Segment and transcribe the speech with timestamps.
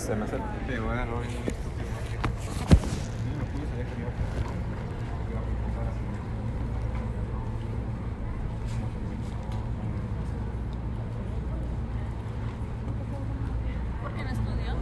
[0.00, 0.36] Se me hace.
[0.36, 0.42] Sí,
[0.80, 1.26] voy a dar hoy.
[14.02, 14.74] ¿Por qué no estudió?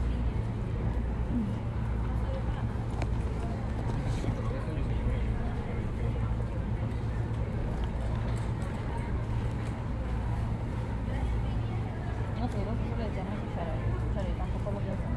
[12.39, 13.75] No sé, lo que le decían a Cuchara,
[14.09, 15.09] Cuchara, y tampoco lo piensan.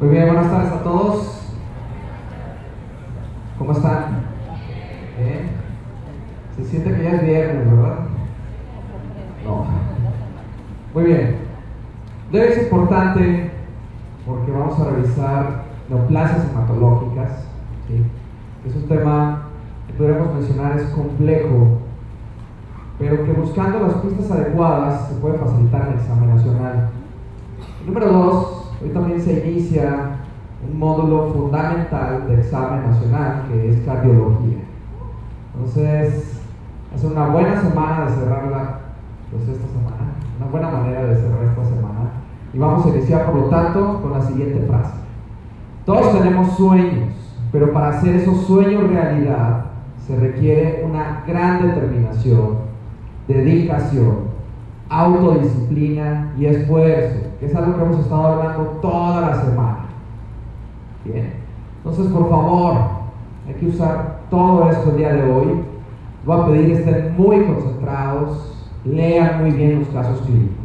[0.00, 1.54] Muy bien, buenas tardes a todos.
[3.56, 4.24] ¿Cómo están?
[5.16, 5.50] ¿Bien?
[6.56, 7.98] Se siente que ya es viernes, ¿verdad?
[9.44, 9.66] No.
[10.92, 11.36] Muy bien.
[12.32, 12.58] Hoy es
[13.12, 13.50] importante
[14.26, 17.44] porque vamos a revisar neoplasias hematológicas.
[17.88, 18.02] ¿sí?
[18.66, 19.42] Es un tema
[19.86, 21.78] que podríamos mencionar es complejo,
[22.98, 26.90] pero que buscando las pistas adecuadas se puede facilitar el examen nacional.
[27.86, 30.18] Número dos, hoy también se inicia
[30.64, 34.58] un módulo fundamental de examen nacional que es cardiología.
[35.54, 36.40] Entonces,
[36.94, 38.80] es una buena semana de cerrarla,
[39.30, 41.92] pues esta semana, una buena manera de cerrar esta semana.
[42.54, 42.58] Y
[43.20, 44.94] por lo tanto, con la siguiente frase.
[45.84, 47.10] Todos tenemos sueños,
[47.50, 49.66] pero para hacer esos sueños realidad
[50.06, 52.58] se requiere una gran determinación,
[53.28, 54.32] dedicación,
[54.88, 59.86] autodisciplina y esfuerzo, que es algo que hemos estado hablando toda la semana.
[61.04, 61.32] Bien,
[61.78, 62.74] entonces por favor,
[63.46, 65.62] hay que usar todo esto el día de hoy.
[66.24, 70.61] Voy a pedir que estén muy concentrados, lean muy bien los casos clínicos.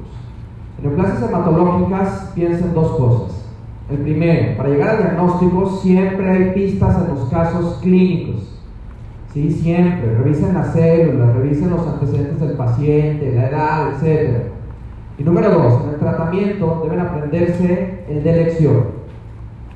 [0.77, 3.47] En neoplasias hematológicas piensen dos cosas.
[3.89, 8.61] El primero, para llegar al diagnóstico siempre hay pistas en los casos clínicos.
[9.33, 10.15] Sí, siempre.
[10.17, 14.43] Revisen las células, revisen los antecedentes del paciente, la edad, etc.
[15.17, 18.97] Y número dos, en el tratamiento deben aprenderse el de elección.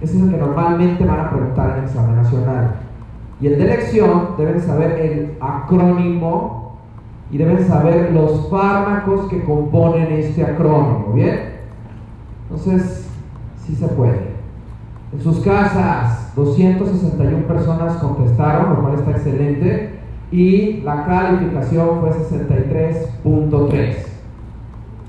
[0.01, 2.75] Ese es el que normalmente van a preguntar en el examen nacional.
[3.39, 6.60] Y el de elección deben saber el acrónimo
[7.31, 11.13] y deben saber los fármacos que componen este acrónimo.
[11.13, 11.51] ¿Bien?
[12.49, 13.09] Entonces,
[13.65, 14.31] sí se puede.
[15.13, 19.99] En sus casas, 261 personas contestaron, lo cual está excelente,
[20.31, 23.95] y la calificación fue 63.3.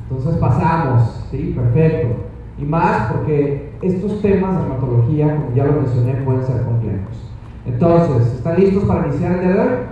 [0.08, 1.54] Entonces pasamos, ¿sí?
[1.56, 2.08] Perfecto.
[2.58, 7.30] Y más porque estos temas de hematología, como ya lo mencioné, pueden ser complejos.
[7.64, 9.91] Entonces, ¿están listos para iniciar el día?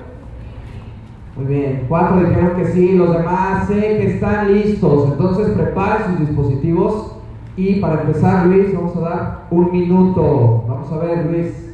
[1.41, 5.13] Muy bien, cuatro dijeron que sí, los demás sé que están listos.
[5.13, 7.17] Entonces preparen sus dispositivos
[7.57, 10.67] y para empezar, Luis, vamos a dar un minuto.
[10.69, 11.71] Vamos a ver, Luis.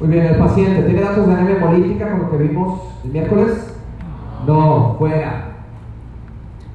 [0.11, 3.75] bien, el paciente, ¿tiene datos de anemia hemolítica como que vimos el miércoles?
[4.45, 5.45] No, fuera.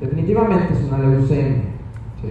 [0.01, 1.63] Definitivamente es una leucemia.
[2.21, 2.29] ¿sí?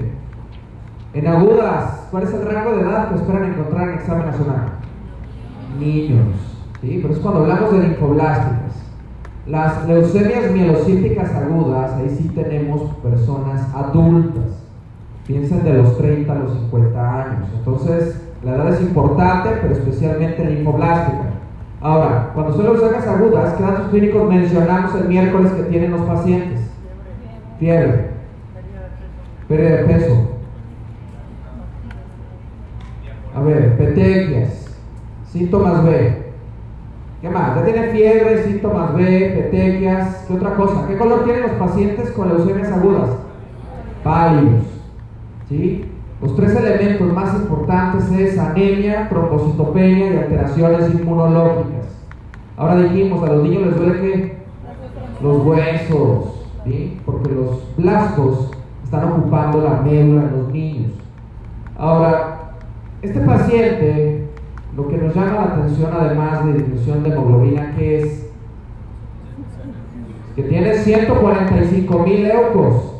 [1.14, 4.66] En agudas, ¿cuál es el rango de edad que esperan encontrar en examen nacional?
[5.80, 6.28] Niños.
[6.82, 7.00] ¿sí?
[7.02, 8.84] Pero es cuando hablamos de linfoblásticas.
[9.46, 14.64] Las leucemias mielocíticas agudas, ahí sí tenemos personas adultas.
[15.28, 17.50] Piensen de los 30 a los 50 años.
[17.56, 21.32] Entonces, la edad es importante, pero especialmente en linfoblástica.
[21.82, 26.62] Ahora, cuando son leucemias agudas, ¿qué datos clínicos mencionamos el miércoles que tienen los pacientes?
[27.60, 28.12] Fiebre.
[29.48, 30.30] Pérdida de peso.
[33.36, 34.78] A ver, petequias.
[35.32, 36.26] Síntomas B.
[37.22, 37.56] ¿Qué más?
[37.56, 40.26] Ya tiene fiebre, síntomas B, petequias.
[40.28, 40.88] ¿Qué otra cosa?
[40.88, 43.10] ¿Qué color tienen los pacientes con leucemias agudas?
[44.04, 44.64] Pálidos.
[45.50, 45.86] ¿sí?
[46.26, 51.86] Los tres elementos más importantes es anemia, trombocitopenia y alteraciones inmunológicas.
[52.58, 54.38] Ahora dijimos, a los niños les duele que
[55.22, 56.48] los huesos,
[57.06, 58.50] porque los blastos
[58.84, 60.94] están ocupando la médula en los niños.
[61.78, 62.54] Ahora,
[63.04, 64.28] este paciente,
[64.76, 68.30] lo que nos llama la atención además de disminución de hemoglobina, que es
[70.36, 72.95] que tiene 145 mil leucos.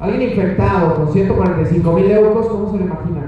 [0.00, 3.22] Alguien infectado con 145 mil leucos, ¿cómo se lo imagina?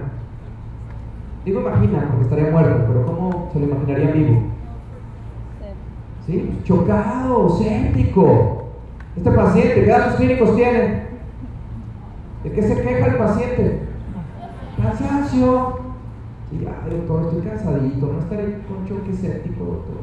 [1.45, 4.43] Digo imagina, porque estaría muerto, pero ¿cómo se lo imaginaría vivo?
[6.27, 6.61] ¿Sí?
[6.65, 8.65] Chocado, séptico.
[9.17, 11.03] Este paciente, ¿qué datos clínicos tiene?
[12.45, 13.81] ¿De qué se queja el paciente?
[14.81, 15.81] Cansancio.
[16.51, 19.97] Sí, ay, doctor, estoy cansadito, no estaré con choque séptico, doctor.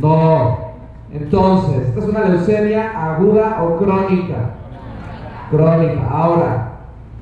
[0.00, 0.70] No.
[1.12, 4.54] Entonces, esta es una leucemia aguda o crónica.
[5.50, 6.08] Crónica.
[6.08, 6.72] Ahora,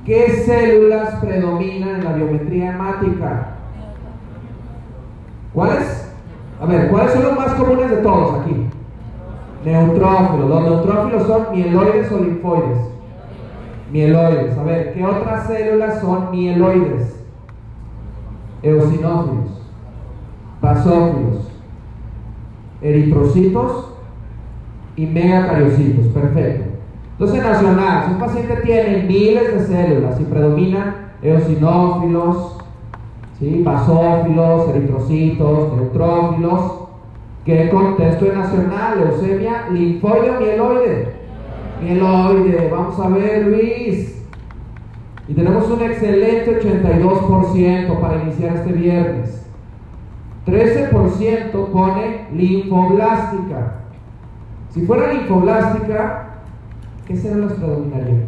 [0.05, 3.47] ¿qué células predominan en la biometría hemática?
[5.53, 6.13] ¿Cuáles?
[6.61, 8.67] A ver, ¿cuáles son los más comunes de todos aquí?
[9.65, 10.49] Neutrófilos.
[10.49, 12.79] Los neutrófilos son mieloides o linfoides.
[13.91, 14.57] Mieloides.
[14.57, 17.15] A ver, ¿qué otras células son mieloides?
[18.61, 19.61] Eosinófilos,
[20.61, 21.49] basófilos,
[22.81, 23.93] eritrocitos
[24.95, 26.07] y megacariocitos.
[26.07, 26.68] Perfecto.
[27.19, 32.57] Entonces, nacional, si un paciente tiene miles de células y predominan eosinófilos,
[33.37, 33.61] ¿sí?
[33.61, 36.85] basófilos, eritrocitos, neutrófilos,
[37.43, 38.99] ¿qué contexto es nacional?
[38.99, 41.13] Leucemia, linfoide o mieloide.
[41.83, 44.23] Mieloide, vamos a ver, Luis.
[45.27, 49.45] Y tenemos un excelente 82% para iniciar este viernes.
[50.45, 53.73] 13% pone linfoblástica.
[54.69, 56.28] Si fuera linfoblástica,
[57.09, 58.25] ¿qué células predominarían?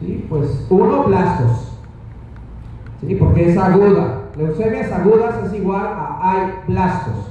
[0.00, 0.26] ¿Sí?
[0.30, 1.78] Pues uno, blastos.
[3.00, 3.14] ¿Sí?
[3.16, 4.22] Porque es aguda.
[4.36, 7.28] Leucemias agudas es igual a hay blastos.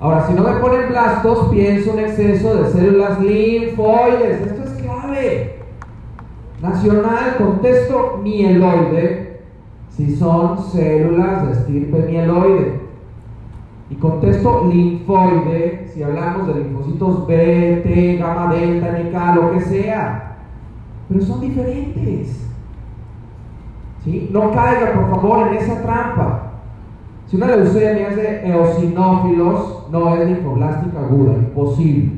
[0.00, 4.40] Ahora, si no me ponen blastos, pienso un exceso de células linfoides.
[4.40, 5.60] Esto es clave.
[6.60, 9.40] Nacional, contexto mieloide,
[9.90, 12.85] si son células de estirpe mieloide.
[13.88, 20.36] Y contesto linfoide, si hablamos de linfocitos B, T, gamma delta, NK, lo que sea.
[21.08, 22.48] Pero son diferentes.
[24.02, 24.28] ¿Sí?
[24.32, 26.52] No caiga, por favor, en esa trampa.
[27.26, 32.12] Si una leucemia es de eosinófilos, no es linfoblástica aguda, imposible.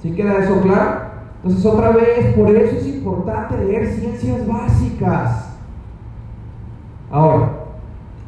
[0.00, 1.04] ¿Sí queda eso claro?
[1.42, 5.56] Entonces, otra vez, por eso es importante leer ciencias básicas.
[7.10, 7.63] Ahora,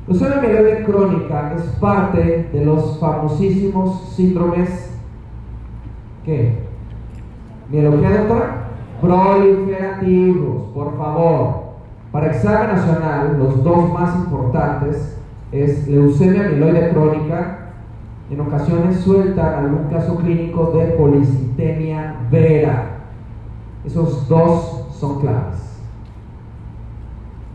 [0.07, 4.91] leucemia mieloide crónica es parte de los famosísimos síndromes
[6.25, 6.67] ¿qué?
[7.71, 8.69] ¿Mieloqué, doctora?
[9.01, 11.67] Proliferativos, por favor.
[12.13, 15.19] Para examen nacional, los dos más importantes
[15.53, 17.73] es leucemia mieloide crónica.
[18.31, 23.01] En ocasiones sueltan algún caso clínico de policitemia vera.
[23.85, 25.81] Esos dos son claves.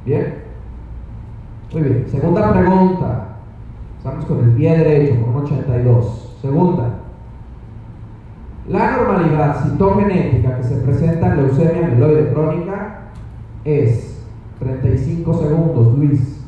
[0.05, 0.50] ¿Bien?
[1.73, 2.05] Muy bien.
[2.09, 3.27] Segunda pregunta.
[3.97, 6.37] Estamos con el pie derecho, con 82.
[6.41, 6.89] Segunda.
[8.67, 13.11] La normalidad citogenética que se presenta en leucemia mieloide crónica
[13.63, 14.21] es
[14.59, 16.41] 35 segundos, Luis.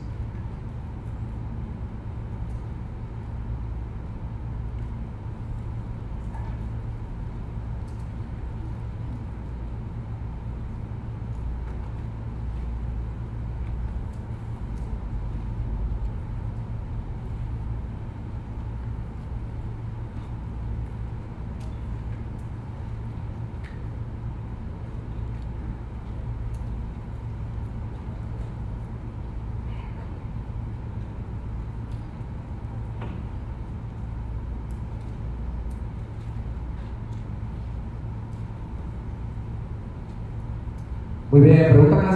[41.34, 41.74] Muy bien,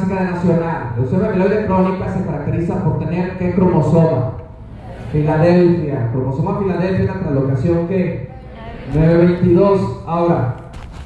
[0.07, 0.93] clásica Nacional.
[0.97, 4.33] Leucemia mieloide crónica se caracteriza por tener qué cromosoma?
[5.11, 6.09] Filadelfia.
[6.11, 8.29] Cromosoma Filadelfia, la translocación que
[8.93, 10.03] 922.
[10.07, 10.55] Ahora,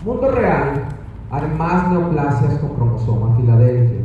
[0.06, 0.84] mundo real,
[1.32, 4.02] hay más neoplasias con cromosoma Filadelfia.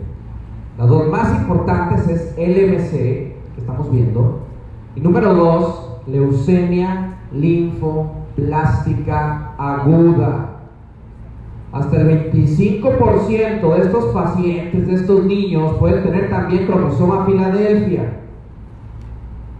[0.79, 4.47] Las dos más importantes es LMC, que estamos viendo,
[4.95, 10.56] y número dos, leucemia linfoplástica aguda
[11.79, 18.21] hasta el 25% de estos pacientes, de estos niños, pueden tener también cromosoma Filadelfia.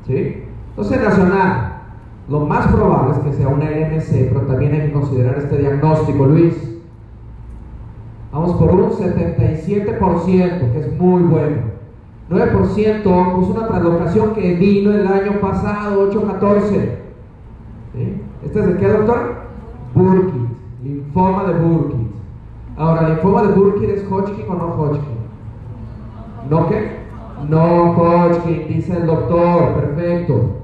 [0.07, 0.45] ¿Sí?
[0.71, 1.83] Entonces, nacional,
[2.29, 6.27] lo más probable es que sea una LMC, pero también hay que considerar este diagnóstico,
[6.27, 6.55] Luis.
[8.33, 11.77] Vamos por un 77%, que es muy bueno.
[12.29, 16.99] 9% pues una translocación que vino el año pasado, 814.
[18.45, 19.47] ¿Este es de qué, doctor?
[19.95, 20.49] Burkitt,
[20.83, 21.96] linfoma de Burkitt.
[22.77, 25.17] Ahora, ¿linfoma de Burkitt es Hodgkin o no Hodgkin?
[26.51, 26.97] ¿No qué?
[27.49, 30.57] No Hodgkin, dice el doctor, perfecto.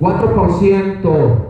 [0.00, 1.44] 4%.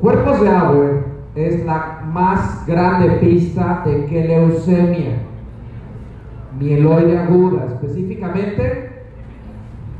[0.00, 0.86] Cuerpos de agua
[1.34, 5.22] es la más grande pista de que leucemia,
[6.58, 9.02] mieloide aguda, específicamente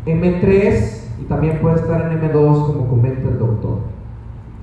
[0.07, 3.96] M3 y también puede estar en M2 como comenta el doctor.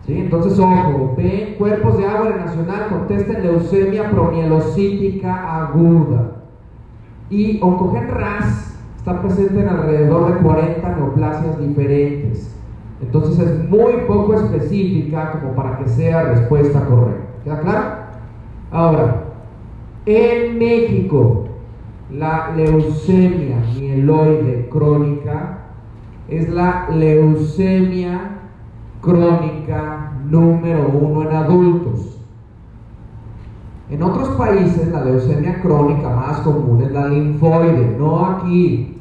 [0.06, 0.18] ¿Sí?
[0.20, 6.32] Entonces, ojo, ven cuerpos de agua nacional, contesten leucemia promielocítica aguda.
[7.30, 12.54] Y Oncogen RAS está presente en alrededor de 40 neoplasias diferentes.
[13.02, 17.24] Entonces es muy poco específica como para que sea respuesta correcta.
[17.44, 17.84] ¿Queda claro?
[18.72, 19.24] Ahora,
[20.06, 21.46] en México,
[22.12, 25.60] la leucemia mieloide crónica
[26.28, 28.43] es la leucemia
[29.04, 32.18] crónica número uno en adultos.
[33.90, 38.98] En otros países la leucemia crónica más común es la linfoide, no aquí.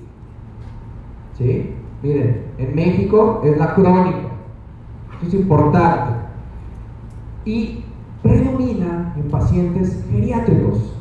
[1.39, 1.75] ¿Sí?
[2.03, 4.19] Miren, en México es la crónica.
[5.23, 6.15] Esto es importante.
[7.45, 7.85] Y
[8.23, 10.95] predomina en pacientes geriátricos.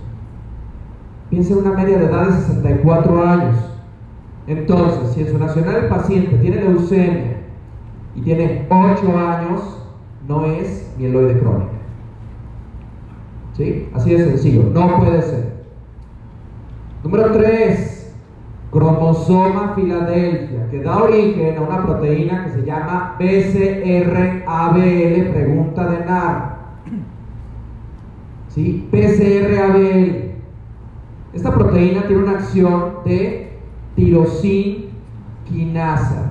[1.30, 3.56] Piensa en una media de edad de 64 años.
[4.48, 7.31] Entonces, si en su nacional el paciente tiene leucemia
[8.16, 9.78] y tiene 8 años,
[10.28, 11.72] no es mieloide crónica.
[13.54, 13.90] ¿Sí?
[13.94, 15.52] Así de sencillo, no puede ser.
[17.04, 18.16] Número 3,
[18.72, 24.82] cromosoma Filadelfia, que da origen a una proteína que se llama PCRABL,
[25.32, 26.62] pregunta de NAR.
[28.50, 28.88] ¿Sí?
[28.92, 30.32] PCRABL.
[31.34, 33.58] Esta proteína tiene una acción de
[33.96, 34.90] tirosin
[35.46, 36.31] quinasa.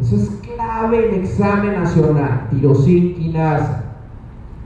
[0.00, 3.84] Eso es clave en examen nacional, tirosin quinasa.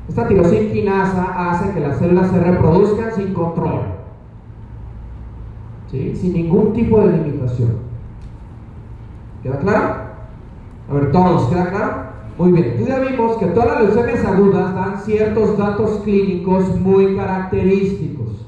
[0.09, 3.83] Esta tirosin quinasa hace que las células se reproduzcan sin control,
[5.91, 7.77] sin ningún tipo de limitación.
[9.43, 9.95] ¿Queda claro?
[10.91, 12.09] A ver, todos, ¿queda claro?
[12.39, 18.47] Muy bien, ya vimos que todas las leucemias agudas dan ciertos datos clínicos muy característicos.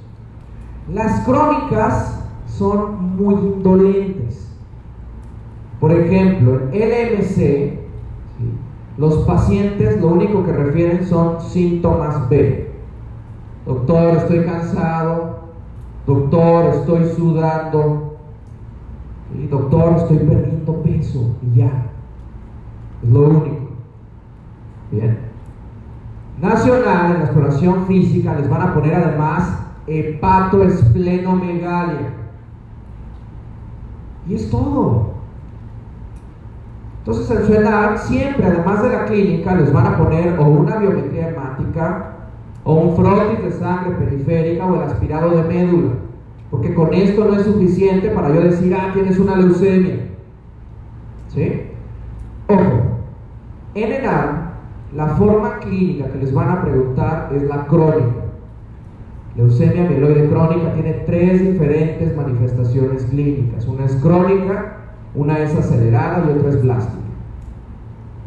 [0.92, 4.49] Las crónicas son muy indolentes.
[5.80, 7.78] Por ejemplo, en LMC,
[8.98, 12.68] los pacientes lo único que refieren son síntomas B.
[13.64, 15.38] Doctor, estoy cansado.
[16.06, 18.18] Doctor, estoy sudando.
[19.48, 21.34] Doctor, estoy perdiendo peso.
[21.42, 21.86] Y ya.
[23.02, 23.70] Es lo único.
[24.90, 25.18] Bien.
[26.42, 32.12] Nacional, en la exploración física, les van a poner además hepatoesplenomegalia.
[34.28, 35.19] Y es todo.
[37.00, 40.76] Entonces en su edad siempre, además de la clínica, les van a poner o una
[40.76, 42.10] biometría hemática,
[42.64, 45.92] o un frotis de sangre periférica o el aspirado de médula.
[46.50, 49.96] Porque con esto no es suficiente para yo decir, ah, tienes una leucemia.
[51.28, 51.62] ¿Sí?
[52.48, 52.82] Ojo,
[53.74, 54.50] en edad,
[54.94, 58.20] la forma clínica que les van a preguntar es la crónica.
[59.36, 63.66] Leucemia mieloide crónica tiene tres diferentes manifestaciones clínicas.
[63.68, 64.79] Una es crónica,
[65.14, 66.98] una es acelerada y otra es blástica.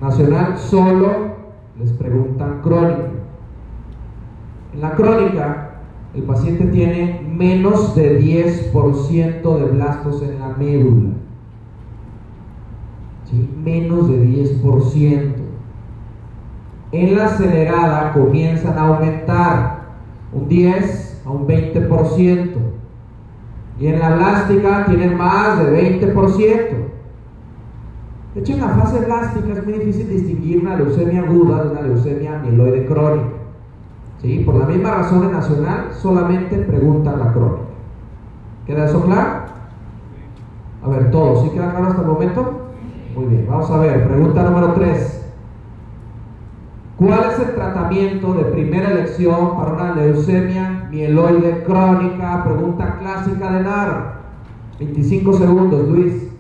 [0.01, 1.33] Nacional solo
[1.79, 3.09] les preguntan crónica.
[4.73, 5.79] En la crónica,
[6.13, 11.09] el paciente tiene menos de 10% de blastos en la médula.
[13.63, 15.33] Menos de 10%.
[16.91, 19.85] En la acelerada comienzan a aumentar
[20.31, 22.72] un 10 a un 20%.
[23.83, 26.15] Y en la blástica tienen más de 20%.
[28.33, 31.81] De hecho, en la fase blástica es muy difícil distinguir una leucemia aguda de una
[31.81, 33.27] leucemia mieloide crónica.
[34.21, 34.39] ¿Sí?
[34.45, 37.63] Por la misma razón en nacional, solamente preguntan la crónica.
[38.65, 39.31] ¿Queda eso claro?
[40.81, 42.71] A ver, todos, ¿sí queda claro hasta el momento?
[43.17, 45.25] Muy bien, vamos a ver, pregunta número 3.
[46.95, 52.43] ¿Cuál es el tratamiento de primera elección para una leucemia mieloide crónica?
[52.43, 54.21] Pregunta clásica de NAR.
[54.79, 56.32] 25 segundos, Luis.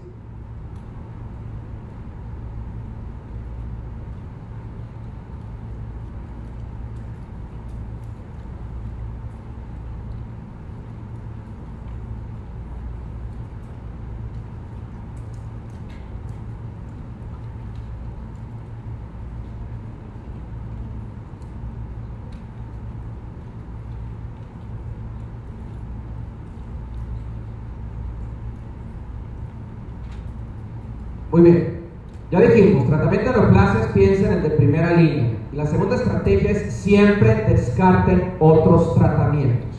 [31.33, 31.79] Muy bien.
[32.29, 35.31] Ya dijimos, tratamiento de neoplasias, piensen en el de primera línea.
[35.51, 39.71] La segunda estrategia es siempre descarten otros tratamientos.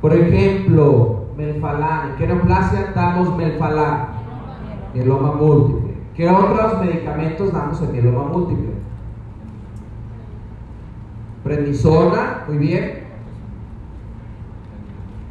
[0.00, 2.10] Por ejemplo, melfalán.
[2.10, 4.06] ¿En qué neoplasia damos melfalán?
[4.94, 5.94] Mieloma múltiple.
[6.14, 8.74] ¿Qué otros medicamentos damos en mieloma múltiple?
[11.42, 13.00] Prednisona, muy bien.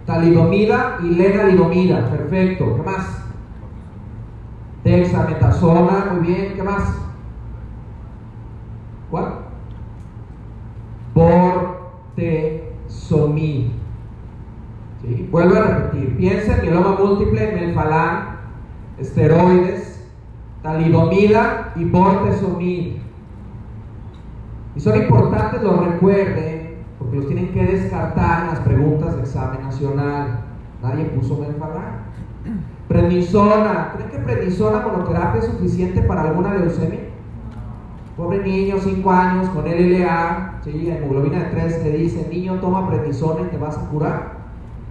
[0.05, 2.75] Talidomida y lenalidomida, perfecto.
[2.75, 3.26] ¿Qué más?
[4.87, 6.53] Dexametasona, muy bien.
[6.55, 6.97] ¿Qué más?
[9.11, 9.33] ¿Cuál?
[11.13, 12.61] Bortezomib.
[15.01, 15.27] ¿Sí?
[15.29, 16.15] Vuelvo a repetir.
[16.15, 18.37] Piensa en mieloma múltiple, melfalán,
[18.97, 20.09] esteroides,
[20.63, 23.01] talidomida y bortezomib.
[24.73, 29.63] Y son importantes, los recuerden, porque los tienen que descartar en las preguntas de examen
[29.63, 30.45] nacional.
[30.81, 32.06] Nadie puso melfalán.
[32.87, 33.93] Prednisona.
[33.95, 36.99] ¿Creen que prednisona monoterapia es suficiente para alguna leucemia?
[38.15, 40.89] Pobre niño, 5 años, con LLA, ¿sí?
[40.89, 44.37] hemoglobina de 3, te dice, niño, toma prednisona y te vas a curar.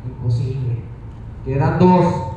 [0.06, 0.78] Imposible.
[1.44, 2.32] Quedan dos.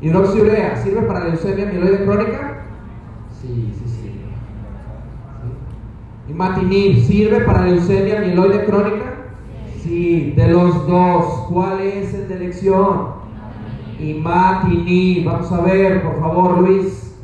[0.00, 2.58] Hidroxiurea, ¿sirve para leucemia mieloide crónica?
[3.40, 4.20] Sí, sí, sí.
[6.28, 9.04] Imatinib, ¿sirve para leucemia mieloide crónica?
[9.82, 13.16] Sí, de los dos, ¿cuál es el de elección?
[13.98, 17.16] Imatinib, vamos a ver, por favor, Luis.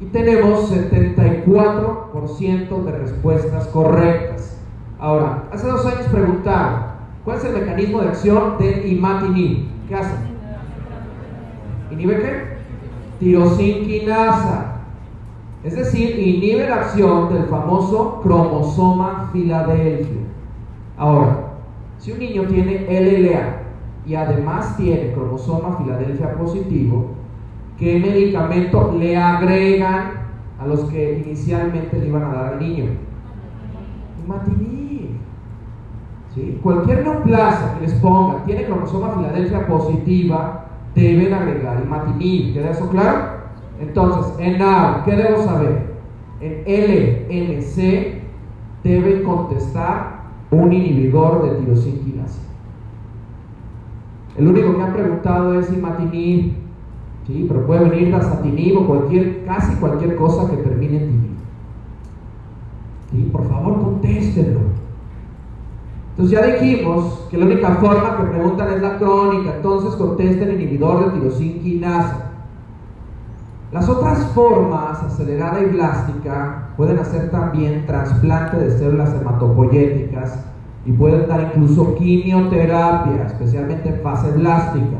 [0.00, 4.58] Y tenemos 74% de respuestas correctas.
[4.98, 6.94] Ahora, hace dos años preguntaba,
[7.24, 9.68] ¿cuál es el mecanismo de acción de imatinib?
[9.88, 10.14] ¿Qué hace?
[11.90, 12.54] ¿Inhibe qué?
[13.20, 14.70] Tirosinquinasa.
[15.62, 20.22] Es decir, inhibe la acción del famoso cromosoma Filadelfia.
[20.96, 21.50] Ahora,
[21.98, 23.63] si un niño tiene LLA
[24.06, 27.12] y además tiene cromosoma Filadelfia positivo,
[27.78, 30.24] ¿qué medicamento le agregan
[30.58, 32.84] a los que inicialmente le iban a dar al niño?
[34.24, 35.10] Imatinib.
[36.34, 36.58] ¿Sí?
[36.62, 42.54] Cualquier neoplasia que les ponga tiene cromosoma Filadelfia positiva, deben agregar imatinib.
[42.54, 43.34] ¿Queda eso claro?
[43.80, 45.94] Entonces, en A, ¿qué debo saber?
[46.40, 48.22] En LMC
[48.82, 52.53] deben contestar un inhibidor de tirosinquinasa.
[54.36, 56.54] El único que ha preguntado es imatinib,
[57.26, 57.44] ¿sí?
[57.46, 61.36] pero puede venir dasatinib o cualquier, casi cualquier cosa que termine en tinib.
[63.12, 63.28] ¿Sí?
[63.30, 64.60] Por favor, contéstenlo.
[66.10, 71.06] Entonces ya dijimos que la única forma que preguntan es la crónica, entonces contesten inhibidor
[71.06, 72.30] de tirosinquinasa.
[73.72, 80.44] Las otras formas, acelerada y blástica, pueden hacer también trasplante de células hematopoyéticas
[80.86, 84.98] y pueden dar incluso quimioterapia, especialmente en fase blástica.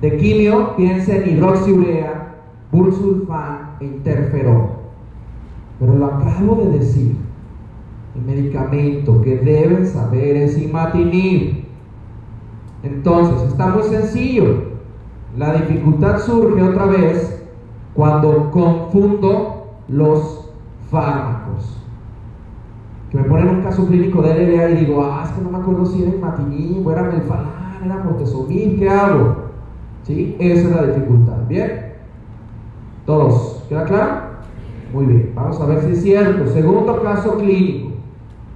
[0.00, 2.34] De quimio, piensen en hidroxiurea,
[2.72, 4.80] bursulfán e interferón.
[5.78, 7.16] Pero lo acabo de decir,
[8.14, 11.64] el medicamento que deben saber es imatinib.
[12.82, 14.70] Entonces, está muy sencillo.
[15.38, 17.42] La dificultad surge otra vez
[17.94, 20.50] cuando confundo los
[20.90, 21.39] fármacos.
[23.10, 25.58] Que me ponen un caso clínico de LLA y digo, ah, es que no me
[25.58, 29.36] acuerdo si era imatinib, o era melfalán, era bortezomib, ¿qué hago?
[30.04, 30.36] ¿Sí?
[30.38, 31.46] Esa es la dificultad.
[31.48, 31.94] ¿Bien?
[33.06, 33.64] Todos.
[33.68, 34.12] ¿Queda claro?
[34.92, 35.32] Muy bien.
[35.34, 36.50] Vamos a ver si es cierto.
[36.52, 37.90] Segundo caso clínico.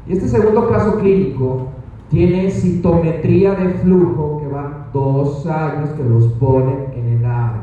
[0.07, 1.69] Y este segundo caso clínico
[2.11, 7.62] tiene citometría de flujo que van dos años que los ponen en el área.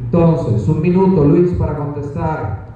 [0.00, 2.67] Entonces, un minuto, Luis, para contestar.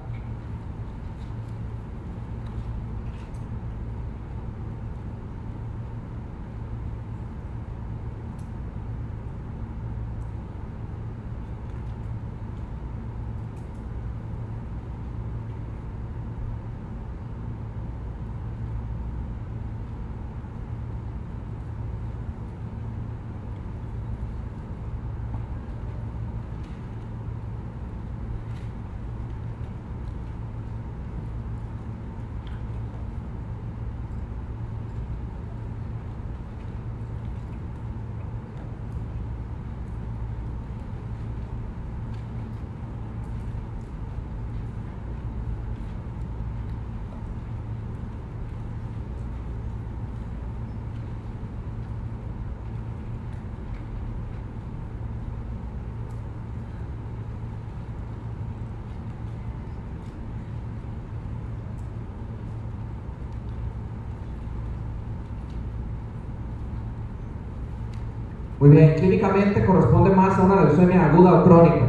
[68.62, 71.84] Muy bien, clínicamente corresponde más a una leucemia aguda o crónica.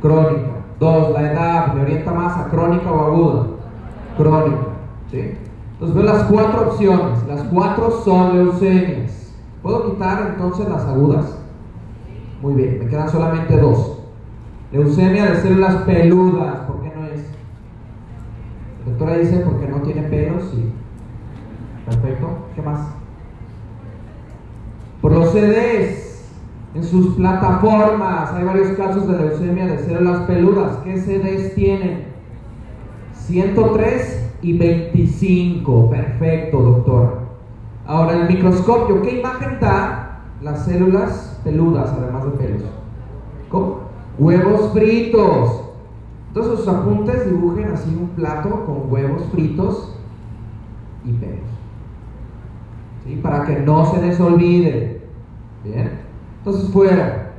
[0.00, 0.50] Crónica.
[0.80, 3.46] Dos, la edad, me orienta más a crónica o aguda.
[4.16, 4.62] Crónica.
[5.10, 5.36] ¿sí?
[5.72, 7.26] Entonces veo las cuatro opciones.
[7.28, 9.34] Las cuatro son leucemias.
[9.62, 11.38] ¿Puedo quitar entonces las agudas?
[12.40, 13.98] Muy bien, me quedan solamente dos.
[14.72, 17.20] Leucemia de células peludas, ¿por qué no es?
[18.78, 20.72] La doctora dice porque no tiene pelos, sí.
[21.84, 23.03] Perfecto, ¿qué más?
[25.04, 26.24] Por los CDs,
[26.74, 30.78] en sus plataformas, hay varios casos de leucemia de células peludas.
[30.78, 32.06] ¿Qué CDs tienen?
[33.12, 35.90] 103 y 25.
[35.90, 37.18] Perfecto, doctor.
[37.86, 42.62] Ahora, el microscopio, ¿qué imagen da las células peludas, además de pelos?
[43.50, 43.80] ¿Cómo?
[44.18, 45.64] Huevos fritos.
[46.28, 49.98] Entonces sus apuntes dibujen así un plato con huevos fritos
[51.04, 51.53] y pelos.
[53.04, 53.16] ¿Sí?
[53.22, 55.02] Para que no se les olvide.
[55.64, 56.00] Bien.
[56.38, 57.32] Entonces fuera.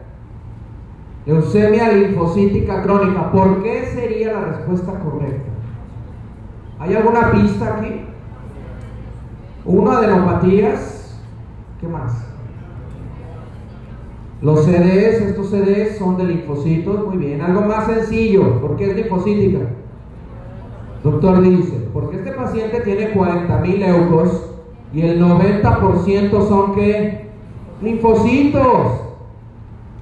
[1.26, 3.32] Leucemia linfocítica crónica.
[3.32, 5.52] ¿Por qué sería la respuesta correcta?
[6.80, 8.06] ¿Hay alguna pista aquí?
[9.66, 11.20] Una adenopatías.
[11.80, 12.26] ¿Qué más?
[14.42, 17.42] Los CDs, estos CDs son de linfocitos, muy bien.
[17.42, 19.60] Algo más sencillo, ¿por qué es linfocítica?
[21.04, 24.45] Doctor dice, porque este paciente tiene 40.000 leucos
[24.96, 27.28] y el 90% son qué?
[27.82, 29.02] Linfocitos.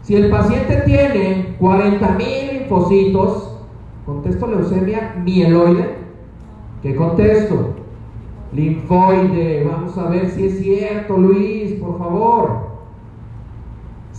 [0.04, 3.58] Si el paciente tiene 40.000 linfocitos,
[4.06, 5.96] contesto leucemia mieloide,
[6.84, 7.74] ¿qué contesto?
[8.54, 12.68] Linfoide, vamos a ver si es cierto, Luis, por favor.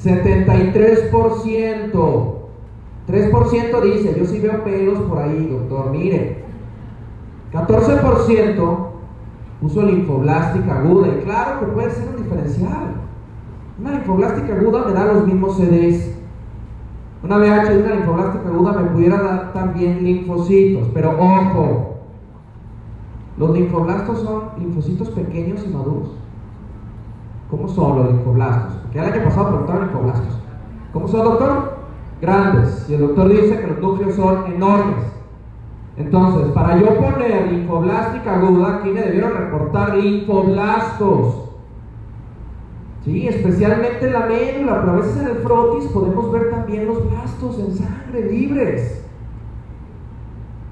[0.02, 2.34] 73%.
[3.06, 6.42] 3% dice, yo sí veo pelos por ahí, doctor, mire.
[7.52, 8.83] 14%
[9.64, 11.08] puso linfoblástica aguda.
[11.08, 12.94] Y claro que puede ser un diferencial.
[13.80, 16.14] Una linfoblástica aguda me da los mismos CDs.
[17.22, 20.88] Una VH de una linfoblástica aguda me pudiera dar también linfocitos.
[20.92, 21.94] Pero ojo,
[23.38, 26.10] los linfoblastos son linfocitos pequeños y maduros.
[27.50, 28.74] ¿Cómo son los linfoblastos?
[28.82, 30.38] Porque el año pasado preguntaron linfoblastos.
[30.92, 31.78] ¿Cómo son, doctor?
[32.20, 32.86] Grandes.
[32.90, 35.13] Y el doctor dice que los núcleos son enormes.
[35.96, 41.44] Entonces, para yo poner linfoblástica aguda, aquí me debieron reportar linfoblastos.
[43.04, 47.08] Sí, especialmente en la médula, pero a veces en el frotis podemos ver también los
[47.08, 49.04] blastos en sangre libres.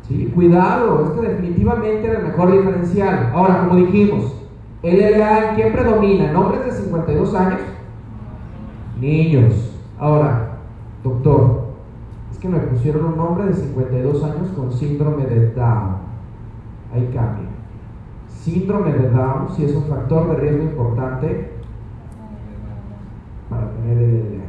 [0.08, 3.30] Sí, cuidado, es que definitivamente era el mejor diferencial.
[3.32, 4.34] Ahora, como dijimos,
[4.82, 6.30] LLA, ¿en quién predomina?
[6.30, 7.60] ¿En hombres de 52 años?
[8.98, 9.72] Niños.
[9.98, 10.58] Ahora,
[11.04, 11.61] doctor,
[12.42, 15.94] que me pusieron un hombre de 52 años con síndrome de Down.
[16.92, 17.46] Ahí cambia.
[18.26, 21.52] Síndrome de Down, si es un factor de riesgo importante
[23.48, 24.42] para tener.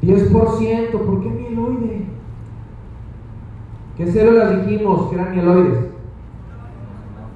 [0.00, 0.24] Bien.
[0.32, 2.06] 10%, ¿por qué mieloide?
[3.98, 5.90] ¿Qué células dijimos que eran mieloides?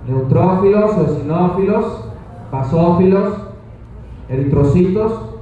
[0.09, 2.11] Neutrófilos, eosinófilos,
[2.51, 3.43] basófilos,
[4.31, 5.35] eritrocitos,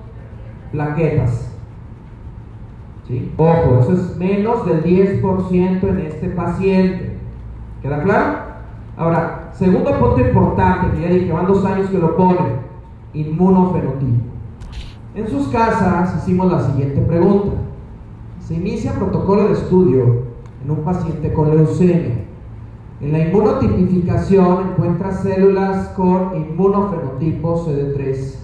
[0.72, 1.45] plaquetas.
[3.36, 7.16] Ojo, eso es menos del 10% en este paciente.
[7.80, 8.38] ¿Queda claro?
[8.96, 12.56] Ahora, segundo punto importante, que ya dije, van dos años que lo ponen,
[13.14, 14.24] inmunofenotipo.
[15.14, 17.52] En sus casas hicimos la siguiente pregunta.
[18.40, 20.22] Se inicia protocolo de estudio
[20.64, 22.24] en un paciente con leucemia.
[23.00, 28.34] En la inmunotipificación encuentra células con inmunofenotipo CD3,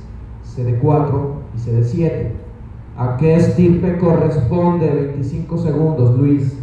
[0.55, 1.11] CD4
[1.57, 2.41] y CD7.
[2.96, 4.90] ¿A qué estirpe corresponde?
[4.90, 6.62] 25 segundos, Luis.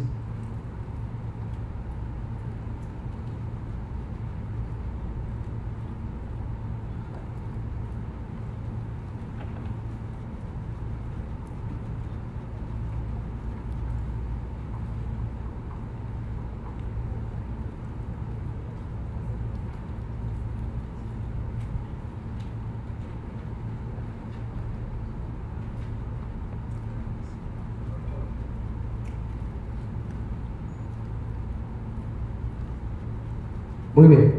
[34.00, 34.34] Muy bien.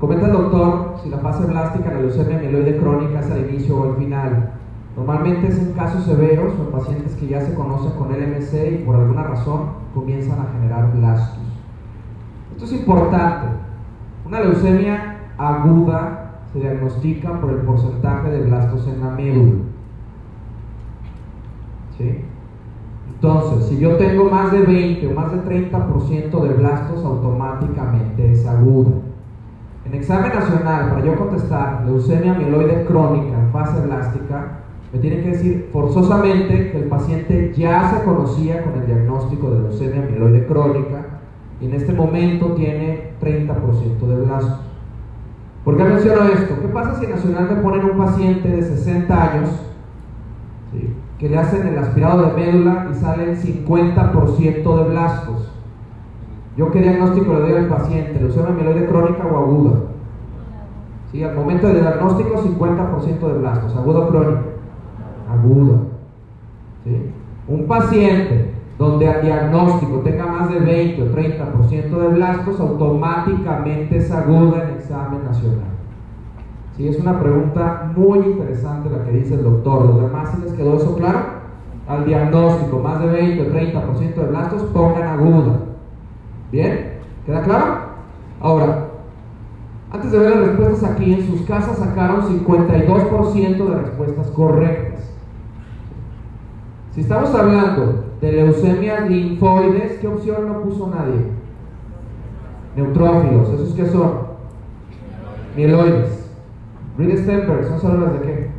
[0.00, 3.78] Comenta el doctor si la fase blástica en la leucemia mieloide crónica es al inicio
[3.78, 4.54] o al final.
[4.96, 8.84] Normalmente es en casos severos o en pacientes que ya se conocen con LMC y
[8.84, 11.44] por alguna razón comienzan a generar blastos.
[12.54, 13.46] Esto es importante.
[14.26, 19.62] Una leucemia aguda se diagnostica por el porcentaje de blastos en la médula.
[21.96, 22.24] ¿Sí?
[23.20, 28.46] Entonces, si yo tengo más de 20 o más de 30% de blastos, automáticamente es
[28.46, 28.92] aguda.
[29.84, 34.60] En examen nacional, para yo contestar leucemia mieloide crónica en fase blástica,
[34.92, 39.62] me tiene que decir forzosamente que el paciente ya se conocía con el diagnóstico de
[39.62, 41.06] leucemia mieloide crónica
[41.60, 44.60] y en este momento tiene 30% de blastos.
[45.64, 46.54] ¿Por qué menciono esto?
[46.60, 49.50] ¿Qué pasa si en Nacional me ponen un paciente de 60 años
[51.18, 55.52] que le hacen el aspirado de médula y salen 50% de blastos?
[56.56, 58.18] ¿Yo qué diagnóstico le doy al paciente?
[58.20, 59.72] ¿Leucemia mieloide crónica o aguda?
[61.12, 61.22] ¿Sí?
[61.22, 64.42] Al momento del diagnóstico, 50% de blastos, aguda o crónica
[65.30, 65.78] aguda.
[67.46, 74.10] Un paciente donde al diagnóstico tenga más de 20 o 30% de blastos, automáticamente es
[74.10, 75.77] aguda en examen nacional.
[76.78, 76.86] ¿Sí?
[76.86, 79.84] Es una pregunta muy interesante la que dice el doctor.
[79.84, 81.38] ¿Los demás si les quedó eso claro?
[81.88, 85.58] Al diagnóstico, más de 20 o 30% de blastos, pongan aguda.
[86.52, 86.98] ¿Bien?
[87.26, 87.78] ¿Queda claro?
[88.40, 88.90] Ahora,
[89.90, 95.10] antes de ver las respuestas aquí, en sus casas sacaron 52% de respuestas correctas.
[96.94, 101.26] Si estamos hablando de leucemias linfoides, ¿qué opción no puso nadie?
[102.76, 104.12] Neutrófilos, ¿esos qué son?
[105.56, 106.17] Mieloides.
[106.98, 108.50] Reed Stenberg, ¿son células de qué?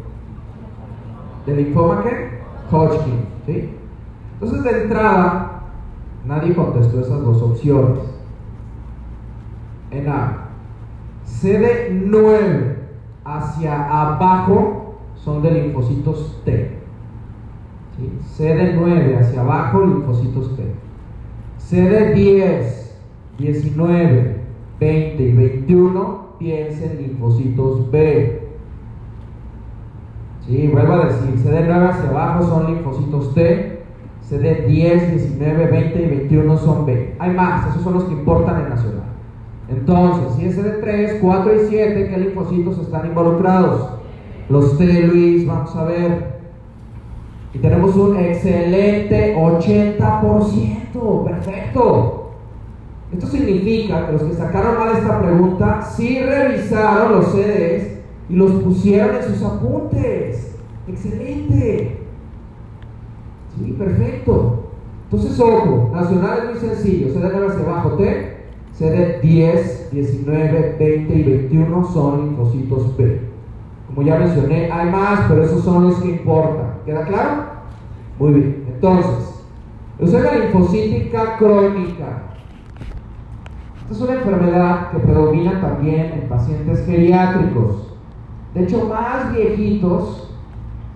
[1.45, 2.39] ¿De linfoma qué?
[2.71, 3.69] Hodgkin, ¿sí?
[4.33, 5.63] Entonces, de entrada,
[6.25, 7.99] nadie contestó esas dos opciones.
[9.91, 10.45] En A,
[11.25, 12.75] CD9
[13.25, 16.79] hacia abajo son de linfocitos T.
[18.37, 20.63] CD9 hacia abajo, linfocitos T.
[21.59, 22.93] CD10,
[23.37, 24.37] 19,
[24.79, 28.47] 20 y 21, piensen linfocitos B.
[30.47, 33.83] Sí, vuelvo a decir, CD9 hacia abajo son linfocitos T,
[34.27, 37.15] CD10, 19, 20 y 21 son B.
[37.19, 39.03] Hay más, esos son los que importan en nacional.
[39.67, 43.91] Entonces, si es CD3, 4 y 7, ¿qué linfocitos están involucrados?
[44.49, 46.39] Los T, Luis, vamos a ver.
[47.53, 51.23] Y tenemos un excelente 80%.
[51.25, 52.18] Perfecto.
[53.11, 58.51] Esto significa que los que sacaron mal esta pregunta sí revisaron los CDs y los
[58.63, 60.55] pusieron en sus apuntes.
[60.87, 61.97] Excelente.
[63.57, 64.71] Sí, perfecto.
[65.05, 67.11] Entonces, ojo, nacional es muy sencillo.
[67.11, 68.37] CD 9 hacia abajo, T.
[68.73, 73.21] CD 10, 19, 20 y 21 son linfocitos P.
[73.87, 76.75] Como ya mencioné, hay más, pero esos son los que importan.
[76.85, 77.43] ¿Queda claro?
[78.19, 78.65] Muy bien.
[78.67, 79.43] Entonces,
[79.97, 82.28] leucemia linfocítica crónica.
[83.89, 87.91] Esta es una enfermedad que predomina también en pacientes geriátricos.
[88.53, 90.29] De hecho, más viejitos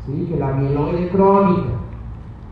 [0.05, 1.69] que la mieloide crónica.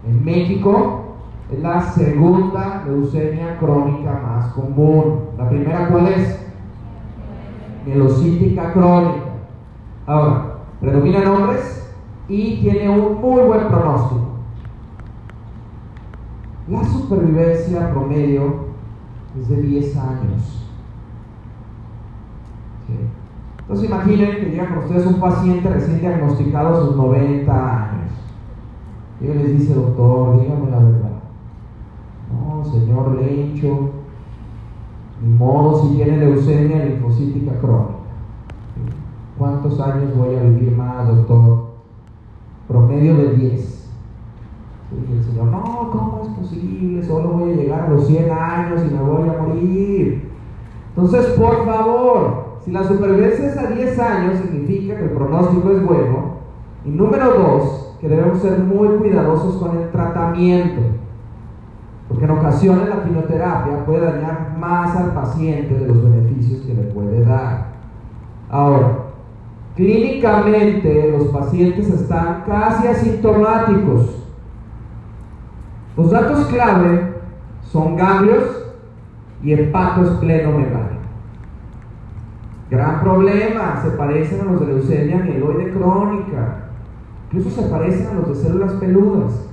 [0.08, 1.18] En México
[1.52, 5.26] es la segunda leucemia crónica más común.
[5.38, 6.44] La primera, ¿cuál es?
[7.86, 9.22] Mielocítica crónica.
[10.08, 11.94] Ahora, predominan hombres
[12.28, 14.26] y tiene un muy buen pronóstico.
[16.68, 18.71] La supervivencia promedio
[19.40, 20.68] es de 10 años.
[23.60, 28.12] Entonces imaginen que llega con ustedes un paciente recién diagnosticado a sus 90 años.
[29.22, 31.12] Y él les dice, doctor, dígame la verdad.
[32.32, 33.92] No, señor Lencho,
[35.22, 37.94] ni modo si tiene leucemia linfocítica crónica.
[39.38, 41.72] ¿Cuántos años voy a vivir más, doctor?
[42.68, 43.81] Promedio de 10.
[44.92, 47.04] Y el Señor, no, ¿cómo es posible?
[47.04, 50.30] Solo voy a llegar a los 100 años y me voy a morir.
[50.90, 55.86] Entonces, por favor, si la supervivencia es a 10 años, significa que el pronóstico es
[55.86, 56.32] bueno.
[56.86, 60.82] Y número dos, que debemos ser muy cuidadosos con el tratamiento.
[62.10, 66.84] Porque en ocasiones la quimioterapia puede dañar más al paciente de los beneficios que le
[66.84, 67.72] puede dar.
[68.50, 69.12] Ahora,
[69.76, 74.21] Clínicamente los pacientes están casi asintomáticos.
[75.98, 77.14] Los datos clave
[77.64, 78.44] son ganglios
[79.44, 80.92] y hepatosplenomegalia.
[82.70, 86.70] Gran problema, se parecen a los de leucemia mieloide crónica.
[87.26, 89.48] Incluso se parecen a los de células peludas.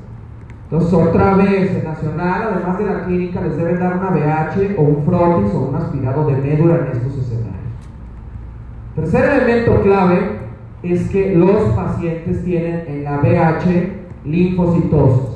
[0.70, 4.83] Entonces, otra vez, en Nacional, además de la clínica, les deben dar una BH o
[4.83, 7.59] un frotis o un aspirado de médula en estos escenarios.
[8.94, 10.38] Tercer elemento clave
[10.83, 15.28] es que los pacientes tienen en la BH linfocitosis.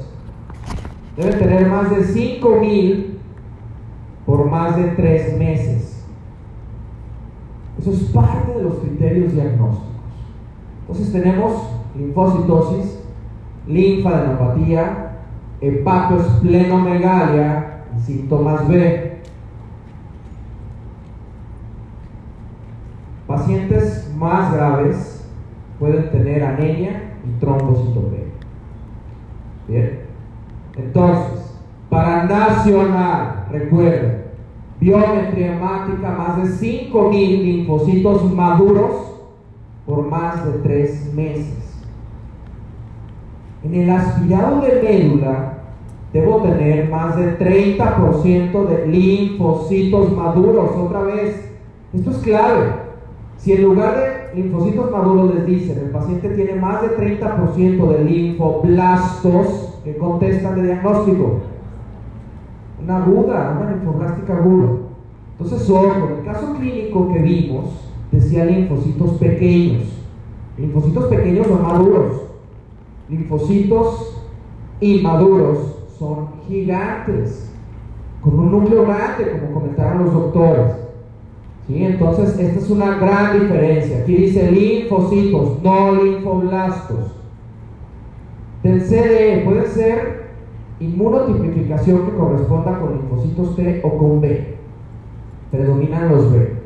[1.16, 3.18] Deben tener más de 5000
[4.24, 6.04] por más de 3 meses.
[7.78, 9.90] Eso es parte de los criterios diagnósticos.
[10.82, 13.00] Entonces tenemos linfocitosis,
[13.66, 15.16] linfadenopatía,
[15.60, 19.12] hepatosplenomegalia y síntomas B.
[23.26, 25.26] Pacientes más graves
[25.78, 28.26] pueden tener anemia y trombocitopenia.
[29.68, 30.01] Bien.
[30.76, 31.56] Entonces,
[31.90, 34.22] para nacional, recuerden,
[34.80, 39.12] biometría hemática, más de 5.000 linfocitos maduros
[39.86, 41.84] por más de 3 meses.
[43.62, 45.58] En el aspirado de médula,
[46.12, 50.70] debo tener más del 30% de linfocitos maduros.
[50.76, 51.52] Otra vez,
[51.92, 52.72] esto es clave.
[53.36, 58.04] Si en lugar de linfocitos maduros les dicen el paciente tiene más del 30% de
[58.04, 61.40] linfoblastos que contestan de diagnóstico,
[62.82, 64.68] una aguda, una linfoblástica aguda.
[65.38, 67.64] Entonces, ojo, en el caso clínico que vimos,
[68.10, 69.84] decía linfocitos pequeños.
[70.56, 72.22] Linfocitos pequeños son maduros.
[73.08, 74.24] Linfocitos
[74.80, 77.52] inmaduros son gigantes,
[78.20, 80.76] con un núcleo grande, como comentaron los doctores.
[81.66, 81.84] ¿Sí?
[81.84, 83.98] Entonces, esta es una gran diferencia.
[83.98, 87.21] Aquí dice linfocitos, no linfoblastos.
[88.62, 90.22] Del CDE puede ser
[90.78, 94.56] inmunotipificación que corresponda con linfocitos T o con B.
[95.50, 96.56] Predominan los B.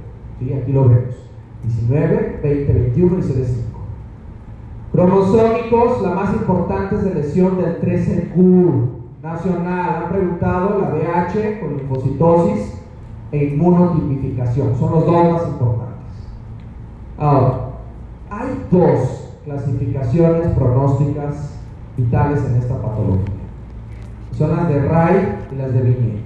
[0.62, 1.14] Aquí lo vemos.
[1.62, 3.76] 19, 20, 21 y CD5.
[4.92, 8.88] Cromosómicos, la más importante es de lesión del 13Q
[9.22, 10.04] nacional.
[10.04, 12.82] Han preguntado la BH con linfocitosis
[13.32, 14.76] e inmunotipificación.
[14.78, 15.96] Son los dos más importantes.
[17.18, 17.70] Ahora,
[18.30, 21.55] hay dos clasificaciones pronósticas
[21.96, 23.34] vitales en esta patología.
[24.32, 26.24] Son las de Ray y las de Vignette.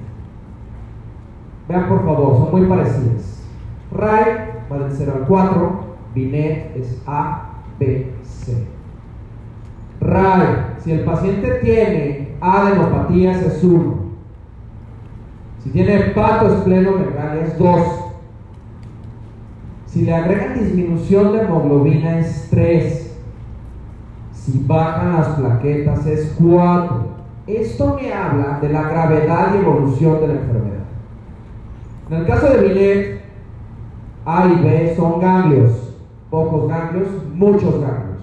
[1.68, 3.44] Vean por favor, son muy parecidas.
[3.92, 4.24] Ray
[4.70, 5.80] va del 0 al 4,
[6.14, 8.66] Binet es A, B, C.
[10.00, 13.94] Ray, si el paciente tiene adenopatías es 1.
[15.62, 17.80] Si tiene hepatoesplenomegalia es 2.
[19.86, 22.99] Si le agregan disminución de hemoglobina es 3.
[24.50, 27.10] Si bajan las plaquetas es 4.
[27.46, 30.84] Esto me habla de la gravedad y evolución de la enfermedad.
[32.10, 33.20] En el caso de Binet,
[34.24, 35.94] A y B son ganglios,
[36.30, 38.18] pocos ganglios, muchos ganglios.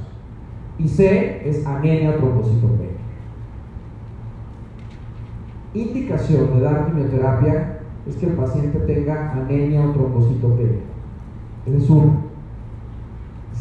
[0.78, 2.88] Y C es anemia trombocitopenia.
[5.74, 10.82] Indicación de dar quimioterapia es que el paciente tenga anemia o trombocitopenia.
[11.66, 12.27] Ese es uno.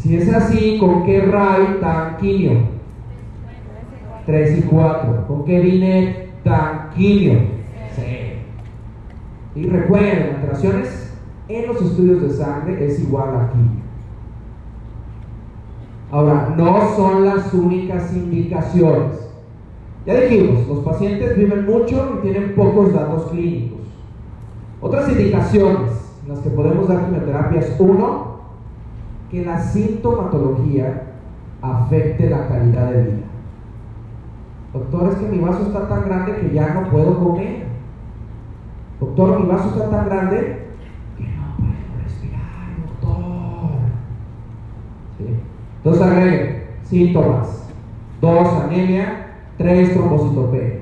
[0.01, 2.77] Si es así, ¿con qué RAI tan quimio?
[4.27, 5.27] 3 y 4.
[5.27, 7.41] ¿Con qué vine tan quimio?
[7.95, 8.39] C.
[9.55, 11.15] Y recuerden, alteraciones
[11.49, 13.87] en los estudios de sangre es igual a quimio.
[16.11, 19.29] Ahora, no son las únicas indicaciones.
[20.07, 23.81] Ya dijimos, los pacientes viven mucho y tienen pocos datos clínicos.
[24.81, 25.91] Otras indicaciones
[26.23, 28.26] en las que podemos dar quimioterapia es uno,
[29.31, 31.03] que la sintomatología
[31.63, 33.27] afecte la calidad de vida.
[34.73, 37.67] Doctor, es que mi vaso está tan grande que ya no puedo comer.
[39.01, 40.67] Doctor, mi vaso está tan grande
[41.17, 43.71] que no puedo respirar, doctor.
[45.19, 45.27] ¿Sí?
[45.79, 47.71] Entonces agreguen síntomas.
[48.21, 49.23] Dos, anemia.
[49.57, 50.81] Tres, trombocitopenia.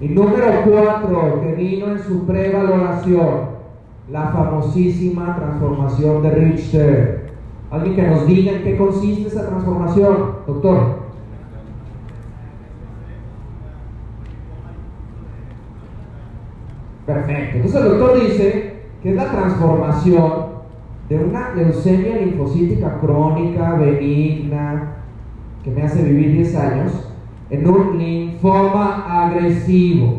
[0.00, 3.52] Y número cuatro, que vino en su prevaloración,
[4.10, 7.21] la famosísima transformación de Richter.
[7.72, 11.02] Alguien que nos diga en qué consiste esa transformación, doctor.
[17.06, 17.56] Perfecto.
[17.56, 20.32] Entonces el doctor dice que es la transformación
[21.08, 24.96] de una leucemia linfocítica crónica, benigna,
[25.64, 27.08] que me hace vivir 10 años,
[27.48, 30.18] en un linfoma agresivo,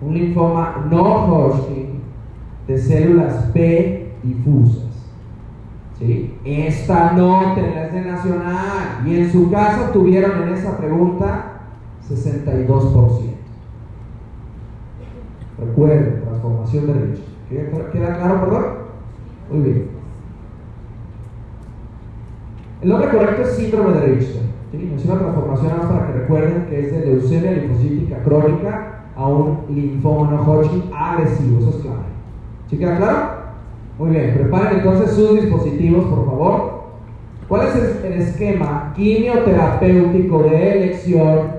[0.00, 2.00] un linfoma no Hodgkin
[2.66, 4.83] de células B difusas.
[5.98, 6.34] ¿Sí?
[6.44, 11.60] Esta nota es de Nacional y en su caso tuvieron en esa pregunta
[12.08, 13.34] 62%.
[15.58, 17.20] Recuerden, transformación de Rich.
[17.92, 18.64] ¿Queda claro, perdón?
[19.50, 19.88] Muy bien.
[22.82, 24.42] El nombre correcto es síndrome de Richter.
[24.72, 29.60] Es una transformación más para que recuerden que es de leucemia linfocítica crónica a un
[29.68, 31.60] linfoma no Hodgkin agresivo.
[31.60, 31.98] Eso es clave.
[32.68, 33.43] ¿Sí queda claro?
[33.98, 34.34] Muy bien.
[34.34, 36.74] Preparen entonces sus dispositivos, por favor.
[37.48, 41.52] ¿Cuál es el esquema quimioterapéutico de elección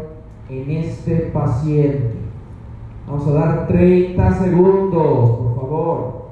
[0.49, 2.15] en este paciente?
[3.07, 6.24] Vamos a dar 30 segundos, por favor.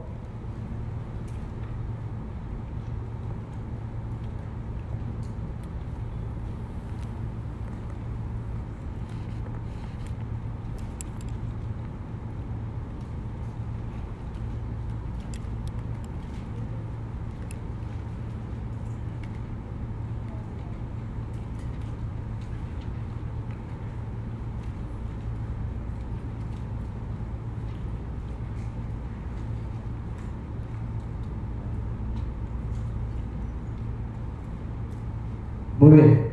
[35.83, 36.27] Muy bien.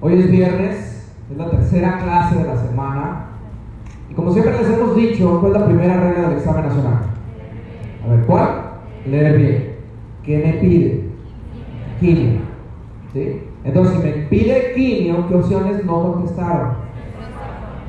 [0.00, 3.26] Hoy es viernes, es la tercera clase de la semana.
[4.10, 7.02] Y como siempre les hemos dicho, ¿cuál es la primera regla del examen nacional?
[8.02, 8.48] A ver, ¿cuál?
[9.04, 9.74] Leer bien.
[10.22, 11.04] ¿Qué me pide?
[12.00, 12.40] Quimio.
[13.12, 13.42] ¿Sí?
[13.64, 16.70] Entonces, si me pide quimio, ¿qué opciones no contestaron?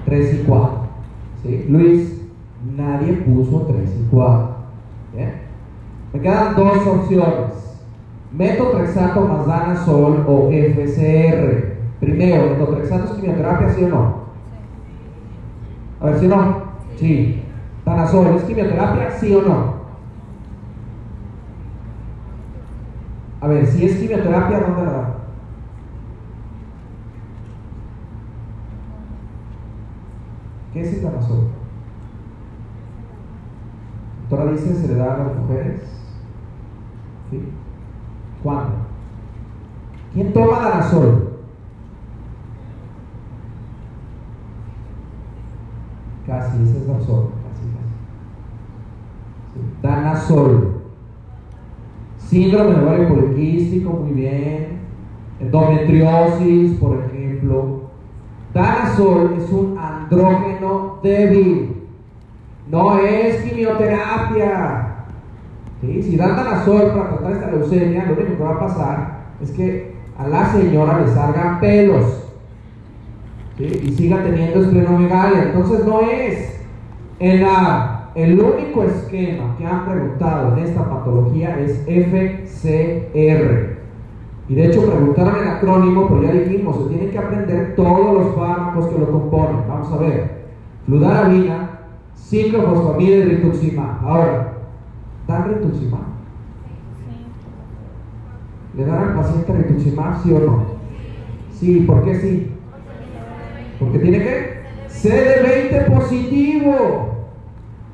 [0.03, 0.77] 3 y 4.
[1.41, 1.65] ¿Sí?
[1.69, 2.21] Luis,
[2.75, 4.49] nadie puso 3 y 4.
[5.15, 5.35] ¿Bien?
[6.11, 7.70] Me quedan dos opciones.
[8.31, 11.63] Metotrexato más danazol o FCR.
[11.99, 14.05] Primero, metotrexato es quimioterapia, ¿sí o no?
[15.99, 16.55] A ver, ¿sí o no?
[16.95, 17.43] Sí.
[17.85, 19.81] Danazol, ¿es quimioterapia, sí o no?
[23.41, 25.15] A ver, si es quimioterapia, ¿dónde la da?
[30.73, 31.47] ¿Qué es el danazol?
[34.29, 35.81] Doctora dice, ¿se le da a las mujeres?
[37.29, 37.41] ¿Sí?
[38.43, 38.73] ¿Cuándo?
[40.13, 41.29] ¿Quién toma danazol?
[46.25, 47.65] Casi, ese es danazol, casi,
[49.53, 49.81] casi.
[49.81, 50.81] Danazol.
[52.17, 54.79] Síndrome de ovario poliquístico, muy bien.
[55.39, 57.81] Endometriosis, por ejemplo.
[58.53, 61.87] Danazol es un andrógeno débil.
[62.69, 64.90] No es quimioterapia.
[65.81, 69.95] Si dan danazol para tratar esta leucemia, lo único que va a pasar es que
[70.17, 72.29] a la señora le salgan pelos.
[73.57, 75.43] Y siga teniendo esplenomegalia.
[75.43, 76.59] Entonces no es.
[77.19, 83.77] En la el único esquema que han preguntado en esta patología es FCR.
[84.49, 88.35] Y de hecho preguntaron el acrónimo, pero ya dijimos, se tienen que aprender todos los
[88.35, 89.63] fármacos que lo componen.
[89.69, 90.41] Vamos a ver.
[90.85, 91.79] Fludarabina,
[92.15, 94.05] ciclofosfamida y rituximab.
[94.05, 94.57] Ahora,
[95.31, 96.01] ¿dan rituximab?
[98.75, 100.63] ¿Le dan al paciente rituximab, sí o no?
[101.53, 102.51] Sí, ¿por qué sí?
[103.79, 107.07] Porque tiene que CD20 positivo.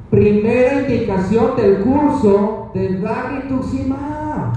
[0.10, 4.54] Primera indicación del curso de dar rituximab.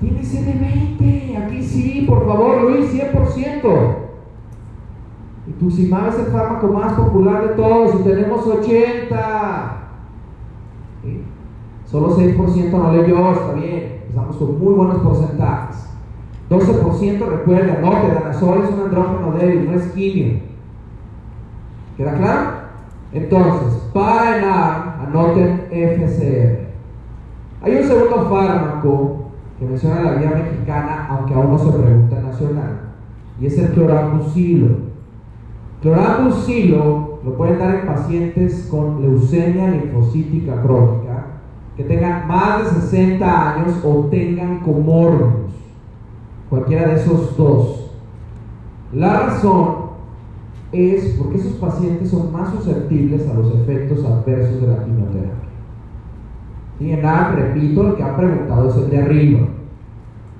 [0.00, 1.44] Tiene CD20.
[1.44, 3.96] Aquí sí, por favor, Luis, 100%.
[5.46, 9.81] Rituximab es el fármaco más popular de todos y tenemos 80.
[11.92, 14.00] Solo 6% no leyó, está bien.
[14.08, 15.90] Estamos con muy buenos porcentajes.
[16.48, 20.40] 12% recuerda, no, que danazol es un andrógeno débil, no es quimio.
[21.98, 22.50] ¿Queda claro?
[23.12, 26.60] Entonces, para ENAR, anoten FCR.
[27.60, 29.24] Hay un segundo fármaco
[29.58, 32.80] que menciona la guía mexicana, aunque aún no se pregunta nacional,
[33.38, 34.68] y es el cloramucilo.
[35.82, 41.01] Cloramucilo lo pueden dar en pacientes con leucemia linfocítica crónica
[41.82, 45.52] tengan más de 60 años o tengan comórbidos,
[46.50, 47.90] cualquiera de esos dos.
[48.92, 49.82] La razón
[50.72, 55.32] es porque esos pacientes son más susceptibles a los efectos adversos de la quimioterapia.
[56.80, 59.40] Y en A, repito, el que han preguntado es el de arriba.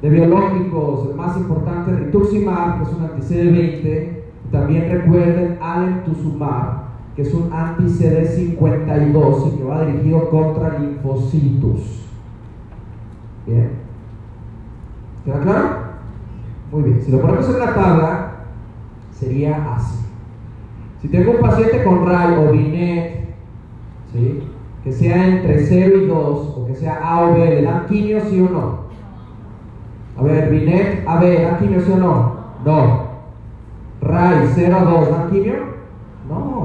[0.00, 4.08] De biológicos, el más importante rituximab, que es un anti-CD20.
[4.50, 6.81] También recuerden alemtuzumab,
[7.14, 12.08] que es un anti-CD52 y que va dirigido contra linfocitos.
[13.46, 13.70] Bien.
[15.24, 15.68] ¿Queda claro?
[16.72, 17.02] Muy bien.
[17.02, 18.32] Si lo ponemos en la tabla,
[19.12, 19.98] sería así.
[21.00, 23.24] Si tengo un paciente con RAI o BINET,
[24.12, 24.42] ¿sí?
[24.84, 28.20] que sea entre 0 y 2, o que sea A o B, ¿le dan quimio
[28.24, 28.82] sí o no?
[30.16, 32.32] A ver, BINET, AB, ¿dan quimio sí o no?
[32.64, 33.02] No.
[34.00, 35.54] RAI 0 a 2, ¿dan quimio?
[36.28, 36.61] No.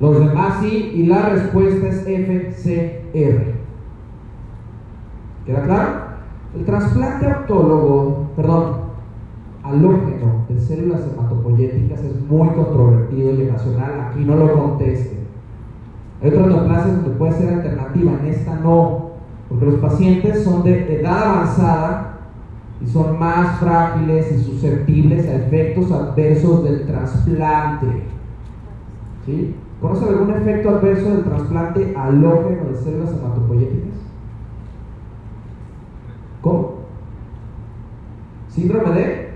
[0.00, 3.54] Los demás sí, y la respuesta es FCR.
[5.44, 5.88] ¿Queda claro?
[6.54, 8.88] El trasplante autólogo, perdón,
[9.62, 15.18] halógeno de células hematopoyéticas es muy controvertido y nacional, aquí no lo contesten.
[16.22, 19.10] Hay otras neoplasias donde puede ser alternativa, en esta no,
[19.48, 22.18] porque los pacientes son de edad avanzada
[22.80, 28.04] y son más frágiles y susceptibles a efectos adversos del trasplante.
[29.26, 29.54] ¿Sí?
[29.80, 33.94] ¿Conocen algún efecto adverso del trasplante halógeno de células hematopoyéticas?
[36.42, 36.78] ¿Cómo?
[38.48, 39.28] Síndrome de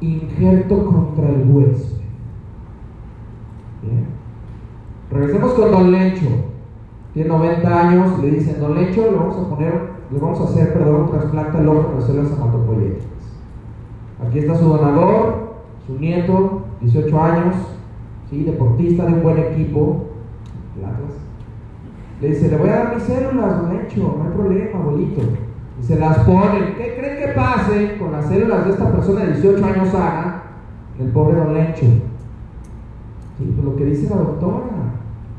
[0.00, 1.98] injerto contra el huésped.
[3.82, 4.06] Bien.
[5.10, 6.26] Regresemos con Don Lecho.
[7.12, 10.72] Tiene 90 años, le dicen, Don Lecho, le vamos a poner, le vamos a hacer,
[10.72, 13.06] perdón, un trasplante al órgano de células hematopoyéticas.
[14.26, 15.54] Aquí está su donador,
[15.86, 17.54] su nieto, 18 años,
[18.30, 18.44] ¿sí?
[18.44, 20.04] deportista de un buen equipo.
[22.20, 25.20] Le dice, le voy a dar mis células, Don Lecho, no hay problema, abuelito.
[25.80, 26.74] y se las ponen.
[26.76, 30.42] ¿Qué creen que pase con las células de esta persona de 18 años sana?
[30.98, 31.86] El pobre don Lencho.
[33.38, 34.64] Sí, pues lo que dice la doctora,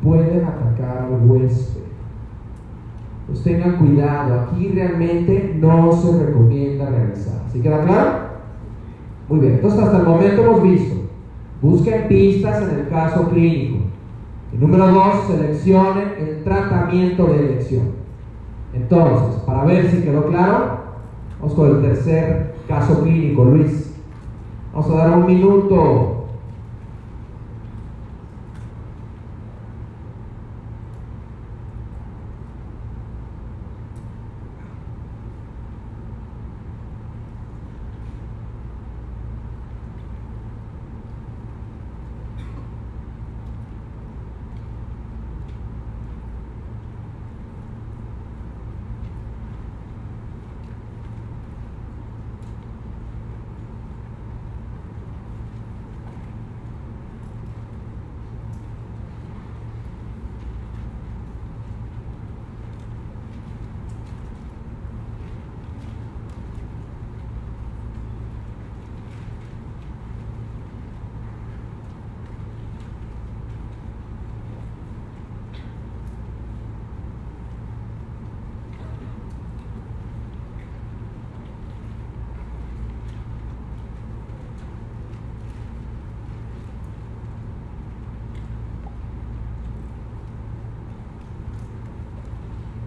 [0.02, 1.82] pueden atacar al huésped.
[3.28, 7.44] Pues tengan cuidado, aquí realmente no se recomienda realizar.
[7.52, 8.12] ¿Sí queda claro?
[9.28, 10.96] Muy bien, entonces hasta el momento hemos visto,
[11.62, 13.86] busquen pistas en el caso clínico.
[14.54, 17.92] Y número dos, seleccionen el tratamiento de elección.
[18.74, 20.80] Entonces, para ver si quedó claro,
[21.40, 23.94] vamos con el tercer caso clínico, Luis.
[24.74, 26.20] Vamos a dar un minuto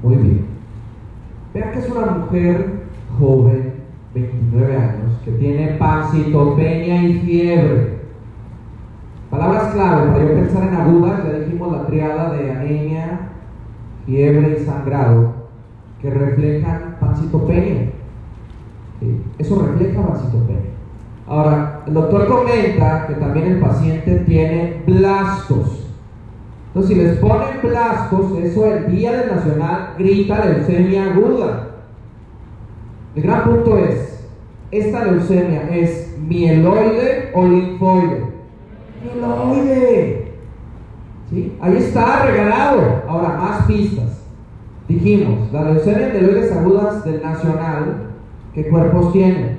[0.03, 0.47] Muy bien.
[1.55, 2.83] Vean que es una mujer
[3.19, 3.73] joven,
[4.15, 8.03] 29 años, que tiene pancitopenia y fiebre.
[9.31, 13.21] Palabras clave para yo pensar en agudas, ya dijimos la triada de anemia,
[14.05, 15.33] fiebre y sangrado,
[16.01, 17.93] que reflejan pancitopenia.
[19.39, 20.71] Eso refleja pancitopenia.
[21.27, 25.89] Ahora, el doctor comenta que también el paciente tiene blastos.
[26.69, 31.72] Entonces, si les ponen blastos, eso el día del nacional grita leucemia aguda.
[33.15, 34.27] El gran punto es,
[34.71, 38.25] ¿esta leucemia es mieloide o linfoide?
[39.05, 40.33] Mieloide.
[41.29, 41.57] ¿Sí?
[41.61, 43.03] Ahí está regalado.
[43.07, 44.23] Ahora, más pistas.
[44.89, 48.13] Dijimos, la leucemia mieloides agudas del nacional,
[48.55, 49.59] ¿qué cuerpos tiene?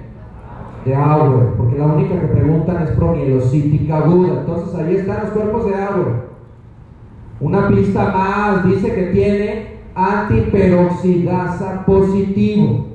[0.84, 4.40] De Auer, porque la única que preguntan es promielocítica aguda.
[4.40, 6.24] Entonces, ahí están los cuerpos de Auer.
[7.40, 12.93] Una pista más dice que tiene antiperoxidasa positivo.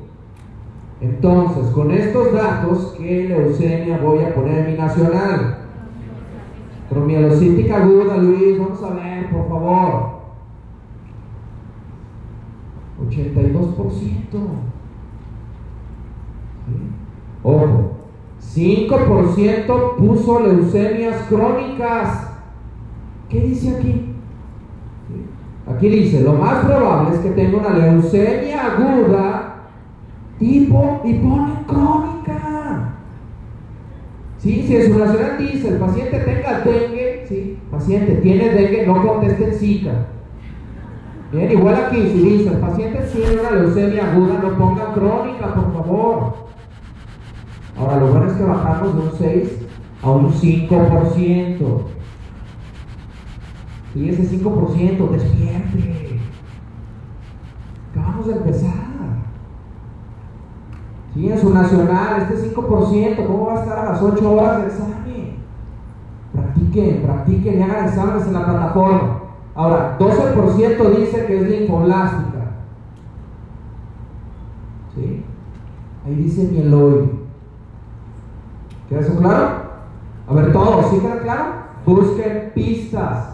[1.01, 5.59] Entonces, con estos datos, ¿qué leucemia voy a poner en mi nacional?
[6.91, 10.19] Promielocítica aguda, Luis, vamos a ver, por favor.
[13.09, 14.39] 82%.
[17.45, 17.91] Ojo,
[18.43, 22.33] 5% puso leucemias crónicas.
[23.29, 24.15] ¿Qué dice aquí?
[25.67, 29.48] Aquí dice, lo más probable es que tenga una leucemia aguda
[30.39, 32.95] tipo y pone crónica.
[34.39, 34.65] ¿Sí?
[34.67, 37.59] Si en su nacional dice, el paciente tenga dengue, ¿sí?
[37.71, 40.07] paciente tiene dengue, no conteste Zika.
[41.33, 45.73] Bien, igual aquí, si dice, el paciente tiene una leucemia aguda, no ponga crónica, por
[45.75, 46.35] favor.
[47.77, 49.59] Ahora, lo bueno es que bajamos de un 6
[50.03, 51.83] a un 5%.
[53.95, 56.21] Y ese 5%, despierte.
[57.93, 58.88] Acabamos de empezar.
[61.15, 64.67] Sí, en su nacional, este 5%, ¿cómo va a estar a las 8 horas de
[64.69, 64.99] examen?
[66.33, 69.21] Practiquen, practiquen y hagan exámenes en la plataforma.
[69.55, 72.53] Ahora, 12% dice que es linfoblástica.
[74.95, 75.25] ¿Sí?
[76.07, 77.11] Ahí dice mieloide.
[78.89, 79.49] ¿Queda eso claro?
[80.29, 81.45] A ver, todos, ¿sí queda claro?
[81.85, 83.31] Busquen pistas.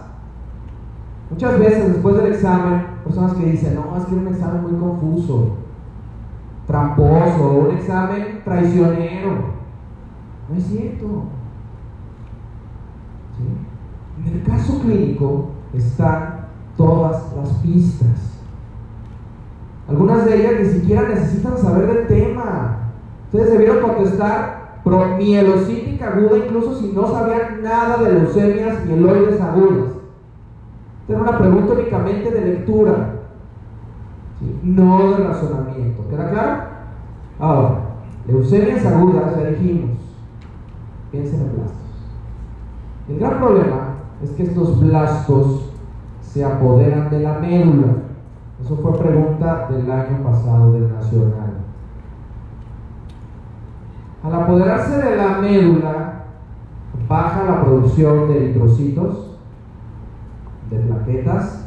[1.31, 4.81] Muchas veces después del examen, personas que dicen, no, es que era un examen muy
[4.81, 5.57] confuso,
[6.67, 9.55] tramposo, un examen traicionero.
[10.49, 11.25] No es cierto.
[14.25, 16.47] En el caso clínico están
[16.77, 18.41] todas las pistas.
[19.89, 22.91] Algunas de ellas ni siquiera necesitan saber del tema.
[23.27, 24.65] Ustedes debieron contestar
[25.17, 29.95] mielocítica aguda incluso si no sabían nada de leucemias mieloides agudas.
[31.09, 33.15] Esta una pregunta únicamente de lectura,
[34.63, 36.09] no de razonamiento.
[36.09, 36.63] ¿Queda claro?
[37.39, 37.81] Ahora,
[38.27, 39.99] leucemias agudas, ya dijimos,
[41.11, 41.75] piensen en blastos.
[43.09, 45.71] El gran problema es que estos blastos
[46.23, 47.87] se apoderan de la médula.
[48.63, 51.55] Eso fue pregunta del año pasado del Nacional.
[54.23, 56.25] Al apoderarse de la médula,
[57.09, 59.37] baja la producción de eritrocitos,
[60.71, 61.67] de plaquetas,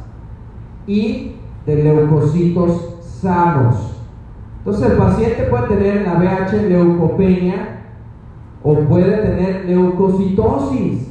[0.88, 1.37] y
[1.68, 3.94] de leucocitos sanos.
[4.60, 7.82] Entonces el paciente puede tener en la VH leucopenia
[8.64, 11.10] o puede tener leucocitosis.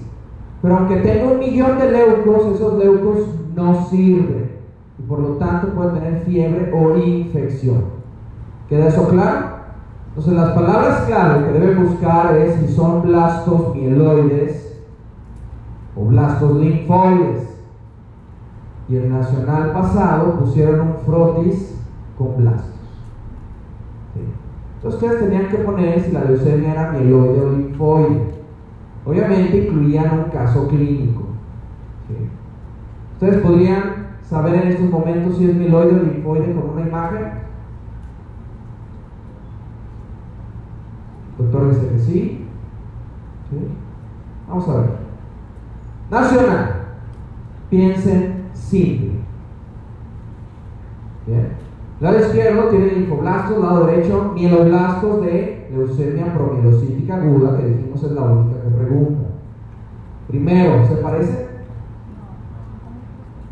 [0.63, 3.19] Pero aunque tenga un millón de leucos, esos leucos
[3.55, 4.51] no sirven.
[4.99, 7.85] Y por lo tanto puede tener fiebre o infección.
[8.69, 9.57] ¿Queda eso claro?
[10.09, 14.83] Entonces las palabras clave que deben buscar es si son blastos mieloides
[15.95, 17.46] o blastos linfoides.
[18.89, 21.77] Y el nacional pasado pusieron un frotis
[22.17, 22.77] con blastos.
[24.77, 28.37] Entonces ustedes tenían que poner si la leucemia era mieloide o linfoide.
[29.05, 31.23] Obviamente incluían un caso clínico.
[33.15, 37.47] Ustedes podrían saber en estos momentos si es mieloide o linfoide con una imagen.
[41.39, 42.47] Doctor dice que sí.
[43.51, 43.57] ¿Sí?
[44.49, 44.91] Vamos a ver.
[46.11, 46.75] Nacional.
[47.71, 49.11] Piensen simple.
[51.27, 51.53] Bien.
[52.01, 58.23] Lado izquierdo tiene linfoblastos, lado derecho mieloblastos de leucemia promielocítica aguda, que dijimos es la
[58.23, 59.29] única que pregunta.
[60.29, 61.47] Primero, ¿se parece?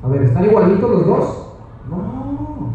[0.02, 1.48] A ver, ¿están igualitos los dos?
[1.88, 2.74] No.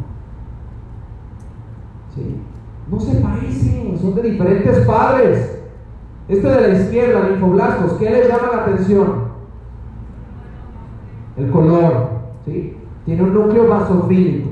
[2.16, 2.42] ¿Sí?
[2.90, 5.62] No se parecen, son de diferentes padres.
[6.28, 9.30] Este de la izquierda, linfoblastos, ¿qué les llama la atención?
[11.38, 12.19] El color,
[13.06, 14.50] Tiene un núcleo vasofílico.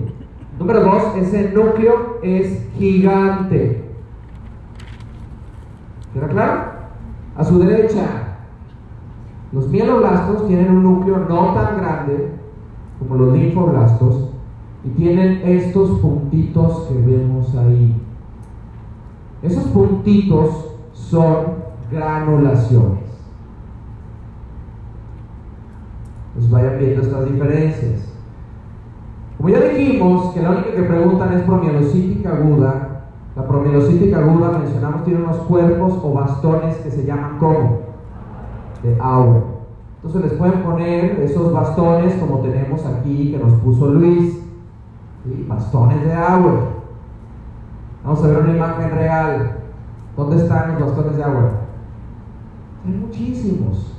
[0.60, 3.84] Número dos, ese núcleo es gigante.
[6.14, 6.62] ¿Queda claro?
[7.36, 8.38] A su derecha,
[9.52, 12.32] los mieloblastos tienen un núcleo no tan grande
[13.00, 14.32] como los linfoblastos
[14.84, 17.96] y tienen estos puntitos que vemos ahí.
[19.44, 21.58] Esos puntitos son
[21.92, 23.07] granulaciones.
[26.38, 28.14] Pues vayan viendo estas diferencias.
[29.38, 35.04] Como ya dijimos que la única que preguntan es promielocítica aguda, la promielocítica aguda, mencionamos,
[35.04, 37.80] tiene unos cuerpos o bastones que se llaman como
[38.84, 39.46] de agua.
[39.96, 44.40] Entonces les pueden poner esos bastones como tenemos aquí que nos puso Luis,
[45.48, 46.70] bastones de agua.
[48.04, 49.58] Vamos a ver una imagen real.
[50.16, 51.52] ¿Dónde están los bastones de agua?
[52.86, 53.97] Hay muchísimos.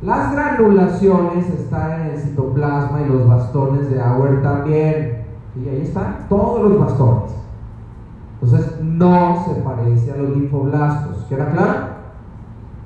[0.00, 5.24] Las granulaciones están en el citoplasma y los bastones de Auer también.
[5.56, 7.32] Y ahí están todos los bastones.
[8.40, 11.24] Entonces no se parece a los linfoblastos.
[11.28, 11.98] ¿Queda claro?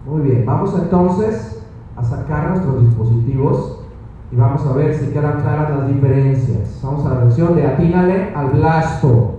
[0.07, 1.63] Muy bien, vamos entonces
[1.97, 3.85] a sacar nuestros dispositivos
[4.33, 6.81] y vamos a ver si quedan claras las diferencias.
[6.83, 9.35] Vamos a la versión de atínale al blasto.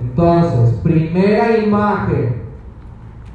[0.00, 2.42] Entonces, primera imagen.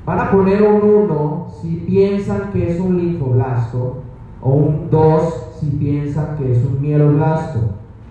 [0.03, 3.97] Van a poner un 1 si piensan que es un linfoblasto
[4.41, 7.59] o un 2 si piensan que es un mieloblasto.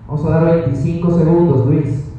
[0.07, 2.11] Vamos a dar 25 segundos, Luis.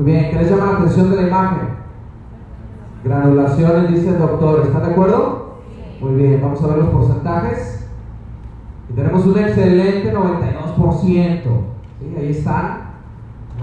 [0.11, 1.59] bien, ¿qué les llama la atención de la imagen?
[3.03, 4.61] Granulaciones, dice el doctor.
[4.65, 5.55] ¿Está de acuerdo?
[6.01, 7.87] Muy bien, vamos a ver los porcentajes.
[8.89, 11.41] Y tenemos un excelente 92%.
[11.99, 12.15] ¿Sí?
[12.17, 12.91] Ahí están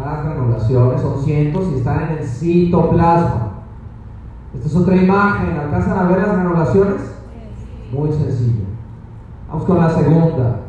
[0.01, 3.49] las granulaciones, son cientos y están en el citoplasma.
[4.55, 5.57] Esta es otra imagen.
[5.57, 7.15] ¿Alcanzan a ver las granulaciones?
[7.93, 8.65] Muy sencillo.
[9.49, 10.61] Vamos con la segunda.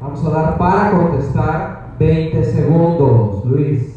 [0.00, 3.44] Vamos a dar para contestar 20 segundos.
[3.46, 3.93] Luis.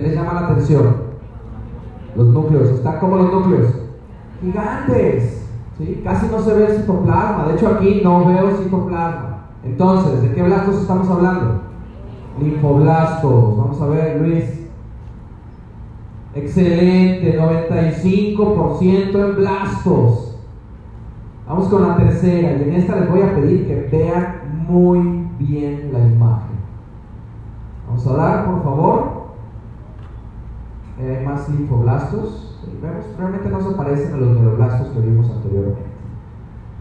[0.00, 0.96] ¿Qué les llama la atención?
[2.16, 2.70] Los núcleos.
[2.70, 3.74] ¿Están como los núcleos?
[4.40, 5.46] Gigantes.
[5.76, 6.00] ¿sí?
[6.02, 7.48] Casi no se ve el citoplasma.
[7.48, 9.44] De hecho, aquí no veo citoplasma.
[9.62, 11.60] Entonces, ¿de qué blastos estamos hablando?
[12.40, 13.58] Linfoblastos.
[13.58, 14.68] Vamos a ver, Luis.
[16.34, 20.38] Excelente, 95% en blastos.
[21.46, 25.90] Vamos con la tercera y en esta les voy a pedir que vean muy bien
[25.92, 26.56] la imagen.
[27.86, 29.19] Vamos a dar, por favor,
[31.00, 32.58] eh, más linfoblastos.
[32.66, 35.80] Y vemos, realmente no se parecen a los neuroblastos que vimos anteriormente.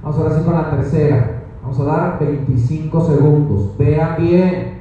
[0.04, 1.44] Vamos ahora sí con la tercera.
[1.62, 3.78] Vamos a dar 25 segundos.
[3.78, 4.80] Vean bien.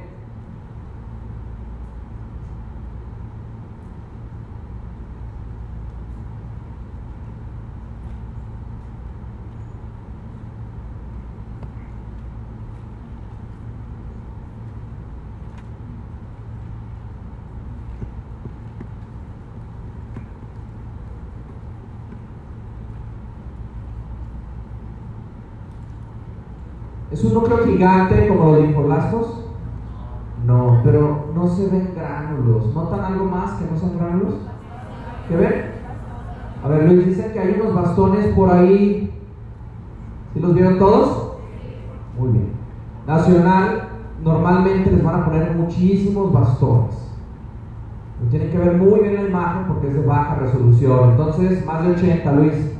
[27.11, 29.45] ¿Es un núcleo gigante como los linfoblastos?
[30.45, 32.75] No, pero no se ven gránulos.
[32.75, 34.33] ¿Notan algo más que no son gránulos?
[35.29, 35.71] ¿Qué ven?
[36.63, 39.13] A ver, Luis, dicen que hay unos bastones por ahí.
[40.33, 41.37] ¿Sí los vieron todos?
[42.19, 42.49] Muy bien.
[43.07, 43.87] Nacional,
[44.23, 46.95] normalmente les van a poner muchísimos bastones.
[48.29, 51.11] Tienen que ver muy bien la imagen porque es de baja resolución.
[51.11, 52.73] Entonces, más de 80, Luis.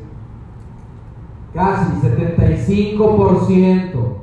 [1.54, 4.20] Casi 75%.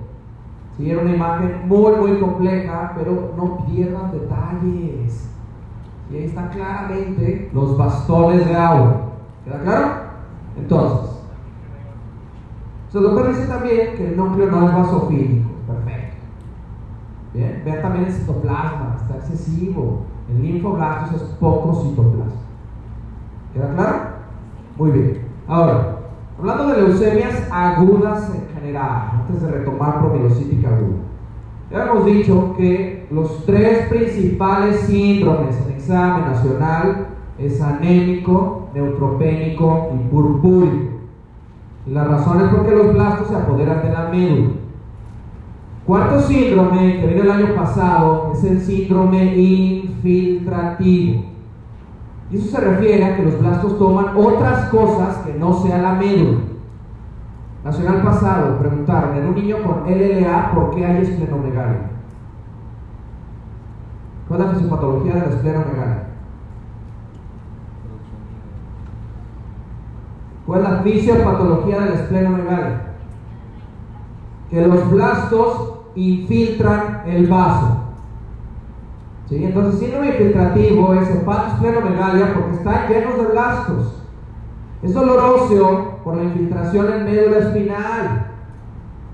[0.77, 5.31] Sí, era una imagen muy, muy compleja, pero no pierdan detalles.
[6.11, 9.03] Y ahí están claramente los bastones de agua.
[9.45, 9.93] ¿Queda claro?
[10.57, 11.16] Entonces,
[12.97, 15.51] el doctor dice también que el núcleo no es vasofílico.
[15.66, 16.16] Perfecto.
[17.35, 20.05] Bien, vean también el citoplasma, está excesivo.
[20.29, 22.33] El linfoblastos es poco citoplasma.
[23.53, 23.99] ¿Queda claro?
[24.79, 25.22] Muy bien.
[25.47, 25.99] Ahora,
[26.39, 28.33] hablando de leucemias agudas
[28.75, 30.97] antes de retomar promielocítica aguda,
[31.71, 37.09] ya hemos dicho que los tres principales síndromes en examen nacional
[37.39, 40.97] es anémico, neutropénico y purpúrico.
[41.87, 44.51] La razón es porque los blastos se apoderan de la médula.
[45.85, 51.25] Cuarto síndrome que vino el año pasado es el síndrome infiltrativo.
[52.31, 55.95] Y eso se refiere a que los blastos toman otras cosas que no sea la
[55.95, 56.39] médula.
[57.67, 61.91] Nacional pasado preguntaron en un niño con LLA por qué hay esplenomegalia.
[64.29, 66.03] ¿Cuál es la fisiopatología de la esplenomegalia?
[70.47, 72.81] ¿Cuál es la fisiopatología de la esplenomegalia?
[74.49, 77.79] Que los blastos infiltran el vaso.
[79.29, 79.43] ¿Sí?
[79.43, 84.03] Entonces, síndrome infiltrativo es hepatosplenomegalia porque están llenos de blastos.
[84.85, 88.27] Es doloroso por la infiltración en médula espinal.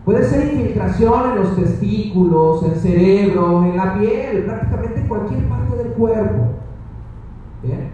[0.05, 5.49] Puede ser infiltración en los testículos, en el cerebro, en la piel, prácticamente en cualquier
[5.49, 6.49] parte del cuerpo.
[7.63, 7.93] ¿Bien?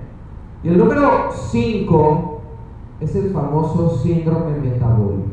[0.64, 2.40] Y el número 5
[2.98, 5.28] es el famoso síndrome metabólico.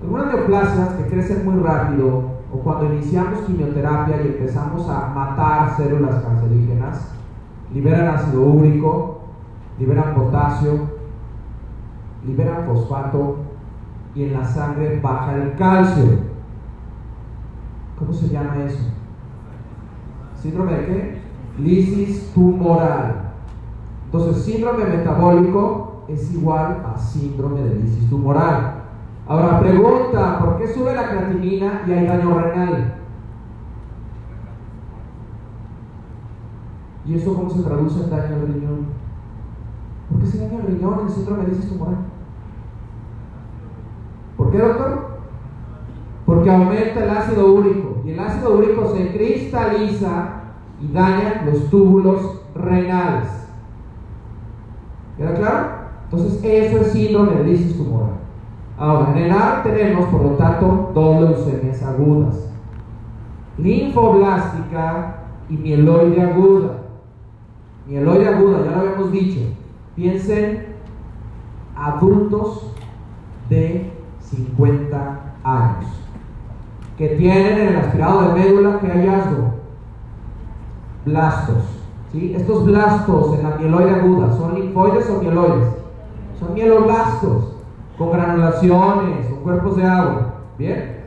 [0.00, 6.22] Algunas neoplasias que crecen muy rápido o cuando iniciamos quimioterapia y empezamos a matar células
[6.22, 7.14] cancerígenas,
[7.74, 9.22] liberan ácido úrico,
[9.76, 10.93] liberan potasio,
[12.26, 13.36] liberan fosfato
[14.14, 16.04] y en la sangre baja el calcio.
[17.98, 18.84] ¿Cómo se llama eso?
[20.40, 21.22] ¿Síndrome de qué?
[21.58, 23.32] Lisis tumoral.
[24.06, 28.82] Entonces, síndrome metabólico es igual a síndrome de lisis tumoral.
[29.26, 32.94] Ahora pregunta, ¿por qué sube la creatinina y hay daño renal?
[37.06, 38.86] ¿Y eso cómo se traduce en daño al riñón?
[40.10, 42.13] ¿Por qué se daña el riñón en síndrome de lisis tumoral?
[44.54, 45.06] ¿Por qué, doctor?
[46.26, 50.42] Porque aumenta el ácido úrico y el ácido úrico se cristaliza
[50.80, 53.48] y daña los túbulos renales.
[55.16, 55.66] ¿Queda claro?
[56.04, 58.12] Entonces, eso es síndrome de lisis tumoral.
[58.78, 62.48] Ahora, en el AR tenemos, por lo tanto, dos leucemias agudas:
[63.58, 65.16] linfoblástica
[65.48, 66.78] y mieloide aguda.
[67.88, 69.40] Mieloide aguda, ya lo habíamos dicho.
[69.96, 70.76] Piensen
[71.76, 72.72] adultos
[73.48, 73.93] de
[74.30, 75.90] 50 años
[76.96, 79.54] que tienen en el aspirado de médula que hallazgo
[81.04, 81.64] blastos.
[82.12, 82.34] ¿sí?
[82.36, 85.68] Estos blastos en la mieloide aguda son linfoides o mieloides,
[86.38, 87.56] son mieloblastos
[87.98, 90.34] con granulaciones, con cuerpos de agua.
[90.58, 91.04] Bien.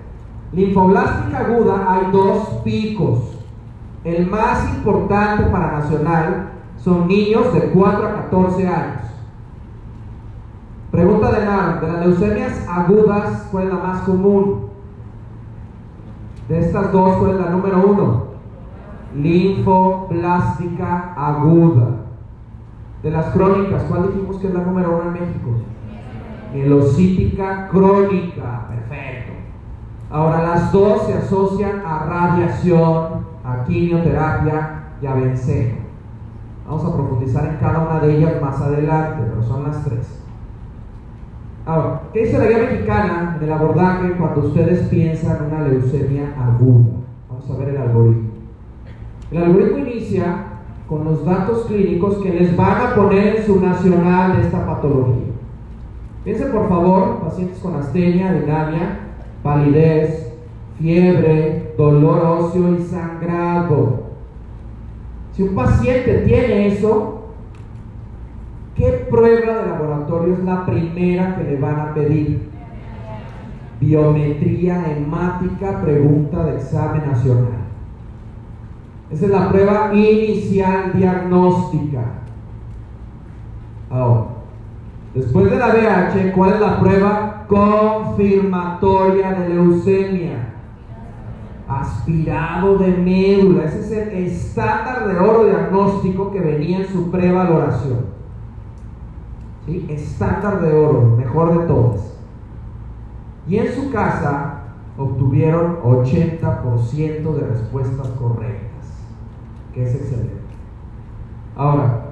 [0.54, 3.20] Linfoblástica aguda hay dos picos.
[4.04, 9.07] El más importante para Nacional son niños de 4 a 14 años.
[10.98, 14.70] Pregunta de nada, de las leucemias agudas, ¿cuál es la más común?
[16.50, 18.24] De estas dos, ¿cuál es la número uno?
[19.14, 21.98] Linfoblástica aguda.
[23.04, 25.50] De las crónicas, ¿cuál dijimos que es la número uno en México?
[26.52, 29.34] Mielocítica crónica, perfecto.
[30.10, 35.78] Ahora las dos se asocian a radiación, a quimioterapia y a vencejo.
[36.66, 40.24] Vamos a profundizar en cada una de ellas más adelante, pero son las tres.
[41.68, 46.34] Ahora, ¿qué dice la guía mexicana en el abordaje cuando ustedes piensan en una leucemia
[46.40, 46.94] aguda?
[47.28, 48.30] Vamos a ver el algoritmo.
[49.32, 50.46] El algoritmo inicia
[50.88, 55.34] con los datos clínicos que les van a poner en su nacional de esta patología.
[56.24, 59.00] Piensen por favor, pacientes con astenia, dinamia,
[59.44, 60.32] palidez,
[60.80, 64.04] fiebre, dolor óseo y sangrado.
[65.34, 67.17] Si un paciente tiene eso,
[68.78, 72.48] ¿Qué prueba de laboratorio es la primera que le van a pedir?
[73.80, 77.66] Biometría hemática, pregunta de examen nacional.
[79.10, 82.04] Esa es la prueba inicial diagnóstica.
[83.90, 84.26] Ahora,
[85.16, 90.54] después de la BH, ¿cuál es la prueba confirmatoria de leucemia?
[91.68, 93.64] Aspirado de médula.
[93.64, 98.17] Ese es el estándar de oro diagnóstico que venía en su prevaloración
[99.90, 102.14] estándar de oro, mejor de todos.
[103.48, 104.62] Y en su casa
[104.98, 109.04] obtuvieron 80% de respuestas correctas,
[109.74, 110.32] que es excelente.
[111.56, 112.08] Ahora,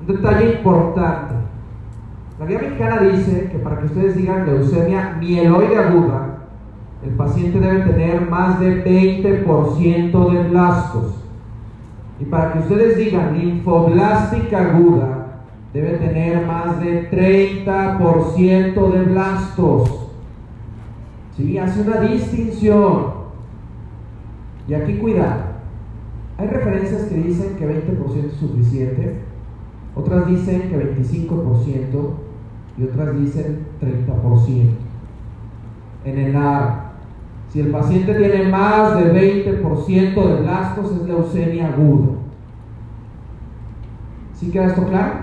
[0.00, 1.34] un detalle importante.
[2.38, 6.38] La guía mexicana dice que para que ustedes digan leucemia mieloide aguda,
[7.02, 11.24] el paciente debe tener más de 20% de blastos.
[12.18, 15.19] Y para que ustedes digan linfoblástica aguda,
[15.72, 20.08] debe tener más de 30% de blastos.
[21.36, 21.58] ¿Sí?
[21.58, 23.20] Hace una distinción.
[24.66, 25.50] Y aquí cuidado.
[26.38, 29.16] Hay referencias que dicen que 20% es suficiente,
[29.94, 32.10] otras dicen que 25%
[32.78, 34.70] y otras dicen 30%.
[36.04, 36.92] En el AR,
[37.50, 42.12] si el paciente tiene más de 20% de blastos es leucemia aguda.
[44.34, 45.19] ¿Sí queda esto claro?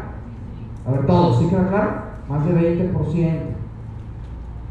[0.88, 1.92] A ver, todos, ¿sí queda claro?
[2.30, 3.58] Más de 20%.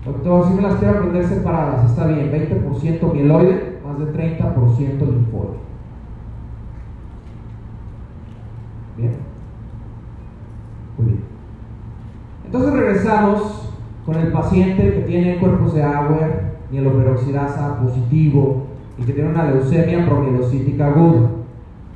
[0.07, 5.59] Doctor, si me las quiero aprender separadas, está bien, 20% mieloide, más de 30% linfoide.
[8.97, 9.17] Bien.
[10.97, 11.25] Muy bien.
[12.47, 13.73] Entonces regresamos
[14.07, 16.19] con el paciente que tiene cuerpos de agua,
[16.71, 21.31] mieloperoxidasa positivo y que tiene una leucemia promielocítica aguda.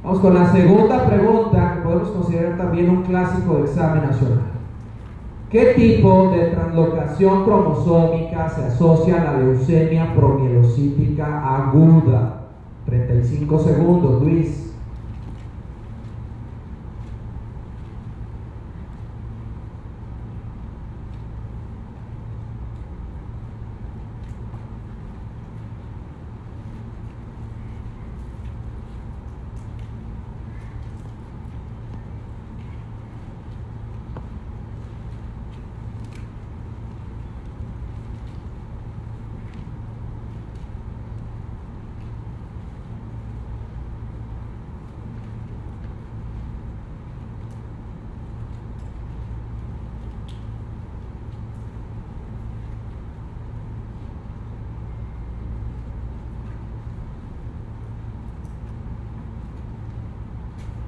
[0.02, 4.52] Vamos con la segunda pregunta podemos considerar también un clásico de examen nacional.
[5.50, 12.42] ¿Qué tipo de translocación cromosómica se asocia a la leucemia promielocítica aguda?
[12.86, 14.70] 35 segundos, Luis.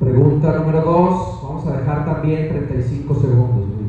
[0.03, 3.83] Pregunta número 2, vamos a dejar también 35 segundos, Luis.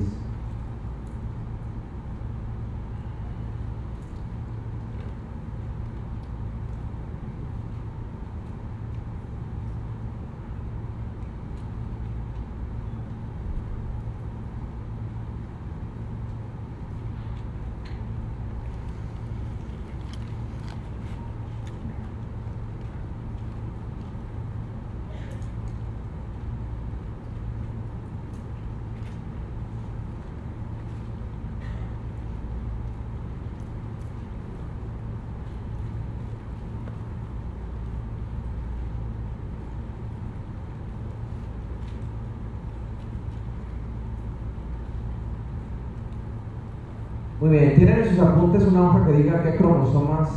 [47.60, 50.30] ¿Tienen en sus apuntes una hoja que diga qué cromosomas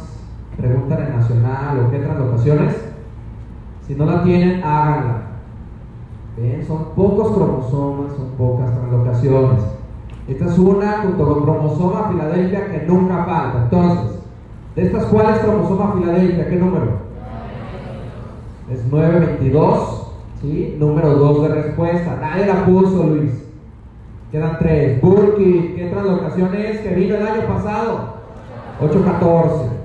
[0.56, 2.74] preguntan en nacional o qué translocaciones?
[3.86, 5.22] Si no la tienen, háganla.
[6.36, 9.64] Bien, son pocos cromosomas, son pocas translocaciones.
[10.28, 13.62] Esta es una junto con cromosoma Filadelfia que nunca falta.
[13.64, 14.18] Entonces,
[14.74, 17.06] de estas cuáles cromosoma Filadelfia, ¿qué número?
[18.70, 20.12] Es 922,
[20.42, 20.76] ¿sí?
[20.78, 22.18] Número 2 de respuesta.
[22.20, 23.45] Nadie la puso, Luis.
[24.31, 25.01] Quedan tres.
[25.01, 28.16] Burki, ¿qué translocación es que vino el año pasado?
[28.81, 29.77] 814.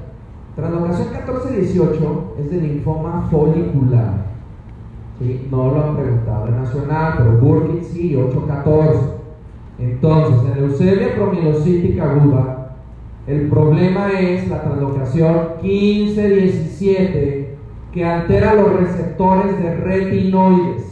[0.55, 4.25] Translocación 1418 es de linfoma folicular.
[5.19, 5.47] ¿sí?
[5.49, 8.99] No lo han preguntado en Nacional, pero Burkitt sí, 814.
[9.79, 12.75] Entonces, en leucemia promielocítica aguda,
[13.27, 17.45] el problema es la translocación 15-17
[17.93, 20.90] que altera los receptores de retinoides.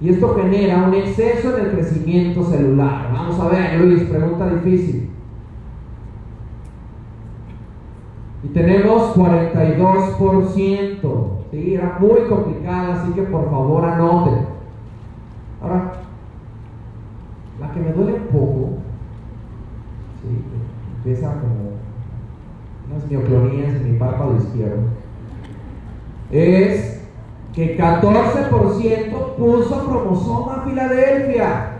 [0.00, 3.10] Y esto genera un exceso en el crecimiento celular.
[3.12, 5.10] Vamos a ver, Luis, pregunta difícil.
[8.42, 11.28] Y tenemos 42%.
[11.50, 11.74] ¿sí?
[11.74, 14.46] Era muy complicada, así que por favor anoten.
[15.62, 15.92] Ahora,
[17.60, 18.70] la que me duele un poco,
[20.20, 20.28] ¿sí?
[20.98, 21.74] empieza como
[22.90, 24.82] unas mioclonías en mi párpado izquierdo,
[26.30, 27.03] es
[27.54, 31.70] que 14% puso cromosoma Filadelfia.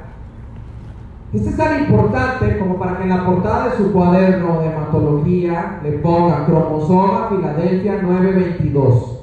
[1.33, 5.81] Este es tan importante como para que en la portada de su cuaderno de hematología
[5.83, 9.21] le ponga cromosoma Filadelfia 922.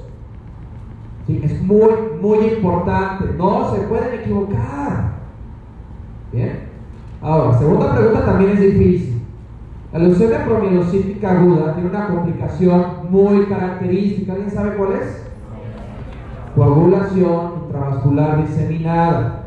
[1.26, 1.90] Sí, es muy,
[2.20, 3.32] muy importante.
[3.38, 5.12] No se pueden equivocar.
[6.32, 6.68] Bien.
[7.22, 9.22] Ahora, segunda pregunta también es difícil.
[9.90, 14.32] La leucemia promielocítica aguda tiene una complicación muy característica.
[14.32, 15.31] ¿Alguien sabe cuál es?
[16.54, 19.42] Coagulación intravascular diseminada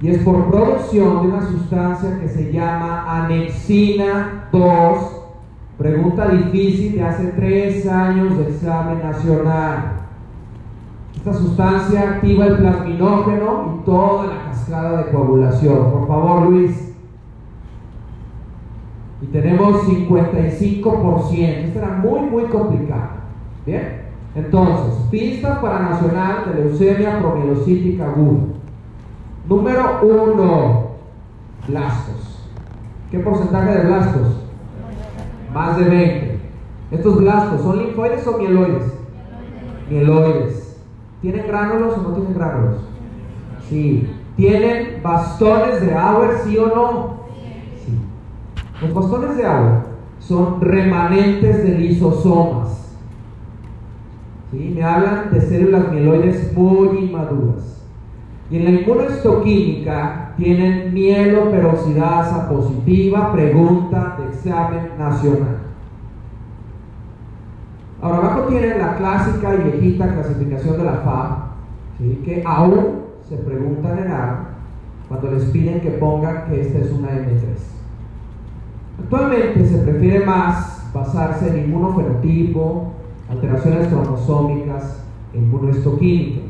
[0.00, 5.18] y es por producción de una sustancia que se llama anexina 2.
[5.76, 9.98] Pregunta difícil de hace tres años de examen nacional.
[11.16, 15.92] Esta sustancia activa el plasminógeno y toda la cascada de coagulación.
[15.92, 16.94] Por favor, Luis.
[19.20, 21.32] Y tenemos 55%.
[21.32, 23.10] Esto era muy, muy complicado.
[23.66, 24.07] Bien.
[24.38, 28.44] Entonces, pista para nacional de leucemia promielocítica aguda.
[29.48, 30.90] Número uno,
[31.66, 32.46] blastos.
[33.10, 34.44] ¿Qué porcentaje de blastos?
[35.52, 36.40] Más de 20.
[36.92, 38.92] ¿Estos blastos son linfoides o mieloides?
[39.90, 40.80] Mieloides.
[41.20, 42.76] ¿Tienen gránulos o no tienen gránulos?
[43.68, 44.08] Sí.
[44.36, 47.14] ¿Tienen bastones de Auer, sí o no?
[47.84, 47.98] Sí.
[48.82, 49.80] Los bastones de Auer
[50.20, 52.87] son remanentes de lisosomas.
[54.50, 54.72] ¿Sí?
[54.74, 57.84] Me hablan de células mieloides muy inmaduras.
[58.50, 65.58] Y en la inmunohistoquímica tienen mieloperoxidasa positiva, pregunta de examen nacional.
[68.00, 73.98] Ahora abajo tienen la clásica y viejita clasificación de la FAB, que aún se preguntan
[73.98, 74.44] en A
[75.08, 77.40] cuando les piden que pongan que esta es una M3.
[79.02, 82.92] Actualmente se prefiere más basarse en inmunofenotipo,
[83.28, 86.40] alteraciones cromosómicas e inmunohistoquímica.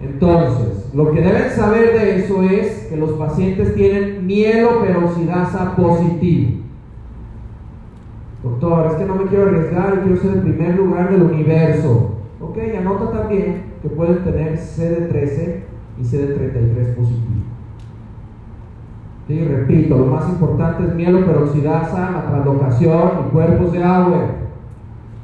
[0.00, 6.50] Entonces, lo que deben saber de eso es que los pacientes tienen mieloperoxidasa positiva.
[8.42, 12.16] Doctor, es que no me quiero arriesgar, quiero ser el primer lugar del universo.
[12.40, 15.60] Ok, anota también que pueden tener CD13
[16.00, 17.42] y CD33 positivo.
[19.28, 24.41] Sí, repito, lo más importante es mieloperoxidasa, la translocación y cuerpos de agua.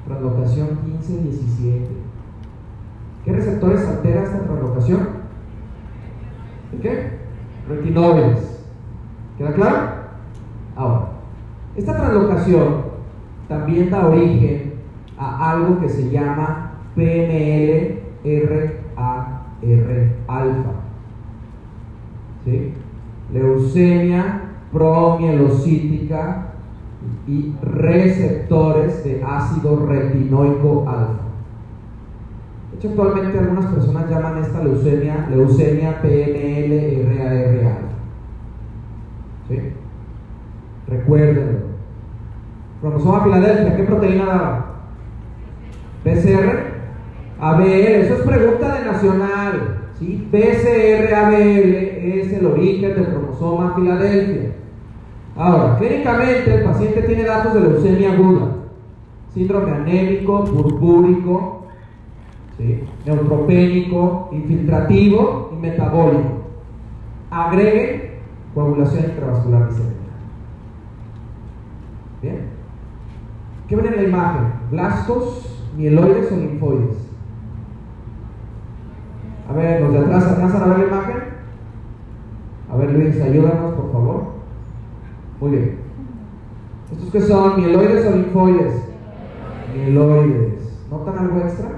[0.09, 1.86] Translocación 15-17.
[3.24, 5.09] ¿Qué receptores altera esta translocación?
[6.72, 7.18] ¿De qué?
[7.68, 8.64] Retinoides.
[9.36, 9.78] ¿Queda claro?
[10.74, 11.09] Ahora,
[11.76, 12.84] esta translocación
[13.48, 14.72] también da origen
[15.18, 17.98] a algo que se llama PML-RAR-alfa.
[22.46, 22.72] ¿Sí?
[23.30, 24.42] Leucemia
[24.72, 26.47] promielocítica
[27.28, 31.28] y receptores de ácido retinoico alfa.
[32.70, 37.80] De hecho, actualmente algunas personas llaman esta leucemia leucemia PNL-RAR.
[39.48, 39.58] ¿Sí?
[40.86, 41.68] Recuérdenlo.
[42.80, 44.74] Cromosoma Filadelfia, ¿qué proteína daba?
[46.04, 46.78] PCR,
[47.40, 49.80] ABL, eso es pregunta de nacional.
[49.98, 50.28] ¿sí?
[50.30, 54.57] PCR, ABL es el origen del cromosoma Filadelfia.
[55.39, 58.49] Ahora, clínicamente el paciente tiene datos de leucemia aguda,
[59.32, 61.62] síndrome anémico, purpúrico,
[63.07, 66.43] neutropénico, infiltrativo y metabólico.
[67.30, 68.18] Agregue
[68.53, 69.93] coagulación intravascular visceral.
[72.20, 72.41] Bien.
[73.68, 74.53] ¿Qué ven en la imagen?
[74.72, 76.97] ¿Blastos, mieloides o linfoides?
[79.49, 81.16] A ver, los de atrás alcanzan a ver la imagen.
[82.72, 84.38] A ver, Luis, ayúdanos, por favor.
[85.41, 85.78] Muy bien.
[86.91, 87.61] ¿Estos qué son?
[87.61, 88.82] ¿Mieloides o linfoides?
[89.74, 90.86] Mieloides.
[90.91, 91.68] ¿Notan algo extra?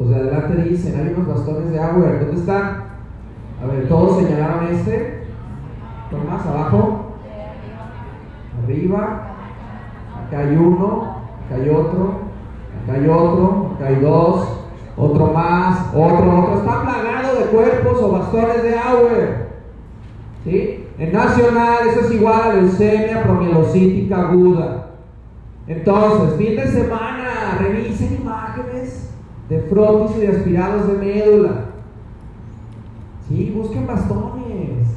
[0.00, 2.84] Los de adelante dicen, hay unos bastones de agua, ¿dónde están?
[3.62, 5.22] A ver, todos señalaron este.
[6.28, 7.12] más abajo.
[8.64, 9.30] Arriba.
[10.26, 11.16] Acá hay uno,
[11.46, 12.18] acá hay otro,
[12.82, 14.48] acá hay otro, acá hay dos,
[14.96, 16.58] Otro más, otro, otro.
[16.58, 19.43] Está plagado de cuerpos o bastones de Auer.
[20.44, 20.84] ¿Sí?
[20.98, 24.86] En nacional eso es igual a leucemia promielocítica aguda.
[25.66, 29.10] Entonces, fin de semana, revisen imágenes
[29.48, 31.50] de frotis y de aspirados de médula.
[33.26, 34.88] Sí, busquen bastones.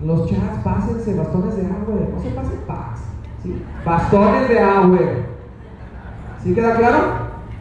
[0.00, 2.10] En los chats, pásense bastones de Auer.
[2.10, 3.00] No se pasen paz.
[3.42, 3.62] ¿sí?
[3.84, 5.26] Bastones de Auer.
[6.42, 6.98] ¿Sí queda claro?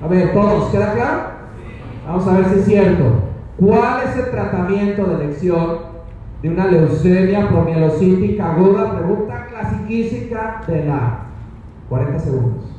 [0.03, 1.22] A ver, todos, ¿queda claro?
[2.05, 3.05] Vamos a ver si es cierto.
[3.57, 5.95] ¿Cuál es el tratamiento de elección
[6.41, 8.97] de una leucemia promielocítica aguda?
[8.97, 11.19] Pregunta clasiquística de la
[11.89, 12.74] 40 segundos.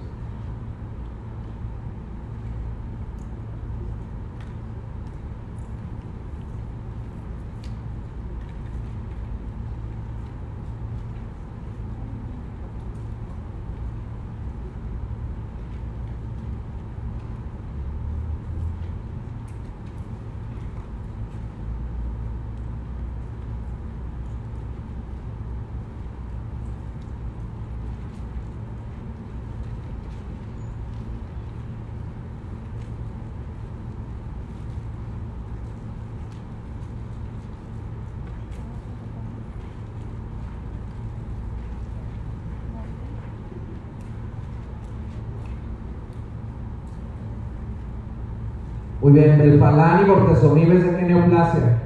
[49.07, 51.79] Muy bien, Melfalán y bortezomib de qué neoplasia.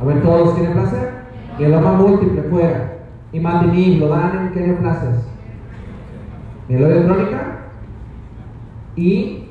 [0.00, 1.12] A ver, todos tienen placer.
[1.56, 2.96] Mieloma múltiple fuera.
[3.30, 5.28] Y mantinib, ¿lo dan en qué neoplasias?
[6.68, 7.58] Mieloide crónica.
[8.96, 9.44] Y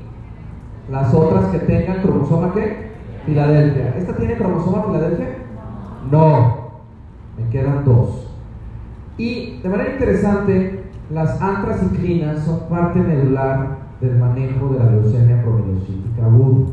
[0.92, 2.92] las otras que tengan cromosoma qué?
[3.26, 3.96] Filadelfia.
[3.96, 5.28] ¿Esta tiene cromosoma Filadelfia?
[6.12, 6.82] No.
[7.38, 8.36] Me quedan dos.
[9.18, 16.26] Y de manera interesante, las antraciclinas son parte medular del manejo de la leucemia promielocítica
[16.26, 16.72] aguda.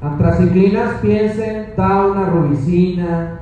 [0.00, 3.40] Antraciclinas, piensen, taunarubicina,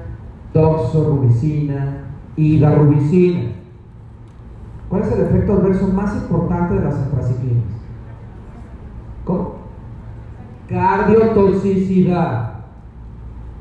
[0.55, 2.05] doxorubicina
[2.37, 3.51] y darubicina.
[4.89, 7.65] ¿Cuál es el efecto adverso más importante de las antraciclinas?
[9.25, 9.55] ¿Cómo?
[10.69, 12.53] Cardiotoxicidad.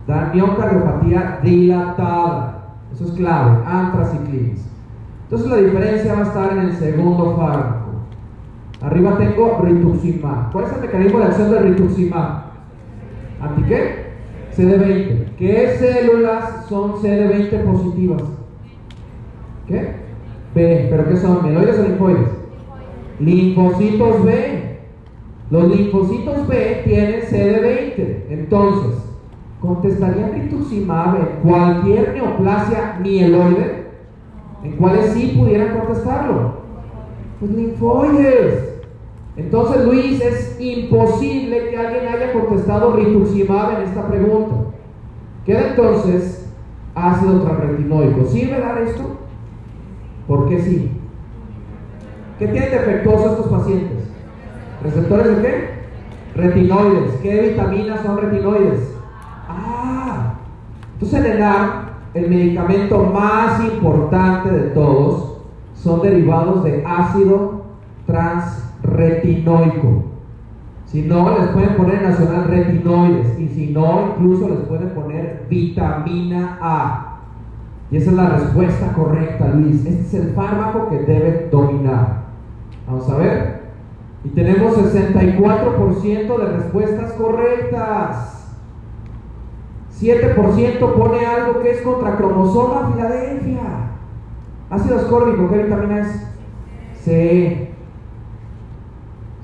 [0.07, 2.75] Da miocardiopatía dilatada.
[2.93, 4.59] Eso es clave, antraciclinas.
[5.23, 7.80] Entonces la diferencia va a estar en el segundo fármaco.
[8.81, 10.51] Arriba tengo rituximab.
[10.51, 12.43] ¿Cuál es el mecanismo de acción del rituximab?
[13.39, 14.11] ¿Anti qué?
[14.55, 15.35] CD20.
[15.37, 18.23] ¿Qué células son CD20 positivas?
[19.67, 19.93] ¿Qué?
[20.55, 20.87] B.
[20.89, 21.43] ¿Pero qué son?
[21.43, 22.29] ¿Mieloides o linfoides?
[23.19, 24.79] Linfocitos B.
[25.51, 28.23] Los linfocitos B tienen CD20.
[28.29, 29.03] Entonces,
[29.61, 33.85] ¿contestaría rituximab en cualquier neoplasia mieloide?
[34.63, 36.61] ¿En cuáles sí pudieran contestarlo?
[37.39, 38.70] Pues linfoides.
[39.43, 44.55] Entonces, Luis, es imposible que alguien haya contestado rituximab en esta pregunta.
[45.45, 46.47] Queda entonces
[46.93, 48.25] ácido transretinoico.
[48.25, 49.17] ¿Sirve dar esto?
[50.27, 50.91] ¿Por qué sí?
[52.37, 54.09] ¿Qué tienen defectuosos estos pacientes?
[54.83, 55.69] ¿Receptores de qué?
[56.35, 57.15] Retinoides.
[57.21, 58.95] ¿Qué vitaminas son retinoides?
[59.49, 60.35] Ah,
[60.93, 61.43] entonces en el
[62.13, 65.37] el medicamento más importante de todos
[65.73, 67.63] son derivados de ácido
[68.05, 70.11] trans retinoico.
[70.85, 73.39] Si no, les pueden poner nacional retinoides.
[73.39, 77.19] Y si no, incluso les pueden poner vitamina A.
[77.89, 79.85] Y esa es la respuesta correcta, Luis.
[79.85, 82.23] Este es el fármaco que debe dominar.
[82.87, 83.61] Vamos a ver.
[84.23, 88.37] Y tenemos 64% de respuestas correctas.
[89.99, 93.61] 7% pone algo que es contra cromosoma Filadelfia.
[94.69, 96.27] Ácido ascórbico, ¿qué vitamina es?
[97.01, 97.70] C.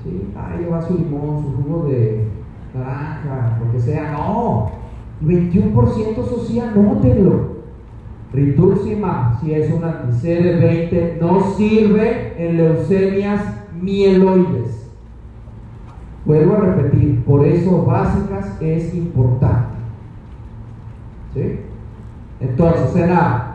[0.08, 0.32] ¿sí?
[0.58, 2.28] Lleva su limón, su jugo de
[2.74, 4.12] naranja, lo que sea.
[4.12, 4.70] No,
[5.24, 7.58] 21% social, nótenlo.
[8.32, 13.42] Rituximab, si es un anti-CD20, no sirve en leucemias
[13.80, 14.90] mieloides.
[16.26, 19.76] Vuelvo a repetir, por eso básicas es importante.
[21.32, 21.60] ¿Sí?
[22.40, 23.47] Entonces, será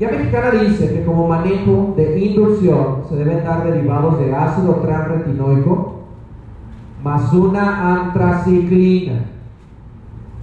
[0.00, 5.94] ya Mexicana dice que como manejo de inducción se deben dar derivados de ácido transretinoico
[7.04, 9.26] más una antraciclina.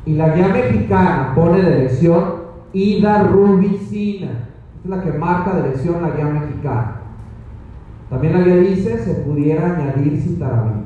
[0.06, 2.24] Y la guía mexicana pone de elección
[2.72, 4.28] hidarubicina.
[4.76, 7.02] Esta es la que marca de elección la guía mexicana.
[8.10, 10.86] También la guía dice se pudiera añadir citarabina.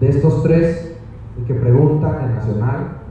[0.00, 0.96] De estos tres,
[1.38, 3.01] el que pregunta en Nacional,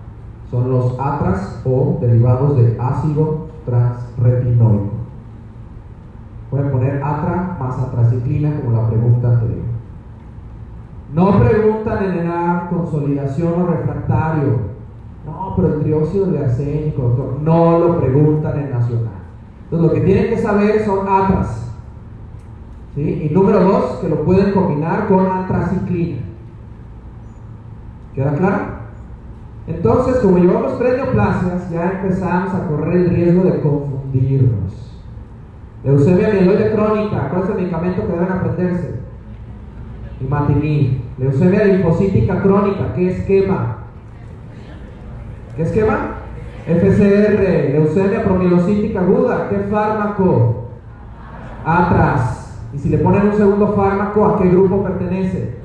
[0.51, 4.91] son los atras o derivados de ácido transretinoico.
[6.49, 9.63] Pueden poner atra más atraciclina como la pregunta anterior.
[11.13, 14.71] No preguntan en edad, consolidación o refractario.
[15.25, 19.21] No, pero el trióxido de arsénico, doctor, no lo preguntan en nacional.
[19.63, 21.71] Entonces, lo que tienen que saber son atras.
[22.95, 23.29] ¿sí?
[23.29, 26.21] Y número dos, que lo pueden combinar con antraciclina.
[28.13, 28.70] ¿Queda claro?
[29.67, 34.99] Entonces, como llevamos tres neoplasias, ya empezamos a correr el riesgo de confundirnos.
[35.83, 38.95] Leucemia mieloide crónica, ¿cuál es el medicamento que deben aprenderse?
[40.19, 41.01] Imatinib.
[41.17, 43.77] Leucemia linfocítica crónica, ¿qué esquema?
[45.55, 46.15] ¿Qué esquema?
[46.67, 50.69] FCR, leucemia promielocítica aguda, ¿qué fármaco?
[51.65, 52.59] Atras.
[52.73, 55.60] Y si le ponen un segundo fármaco, ¿a qué grupo pertenece?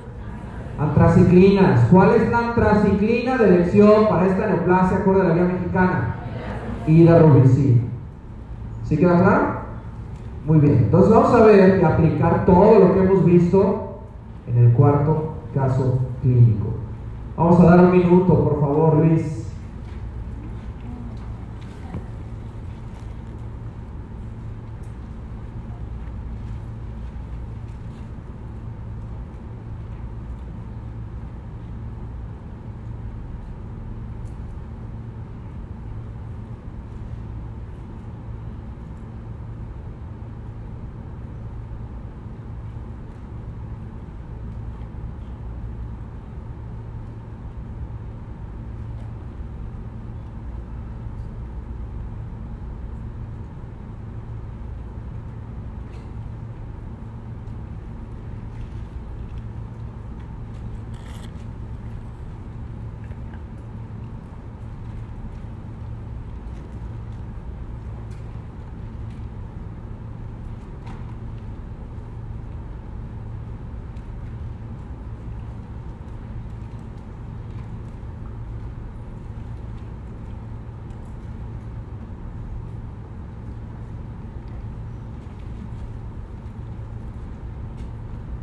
[0.78, 1.88] Antraciclinas.
[1.90, 6.16] ¿Cuál es la antraciclina de elección para esta neoplasia acorde de la guía mexicana?
[6.86, 7.82] Hidarubicina.
[8.84, 9.42] ¿Sí queda claro?
[10.46, 10.78] Muy bien.
[10.84, 14.00] Entonces vamos a ver y aplicar todo lo que hemos visto
[14.46, 16.74] en el cuarto caso clínico.
[17.36, 19.46] Vamos a dar un minuto, por favor, Luis.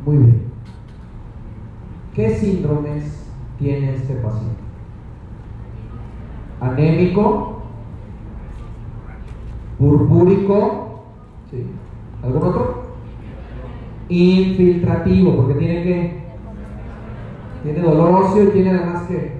[0.04, 0.42] Muy bien.
[2.14, 2.38] ¿Qué
[3.58, 4.56] tiene este paciente?
[6.60, 7.62] Anémico,
[9.78, 11.04] purpúrico,
[11.50, 11.66] ¿sí?
[12.22, 12.84] ¿algún otro?
[14.08, 16.24] Infiltrativo, porque tiene que
[17.62, 19.32] tiene dolor óseo y tiene además que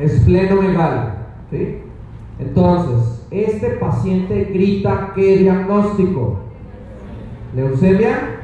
[0.00, 1.14] esplenomegalia,
[1.50, 1.82] ¿sí?
[2.40, 6.38] Entonces, este paciente grita ¿qué diagnóstico?
[7.54, 8.40] Leucemia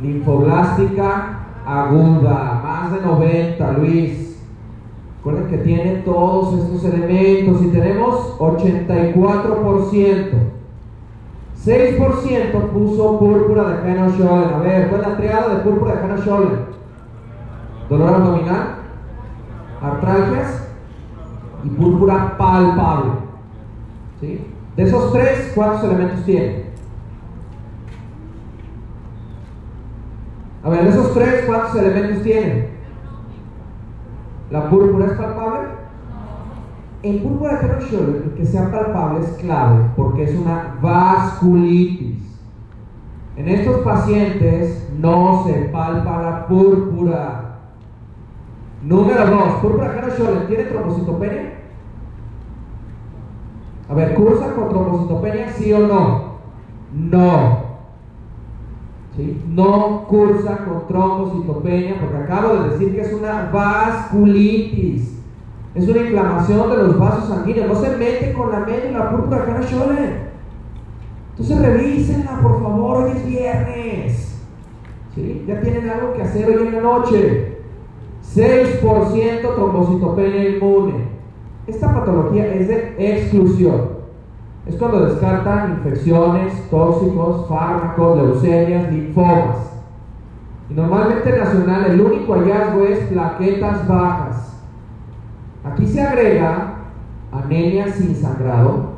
[0.00, 2.59] linfoblástica aguda,
[2.92, 4.38] de 90, Luis.
[5.18, 10.30] Recuerden que tiene todos estos elementos y tenemos 84%.
[11.64, 14.54] 6% puso púrpura de Henoch-Schollen.
[14.54, 16.70] A ver, ¿cuál es la triada de púrpura de Henoch-Schollen?
[17.90, 18.76] Dolor abdominal,
[19.82, 20.68] artralgias
[21.64, 23.12] y púrpura palpable.
[24.20, 24.46] ¿Sí?
[24.76, 26.70] De esos tres, ¿cuántos elementos tiene?
[30.62, 32.79] A ver, esos tres, ¿cuántos elementos tienen?
[34.50, 35.68] ¿La púrpura es palpable?
[37.02, 42.38] En púrpura de que sea palpable es clave porque es una vasculitis.
[43.36, 47.58] En estos pacientes no se palpa la púrpura.
[48.82, 51.60] Número dos, púrpura Herold ¿tiene trombocitopenia?
[53.88, 56.30] A ver, ¿cursa con trombocitopenia sí o no?
[56.92, 57.59] No.
[59.48, 65.16] No cursa con trombocitopenia, porque acabo de decir que es una vasculitis.
[65.74, 67.68] Es una inflamación de los vasos sanguíneos.
[67.68, 70.30] No se mete con la médula púrpura Canachole.
[71.30, 74.42] Entonces revísenla, por favor, hoy es viernes.
[75.14, 75.44] ¿Sí?
[75.46, 77.58] Ya tienen algo que hacer hoy en la noche.
[78.34, 81.10] 6% trombocitopenia inmune.
[81.66, 83.99] Esta patología es de exclusión.
[84.66, 89.70] Es cuando descartan infecciones, tóxicos, fármacos, leucemias, linfomas.
[90.68, 94.56] Y normalmente nacional el único hallazgo es plaquetas bajas.
[95.64, 96.74] Aquí se agrega
[97.32, 98.90] anemia sin sangrado,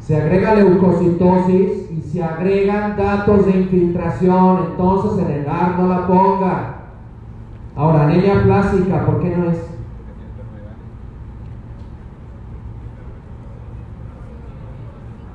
[0.00, 4.68] se agrega leucocitosis y se agregan datos de infiltración.
[4.70, 6.74] Entonces en el AR no la ponga.
[7.76, 9.58] Ahora, anemia plástica, ¿por qué no es?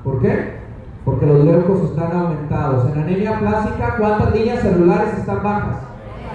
[0.02, 0.54] ¿Por qué?
[1.04, 2.90] Porque los leucos están aumentados.
[2.90, 5.76] En anemia plástica, ¿cuántas líneas celulares están bajas?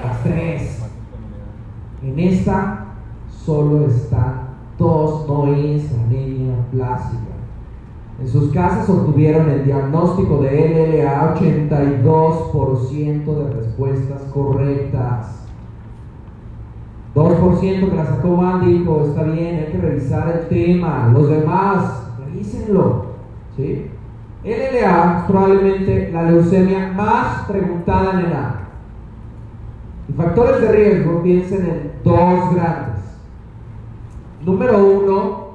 [0.04, 0.84] Las tres.
[2.04, 2.86] En esta
[3.30, 7.24] solo están dos, no es anemia plástica.
[8.22, 15.48] En sus casas obtuvieron el diagnóstico de LLA 82% de respuestas correctas.
[17.16, 21.10] 2% que la sacó mal dijo, está bien, hay que revisar el tema.
[21.14, 23.09] Los demás, revísenlo.
[23.60, 23.92] ¿Sí?
[24.44, 28.60] LLA es probablemente la leucemia más preguntada en año.
[30.08, 33.04] Y factores de riesgo, piensen en dos grandes.
[34.46, 35.50] Número uno,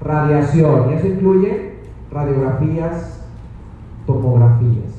[0.00, 0.90] radiación.
[0.90, 1.76] Y eso incluye
[2.10, 3.24] radiografías,
[4.06, 4.92] tomografías.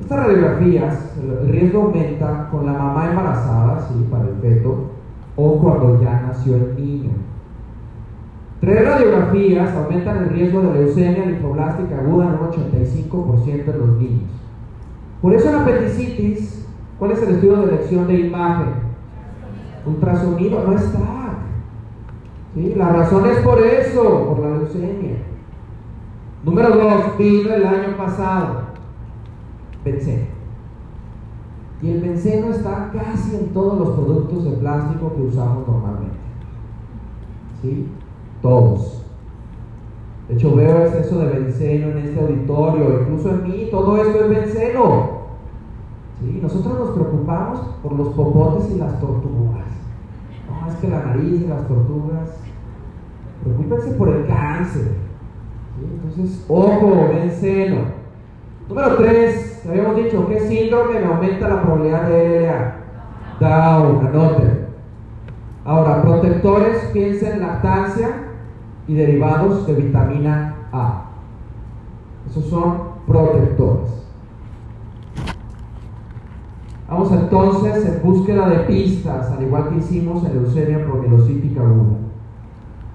[0.00, 4.92] Estas radiografías, el riesgo aumenta con la mamá embarazada, sí, para el feto,
[5.34, 7.10] o cuando ya nació el niño.
[8.68, 14.30] Tres radiografías aumentan el riesgo de leucemia linfoblástica aguda en un 85% de los niños.
[15.22, 16.66] Por eso en apendicitis,
[16.98, 18.74] ¿cuál es el estudio de elección de imagen?
[19.86, 21.38] Ultrasonido no está.
[22.54, 22.74] ¿Sí?
[22.76, 25.16] La razón es por eso, por la leucemia.
[26.44, 28.64] Número dos, vino el año pasado
[29.82, 30.26] benceno.
[31.80, 36.18] Y el benceno está casi en todos los productos de plástico que usamos normalmente.
[37.62, 37.88] ¿Sí?
[38.42, 38.98] Todos.
[40.28, 44.28] De hecho, veo exceso de benceno en este auditorio, incluso en mí, todo esto es
[44.28, 45.18] benceno.
[46.20, 46.38] ¿Sí?
[46.42, 49.64] Nosotros nos preocupamos por los popotes y las tortugas.
[50.46, 52.40] No, es que la nariz de las tortugas.
[53.42, 54.96] Preocúpense por el cáncer.
[55.80, 57.98] Entonces, ojo, benceno.
[58.68, 62.74] Número 3, habíamos dicho, ¿qué síndrome me aumenta la probabilidad de LLA?
[63.40, 64.66] Down, anoten.
[65.64, 68.27] Ahora, protectores, piensen en lactancia
[68.88, 71.04] y derivados de vitamina A.
[72.28, 73.98] Esos son protectores.
[76.88, 81.98] Vamos entonces en búsqueda de pistas, al igual que hicimos en leucemia promilocítica aguda.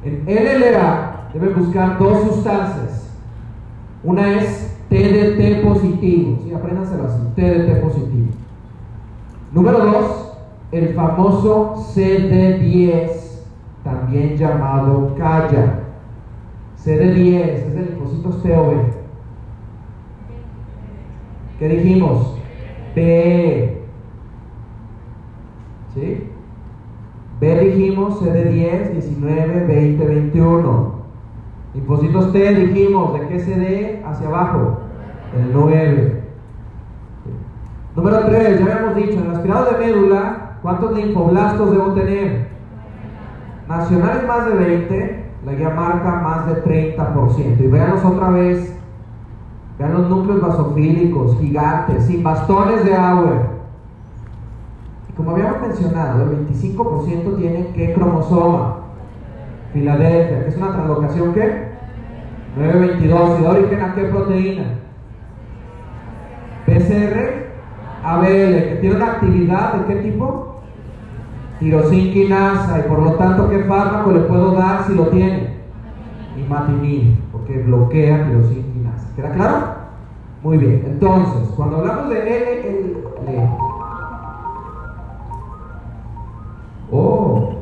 [0.03, 3.11] En LLA deben buscar dos sustancias.
[4.03, 6.53] Una es TDT positivo, ¿sí?
[6.53, 8.27] apréndanselo así, TDT positivo.
[9.51, 10.37] Número 2,
[10.71, 13.11] el famoso CD10,
[13.83, 15.13] también llamado
[16.83, 16.95] CAYA.
[16.97, 18.73] CD10 es el linfocitos TOB.
[21.59, 22.37] ¿Qué dijimos?
[22.95, 23.81] B.
[25.93, 26.29] ¿Sí?
[27.39, 30.93] B dijimos CD10, 19, 20, 21.
[31.73, 34.03] Linfocitos T dijimos, ¿de qué CD?
[34.05, 34.79] Hacia abajo.
[35.35, 36.23] El 9.
[37.95, 42.47] Número 3, ya habíamos dicho, en el aspirado de médula, ¿cuántos linfoblastos debo tener?
[43.67, 47.59] Nacionales más de 20, la guía marca más de 30%.
[47.59, 48.75] Y veanlos otra vez,
[49.77, 53.49] vean los núcleos basofílicos, gigantes, sin bastones de agua.
[55.09, 58.77] Y como habíamos mencionado, el 25% tiene qué cromosoma?
[59.73, 61.73] Filadelfia, que es una translocación ¿qué?
[62.55, 64.63] 922, ¿y de origen a qué proteína?
[66.67, 67.43] PCR
[68.03, 70.52] ABL, que tiene una actividad de qué tipo?
[71.59, 75.53] Tirosinquinasa, y por lo tanto, ¿qué fármaco le puedo dar si lo tiene?
[76.35, 79.15] Imatinib, porque bloquea tirosinquinasa.
[79.15, 79.67] ¿Queda claro?
[80.41, 83.47] Muy bien, entonces, cuando hablamos de LL,
[86.91, 87.53] oh,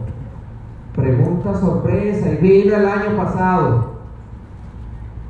[0.96, 3.92] pregunta sorpresa, y vino el año pasado.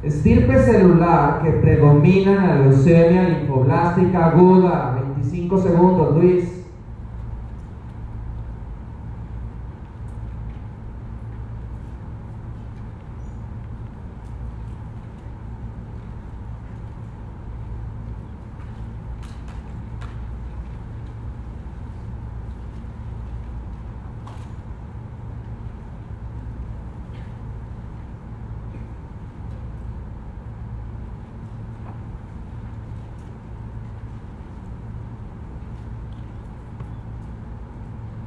[0.02, 5.00] Estirpe celular que predomina en la leucemia linfoblástica aguda.
[5.16, 6.62] 25 segundos, Luis.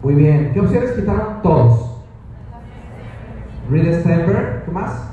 [0.04, 0.16] Muy
[0.52, 1.98] ¿Qué opciones quitaron todos?
[3.70, 4.64] Reed Stenberg.
[4.64, 5.10] ¿Qué más?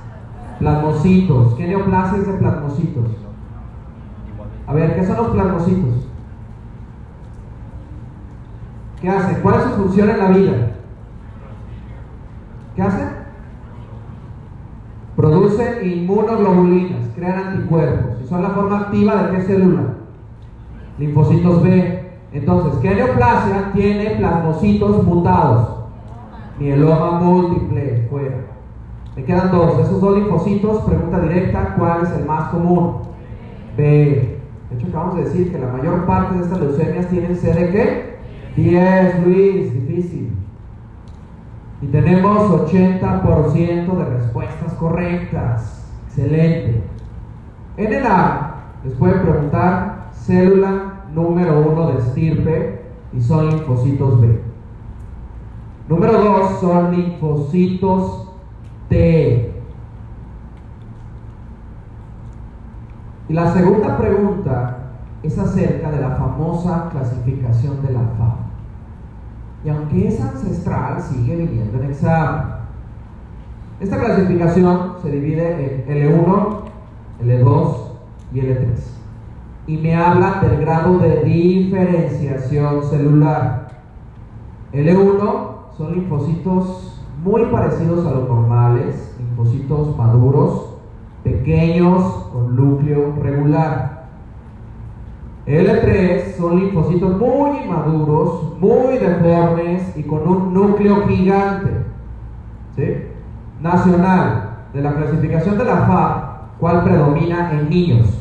[0.59, 1.53] Plasmocitos.
[1.55, 3.07] ¿Qué neoplasias de plasmocitos?
[4.67, 6.07] A ver, ¿qué son los plasmocitos?
[9.01, 9.41] ¿Qué hacen?
[9.41, 10.71] ¿Cuál es su función en la vida?
[12.75, 13.09] ¿Qué hacen?
[15.15, 18.21] Producen inmunoglobulinas, crean anticuerpos.
[18.23, 19.83] Y son la forma activa de qué célula?
[20.97, 22.00] Linfocitos B.
[22.33, 25.79] Entonces, ¿qué neoplasia tiene plasmocitos mutados?
[26.57, 28.37] Mieloma múltiple, fuera.
[29.15, 29.79] Me quedan dos.
[29.79, 32.99] Esos dos linfocitos, pregunta directa, ¿cuál es el más común?
[33.75, 34.39] B.
[34.69, 37.69] De hecho, acabamos de decir que la mayor parte de estas leucemias tienen C de
[37.71, 38.11] qué?
[38.55, 40.31] 10, Luis, difícil.
[41.81, 45.89] Y tenemos 80% de respuestas correctas.
[46.07, 46.83] Excelente.
[47.75, 48.55] En el A,
[48.85, 52.81] les pueden preguntar célula número uno de estirpe
[53.13, 54.41] y son linfocitos B.
[55.87, 58.29] Número dos son linfocitos
[58.89, 59.53] T.
[63.27, 64.77] Y la segunda pregunta
[65.23, 68.01] es acerca de la famosa clasificación de la.
[69.63, 72.61] Y aunque es ancestral, sigue viniendo en examen.
[73.79, 76.59] Esta clasificación se divide en L1,
[77.23, 77.75] L2
[78.33, 79.00] y L3.
[79.71, 83.69] Y me habla del grado de diferenciación celular.
[84.73, 90.73] L1 son linfocitos muy parecidos a los normales, linfocitos maduros,
[91.23, 92.03] pequeños,
[92.33, 94.09] con núcleo regular.
[95.47, 101.69] L3 son linfocitos muy inmaduros, muy deformes y con un núcleo gigante.
[102.75, 103.05] ¿Sí?
[103.61, 108.20] Nacional, de la clasificación de la FAB, ¿cuál predomina en niños?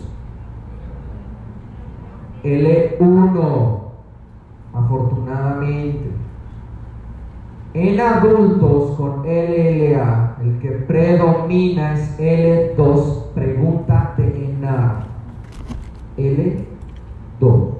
[2.43, 3.81] L1,
[4.73, 6.11] afortunadamente.
[7.73, 13.33] En adultos con LLA, el que predomina es L2.
[13.35, 15.05] Pregunta ENAR.
[16.17, 17.71] L2.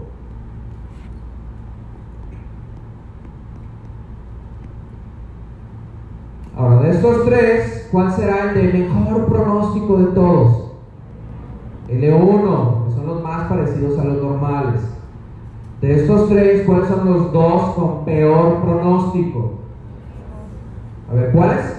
[6.57, 10.73] Ahora, de estos tres, ¿cuál será el de mejor pronóstico de todos?
[11.89, 12.80] L1,
[13.19, 14.81] más parecidos a los normales.
[15.81, 19.55] De estos tres, ¿cuáles son los dos con peor pronóstico?
[21.11, 21.77] A ver, ¿cuáles?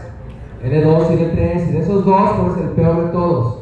[0.63, 1.69] L2 y L3.
[1.69, 3.59] Y de esos dos, ¿cuál es el peor de todos?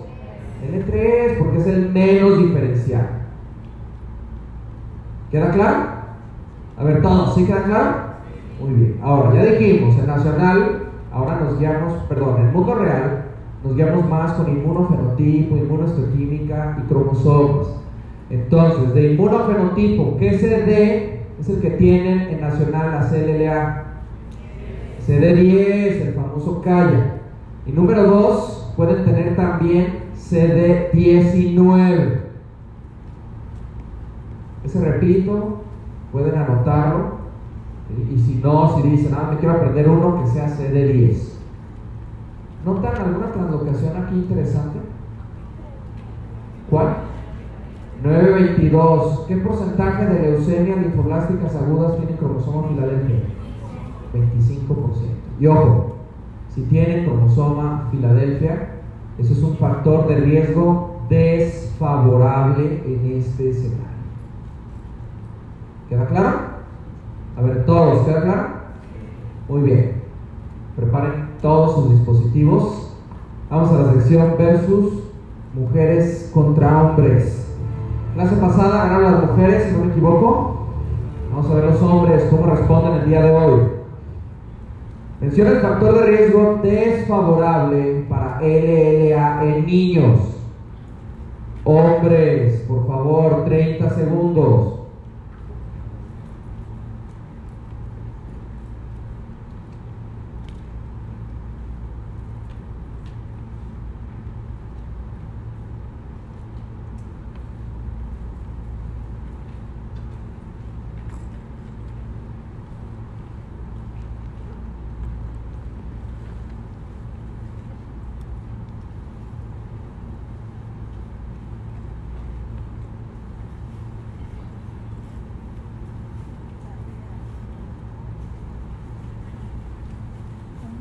[0.64, 3.08] L3, porque es el menos diferencial.
[5.32, 5.78] ¿Queda claro?
[6.78, 7.96] A ver, todos, ¿sí queda claro?
[8.60, 9.00] Muy bien.
[9.04, 13.19] Ahora, ya dijimos, el nacional, ahora nos guiamos, perdón, el mundo real,
[13.64, 17.68] nos guiamos más con inmunofenotipo, inmunohistoquímica y cromosomas.
[18.30, 23.86] Entonces, de inmunofenotipo, ¿qué CD es el que tienen en nacional la CLLA?
[25.06, 27.16] CD10, el famoso CALLA.
[27.66, 32.20] Y número 2, pueden tener también CD19.
[34.64, 35.62] Ese repito,
[36.12, 37.20] pueden anotarlo.
[38.14, 41.29] Y si no, si dicen, ah, me quiero aprender uno que sea CD10.
[42.66, 44.80] ¿Notan alguna translocación aquí interesante?
[46.70, 46.96] ¿Cuál?
[48.04, 49.26] 922.
[49.28, 53.20] ¿Qué porcentaje de leucemia linfoblásticas agudas tiene cromosoma Filadelfia?
[54.14, 54.80] 25%.
[55.40, 55.96] Y ojo,
[56.50, 58.76] si tiene cromosoma Filadelfia,
[59.18, 63.80] eso es un factor de riesgo desfavorable en este escenario.
[65.88, 66.40] ¿Queda claro?
[67.38, 68.48] A ver, todos, ¿queda claro?
[69.48, 70.04] Muy bien.
[70.76, 72.94] Preparen todos sus dispositivos.
[73.50, 74.94] Vamos a la sección versus
[75.54, 77.48] mujeres contra hombres.
[78.14, 80.68] Clase pasada ganaron las mujeres, si no me equivoco.
[81.32, 83.62] Vamos a ver los hombres, cómo responden el día de hoy.
[85.22, 90.20] Menciona el factor de riesgo desfavorable para LLA en niños.
[91.64, 94.80] Hombres, por favor, 30 segundos.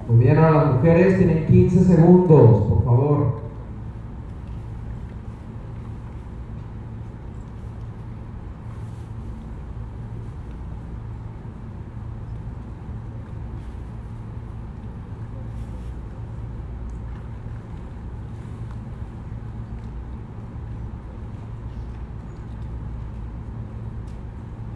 [0.09, 3.39] Muy bien, ahora las mujeres tienen 15 segundos, por favor.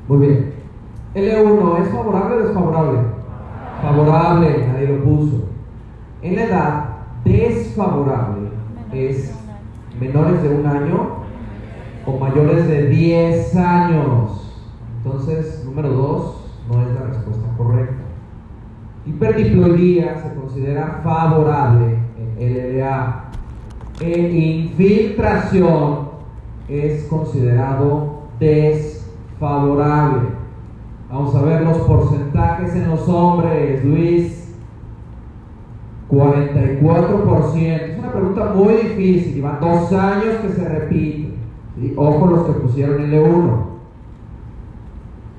[0.08, 0.52] Muy bien.
[1.14, 3.22] L1, ¿es favorable o desfavorable?
[3.82, 5.48] Favorable, nadie lo puso.
[6.22, 6.84] En la edad
[7.24, 8.50] desfavorable
[8.92, 9.34] es
[9.98, 11.08] menores de un año
[12.06, 14.54] o mayores de 10 años.
[14.98, 16.36] Entonces, número 2
[16.70, 18.04] no es la respuesta correcta.
[19.82, 21.98] Se considera favorable
[22.38, 23.24] en LLA.
[23.98, 26.08] En infiltración
[26.68, 30.28] es considerado desfavorable.
[31.10, 34.54] Vamos a ver los porcentajes en los hombres, Luis.
[36.08, 37.56] 44%.
[37.56, 39.34] Es una pregunta muy difícil.
[39.34, 41.34] Llevan dos años que se repite.
[41.96, 43.56] Ojo los que pusieron L1.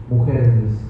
[0.10, 0.84] Mujeres, Luis.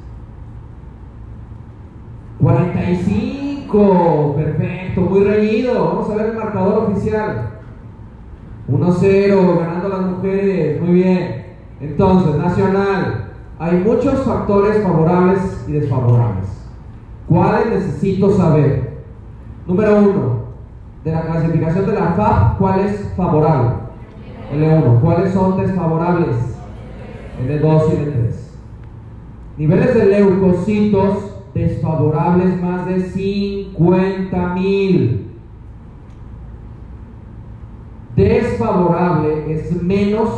[2.44, 4.36] 45.
[4.64, 5.74] Perfecto, muy reñido.
[5.74, 7.50] Vamos a ver el marcador oficial.
[8.70, 10.82] 1-0, ganando las mujeres.
[10.82, 11.46] Muy bien.
[11.82, 13.32] Entonces, Nacional.
[13.60, 16.46] Hay muchos factores favorables y desfavorables.
[17.28, 19.04] ¿Cuáles necesito saber?
[19.68, 20.44] Número uno,
[21.04, 23.70] de la clasificación de la FAB, ¿cuál es favorable?
[24.54, 25.02] L1.
[25.02, 26.36] ¿Cuáles son desfavorables?
[27.46, 28.34] L2 y L3.
[29.58, 35.32] Niveles de leucocitos desfavorables más de 50 mil.
[38.16, 40.30] Desfavorable es menos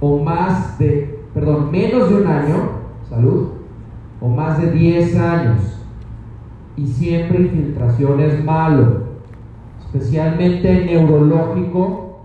[0.00, 2.56] o más de, perdón, menos de un año,
[3.08, 3.48] salud,
[4.20, 5.78] o más de 10 años.
[6.76, 9.02] Y siempre infiltración es malo,
[9.80, 12.20] especialmente neurológico,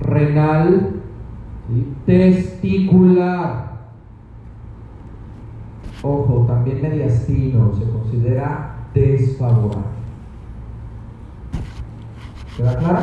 [0.00, 0.90] renal,
[2.06, 3.73] testicular.
[6.04, 9.86] Ojo, también mediastino se considera desfavorable.
[12.58, 12.98] ¿Queda claro?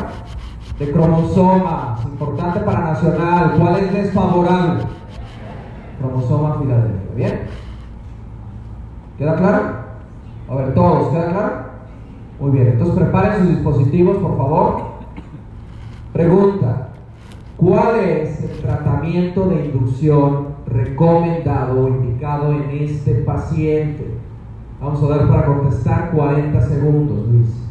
[0.77, 3.55] De cromosomas, importante para nacional.
[3.57, 4.83] ¿Cuál es desfavorable?
[5.97, 7.15] Cromosoma Filadelfia.
[7.15, 7.39] ¿Bien?
[9.17, 9.61] ¿Queda claro?
[10.47, 11.51] A ver, todos, ¿queda claro?
[12.39, 14.81] Muy bien, entonces preparen sus dispositivos, por favor.
[16.13, 16.89] Pregunta,
[17.57, 24.18] ¿cuál es el tratamiento de inducción recomendado o indicado en este paciente?
[24.80, 27.61] Vamos a dar para contestar 40 segundos, Luis.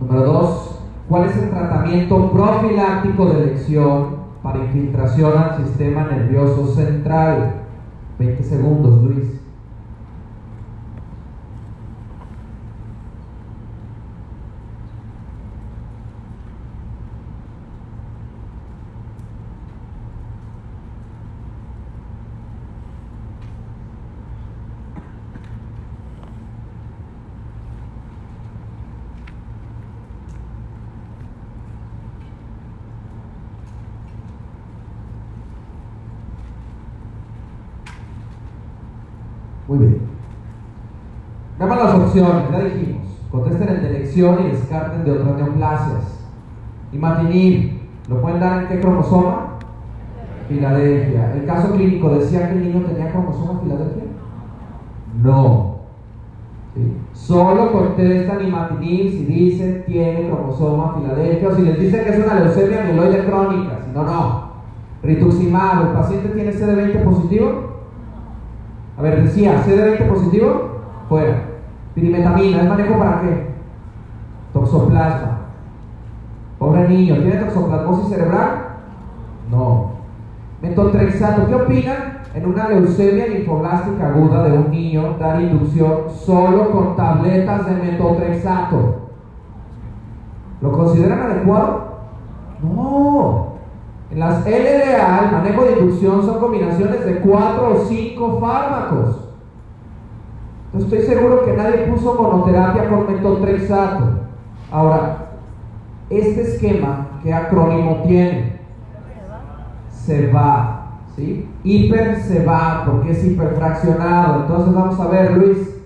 [0.00, 1.50] Número dos, ¿cuál es el
[1.88, 7.62] tratamiento profiláctico de elección para infiltración al sistema nervioso central?
[8.18, 9.38] 20 segundos, Luis.
[39.68, 40.00] Muy bien.
[41.58, 43.06] Veamos las opciones, ya dijimos.
[44.18, 46.26] Y descarten de otras neoplasias.
[46.92, 47.78] Imatinib,
[48.08, 49.58] ¿lo pueden dar en qué cromosoma?
[50.48, 51.34] Filadelfia.
[51.34, 54.02] ¿El caso clínico decía que el niño tenía cromosoma Filadelfia?
[55.22, 55.78] No.
[57.12, 62.40] Solo contestan imatinib si dicen tiene cromosoma Filadelfia o si les dicen que es una
[62.40, 63.78] leucemia mieloide crónica.
[63.84, 64.48] Si no, no.
[65.04, 67.68] Rituximab, ¿el paciente tiene CD20 positivo?
[68.98, 71.44] A ver, decía, CD20 positivo, fuera.
[71.94, 73.57] Pirimetamina, ¿es manejo para qué?
[74.68, 75.38] Toxoplasma.
[76.58, 78.50] Pobre niño, ¿tiene toxoplasmosis cerebral?
[79.50, 79.92] No.
[80.60, 86.96] Metotrexato, ¿qué opinan en una leucemia linfoblástica aguda de un niño dar inducción solo con
[86.96, 88.96] tabletas de metotrexato?
[90.60, 91.88] ¿Lo consideran adecuado?
[92.62, 93.48] No.
[94.10, 99.24] En las LDA, el manejo de inducción son combinaciones de 4 o 5 fármacos.
[100.76, 104.27] Estoy seguro que nadie puso monoterapia con metotrexato.
[104.70, 105.30] Ahora,
[106.10, 108.58] este esquema, ¿qué acrónimo tiene?
[109.90, 111.48] Se va, ¿sí?
[111.64, 114.42] Hiper se va, porque es hiperfraccionado.
[114.42, 115.80] Entonces vamos a ver, Luis,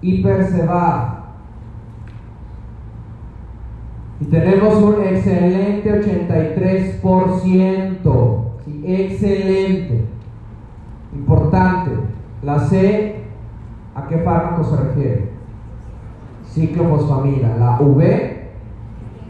[0.00, 1.14] hiper se va.
[4.20, 6.02] Y tenemos un excelente
[7.02, 8.44] 83%.
[8.64, 8.82] ¿sí?
[8.84, 10.04] Excelente.
[11.14, 11.92] Importante.
[12.42, 13.22] La C,
[13.94, 15.27] ¿a qué fármaco se refiere?
[16.52, 17.56] Ciclofosfamina.
[17.56, 18.50] La V,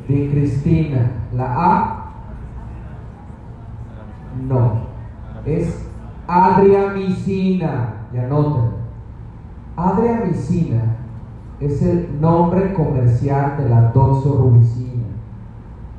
[0.08, 1.10] vincristina.
[1.34, 1.98] La A,
[4.46, 4.72] no.
[5.44, 5.86] Es
[6.26, 7.94] adriamicina.
[8.12, 8.70] Y anoten.
[9.76, 10.96] Adriamicina
[11.60, 15.04] es el nombre comercial de la doxorubicina.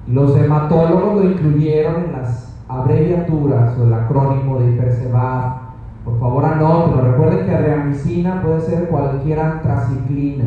[0.08, 5.60] Los hematólogos lo incluyeron en las abreviaturas o el acrónimo de Hipercebar.
[6.04, 7.02] Por favor, anótenlo.
[7.12, 10.46] Recuerden que adriamicina puede ser cualquier antraciclina.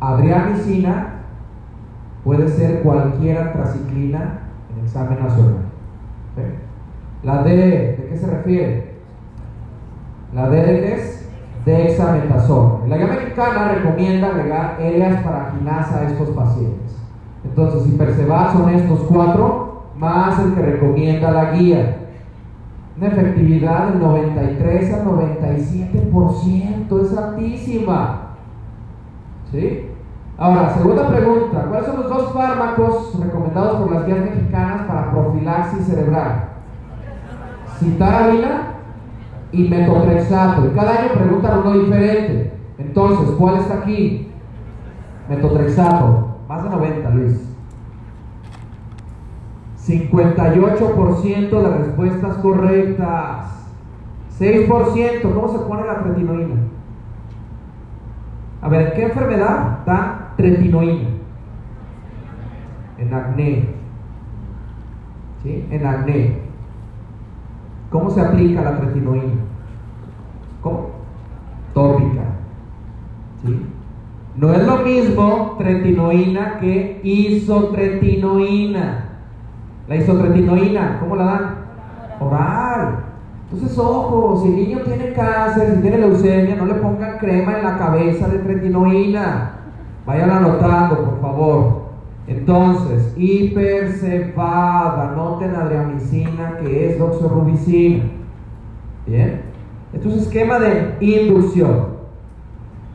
[0.00, 1.14] Adriamicina
[2.24, 4.40] puede ser cualquier antraciclina
[4.72, 5.68] en examen nacional.
[7.22, 8.94] La D, ¿de qué se refiere?
[10.32, 11.18] La D de qué es?
[11.68, 16.96] La guía mexicana recomienda agregar Elias paraginasa a estos pacientes.
[17.44, 21.96] Entonces, si Perceval son estos cuatro, más el que recomienda la guía.
[22.96, 28.37] Una efectividad del 93 al 97%, es altísima.
[29.50, 29.90] ¿Sí?
[30.36, 35.86] Ahora, segunda pregunta, ¿cuáles son los dos fármacos recomendados por las guías mexicanas para profilaxis
[35.86, 36.50] cerebral?
[37.78, 38.74] Citarabina
[39.50, 40.66] y metotrexato.
[40.66, 42.52] Y cada año preguntan uno diferente.
[42.78, 44.30] Entonces, ¿cuál está aquí?
[45.28, 46.36] Metotrexato.
[46.48, 47.48] Más de 90, Luis.
[49.86, 53.66] 58% de respuestas correctas.
[54.38, 55.34] 6%.
[55.34, 56.67] ¿Cómo se pone la tretinoína?
[58.68, 61.08] A ver, ¿qué enfermedad da tretinoína?
[62.98, 63.64] En acné.
[65.42, 65.66] ¿Sí?
[65.70, 66.42] En acné.
[67.88, 69.40] ¿Cómo se aplica la tretinoína?
[70.60, 70.90] ¿Cómo?
[71.72, 72.24] Tópica.
[73.42, 73.58] ¿Sí?
[74.36, 79.04] No es lo mismo tretinoína que isotretinoína.
[79.88, 81.54] La isotretinoína, ¿cómo la dan?
[82.20, 83.07] Oral.
[83.50, 87.64] Entonces, ojo, si el niño tiene cáncer, si tiene leucemia, no le pongan crema en
[87.64, 89.52] la cabeza de tretinoína.
[90.04, 91.88] Vayan anotando, por favor.
[92.26, 98.04] Entonces, hipercefada, anoten adriamicina, que es doxorubicina.
[99.06, 99.42] Bien.
[99.94, 101.86] Esto es esquema de inducción.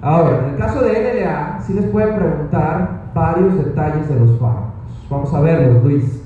[0.02, 4.74] Ahora, en el caso de LLA, sí les pueden preguntar varios detalles de los fármacos.
[5.10, 6.23] Vamos a verlos, Luis.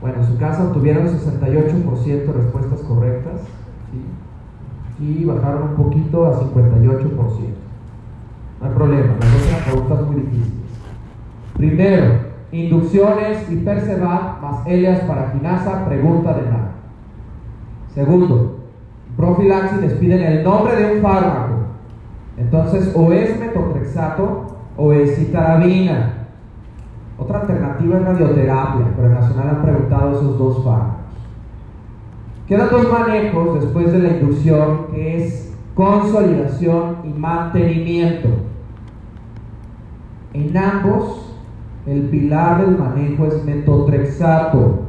[0.00, 3.40] Bueno, en su caso obtuvieron 68% de respuestas correctas.
[4.98, 7.60] Y bajaron un poquito a 58%.
[8.60, 10.60] No hay problema, las dos preguntas muy difíciles.
[11.56, 12.14] Primero,
[12.52, 16.72] inducciones y Perceval más Elias paraquinasa, pregunta de nada.
[17.94, 18.58] Segundo,
[19.16, 21.54] profilaxis les piden el nombre de un fármaco.
[22.36, 26.19] Entonces, o es metotrexato o es citarabina.
[27.20, 30.96] Otra alternativa es radioterapia, pero en Nacional han preguntado esos dos fármacos.
[32.48, 38.28] Quedan dos manejos después de la inducción, que es consolidación y mantenimiento.
[40.32, 41.34] En ambos,
[41.86, 44.86] el pilar del manejo es metotrexato.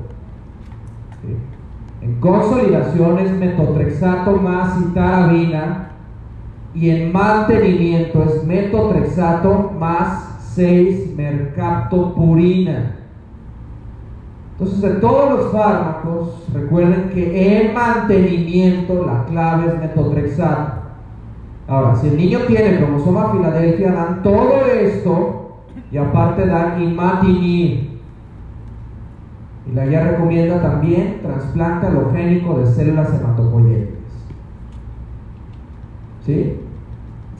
[2.01, 5.89] En consolidación es metotrexato más citarabina
[6.73, 12.95] y en mantenimiento es metotrexato más 6 mercaptopurina.
[14.53, 20.81] Entonces, de todos los fármacos, recuerden que en mantenimiento la clave es metotrexato.
[21.67, 25.61] Ahora, si el niño tiene cromosoma Filadelfia, dan todo esto
[25.91, 27.89] y aparte dan imatinib.
[29.67, 33.99] Y la guía recomienda también trasplante halogénico de células hematopoyéticas.
[36.25, 36.60] ¿Sí?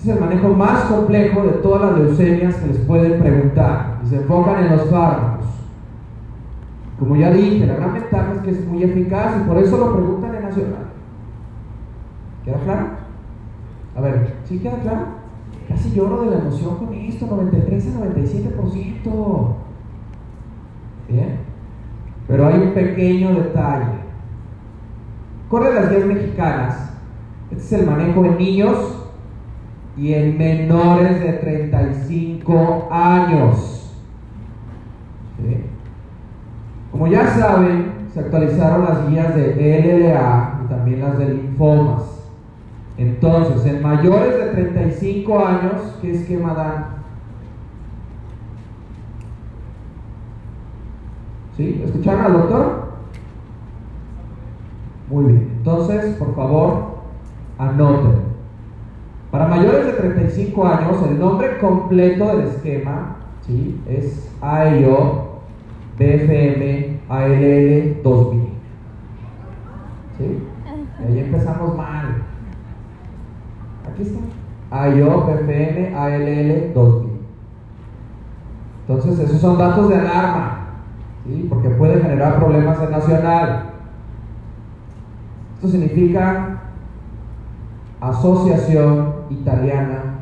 [0.02, 4.08] Este es el manejo más complejo de todas las leucemias que les pueden preguntar y
[4.08, 5.46] se enfocan en los fármacos.
[6.98, 9.94] Como ya dije, la gran ventaja es que es muy eficaz y por eso lo
[9.94, 10.88] preguntan en Nacional.
[12.44, 12.86] ¿Queda claro?
[13.96, 15.06] A ver, ¿sí queda claro?
[15.70, 19.56] Casi lloro de la emoción con esto, 93 a 97%.
[21.10, 21.38] Bien.
[22.28, 24.02] Pero hay un pequeño detalle.
[25.48, 26.92] Corre las guías mexicanas.
[27.52, 29.01] Este es el manejo en niños
[29.98, 33.78] y en menores de 35 años.
[36.92, 42.04] Como ya saben, se actualizaron las guías de LLA y también las de linfomas.
[42.98, 46.86] Entonces, en mayores de 35 años, ¿qué esquema dan?
[51.58, 51.82] ¿Sí?
[51.84, 52.92] ¿Escucharon al doctor?
[55.10, 55.54] Muy bien.
[55.58, 56.98] Entonces, por favor,
[57.58, 58.31] anoten.
[59.32, 63.16] Para mayores de 35 años, el nombre completo del esquema
[63.48, 63.82] ¿sí?
[63.88, 65.40] es AIO
[65.98, 68.50] BFM ALL 2000.
[70.18, 70.44] ¿Sí?
[71.00, 72.24] Ahí empezamos mal.
[73.90, 74.20] Aquí está.
[74.70, 77.12] AIO BFM ALL 2000.
[78.82, 80.68] Entonces, esos son datos de alarma.
[81.26, 81.48] ¿sí?
[81.50, 83.70] Porque puede generar problemas en nacional.
[85.56, 86.58] Esto significa
[88.02, 90.20] Asociación Italiana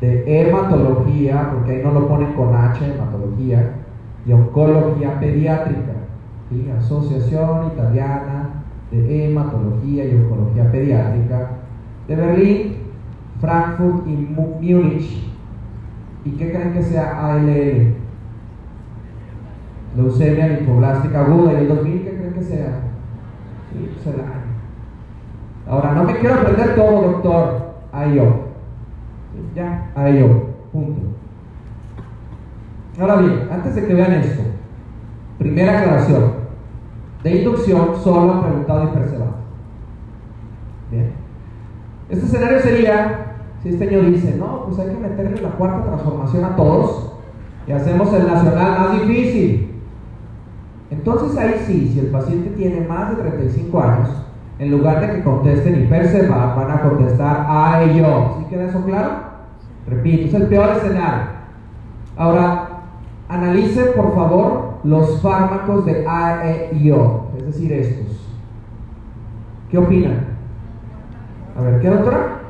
[0.00, 3.72] de Hematología, porque ahí no lo ponen con H, hematología,
[4.26, 5.92] y Oncología Pediátrica.
[6.50, 6.70] ¿sí?
[6.78, 11.50] Asociación Italiana de Hematología y Oncología Pediátrica
[12.08, 12.76] de Berlín,
[13.40, 15.30] Frankfurt y Múnich.
[16.24, 17.94] ¿Y qué creen que sea ALL?
[19.96, 21.52] Leucemia linfoblástica aguda.
[21.52, 22.80] ¿Y el 2000 qué creen que sea?
[25.68, 27.74] Ahora, no me quiero aprender todo, doctor.
[27.92, 28.43] Ahí yo.
[29.54, 30.54] Ya, ahí yo.
[30.72, 31.00] Punto.
[32.98, 34.42] Ahora bien, antes de que vean esto,
[35.38, 36.44] primera aclaración.
[37.22, 39.34] De inducción, solo preguntado y perseverado.
[40.90, 41.12] Bien.
[42.08, 46.44] Este escenario sería, si este año dice, no, pues hay que meterle la cuarta transformación
[46.44, 47.12] a todos
[47.66, 49.80] y hacemos el nacional más difícil.
[50.90, 54.08] Entonces ahí sí, si el paciente tiene más de 35 años,
[54.58, 58.36] en lugar de que contesten y perseverar, van a contestar a ello.
[58.38, 59.33] ¿Sí queda eso claro?
[59.88, 61.34] Repito, es el peor escenario.
[62.16, 62.68] Ahora,
[63.28, 68.20] analice por favor los fármacos de AEIO, es decir, estos.
[69.70, 70.26] ¿Qué opinan?
[71.56, 72.40] A ver, ¿qué doctora?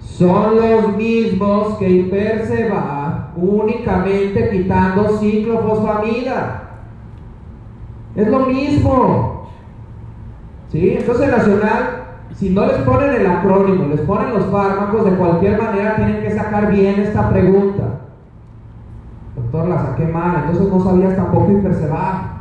[0.00, 6.62] Son los mismos que Hiperceba, únicamente quitando ciclofosfamida.
[8.14, 9.48] Es lo mismo.
[10.70, 10.96] ¿Sí?
[10.98, 11.95] Entonces, Nacional,
[12.36, 16.30] si no les ponen el acrónimo, les ponen los fármacos, de cualquier manera tienen que
[16.30, 18.00] sacar bien esta pregunta.
[19.34, 22.36] Doctor, la saqué mal, entonces no sabías tampoco hipercebar.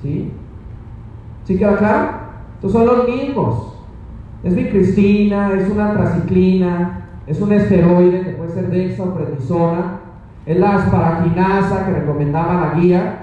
[0.00, 0.32] ¿Sí?
[1.44, 2.08] ¿Sí queda claro?
[2.54, 3.74] Estos son los mismos.
[4.42, 10.00] Es bicristina, es una traciclina, es un esteroide que puede ser dexa o prednisona,
[10.46, 13.18] es la asparaginasa que recomendaba la guía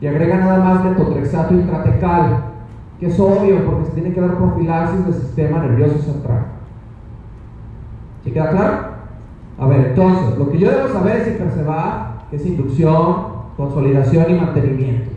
[0.00, 2.49] y agrega nada más metotrexato intratecal,
[3.00, 6.46] que es obvio porque se tiene que dar profilaxis del sistema nervioso central.
[8.22, 8.90] ¿Sí queda claro?
[9.58, 13.16] A ver, entonces, lo que yo debo saber es hipercebar, que es inducción,
[13.56, 15.10] consolidación y mantenimiento.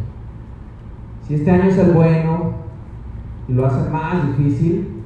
[1.28, 2.54] Si este año es el bueno
[3.50, 5.04] y lo hace más difícil,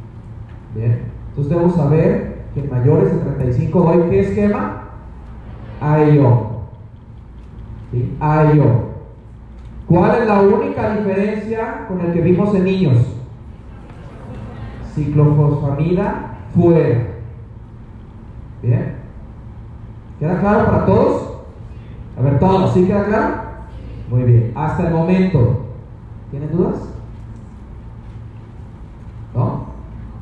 [0.75, 4.83] bien, entonces debo saber que mayores de 35 doy qué esquema?
[5.81, 6.47] AIO.
[7.91, 8.15] ¿Sí?
[8.19, 8.96] AIO.
[9.87, 12.97] ¿Cuál es la única diferencia con el que vimos en niños?
[14.93, 17.07] Ciclofosfamida fuera.
[18.61, 18.95] Bien.
[20.19, 21.37] ¿Queda claro para todos?
[22.17, 23.35] A ver, todos, ¿sí queda claro?
[24.09, 24.51] Muy bien.
[24.55, 25.65] Hasta el momento.
[26.31, 26.79] ¿Tienen dudas?
[29.33, 29.67] ¿No?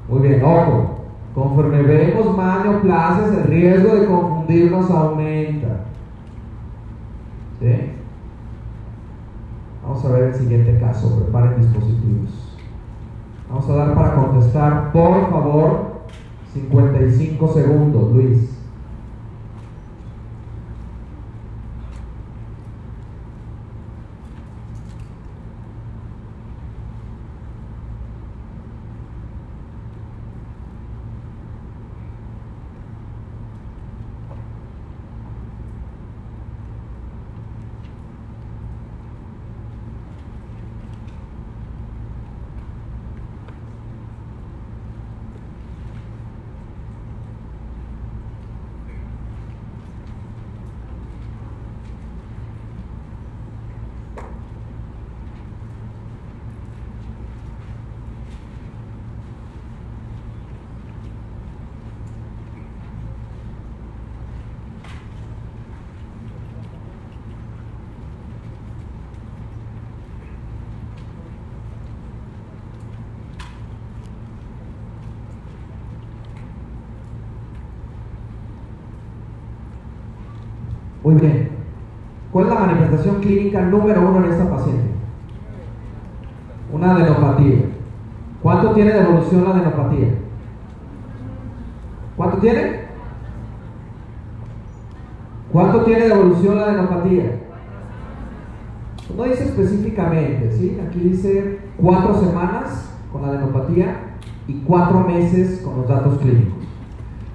[0.09, 0.95] Muy bien, ojo.
[1.33, 5.85] Conforme vemos más neoplasias, el riesgo de confundirnos aumenta.
[7.59, 7.91] ¿Sí?
[9.88, 11.20] Vamos a ver el siguiente caso.
[11.20, 12.57] Preparen dispositivos.
[13.48, 16.02] Vamos a dar para contestar, por favor,
[16.53, 18.55] 55 segundos, Luis.
[81.06, 81.49] Muy bien.
[82.32, 84.86] ¿Cuál es la manifestación clínica número uno en esta paciente?
[86.73, 87.60] Una adenopatía.
[88.41, 90.07] ¿Cuánto tiene de evolución la adenopatía?
[92.18, 92.86] ¿Cuánto tiene?
[95.52, 97.40] ¿Cuánto tiene de evolución la adenopatía?
[99.15, 100.82] No dice específicamente, ¿sí?
[100.88, 104.15] Aquí dice cuatro semanas con la adenopatía
[104.48, 106.64] y cuatro meses con los datos clínicos.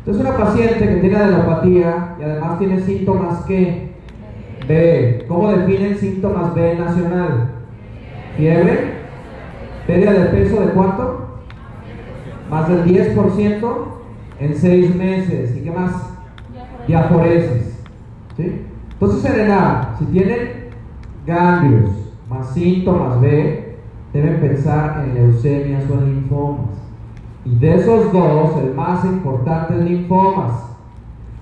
[0.00, 3.90] Entonces una paciente que tiene adenopatía y además tiene síntomas que
[4.66, 7.50] B, ¿cómo definen síntomas B nacional?
[8.36, 8.94] Fiebre,
[9.86, 11.28] pérdida de peso de cuánto?
[12.48, 13.74] Más del 10%
[14.40, 15.56] en 6 meses.
[15.56, 16.14] ¿Y qué más?
[16.86, 17.82] Diaforesis.
[18.38, 20.70] Entonces en edad, si tienen
[21.26, 21.90] ganglios
[22.28, 23.76] más síntomas B,
[24.12, 26.69] deben pensar en leucemias o en linfomas.
[27.44, 30.76] Y de esos dos, el más importante es linfomas.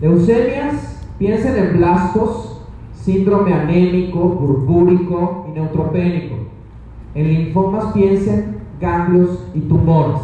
[0.01, 2.63] Leucemias, piensen en blastos,
[2.93, 6.37] síndrome anémico, purpúrico y neutropénico.
[7.15, 10.21] En linfomas piensen ganglios y tumores.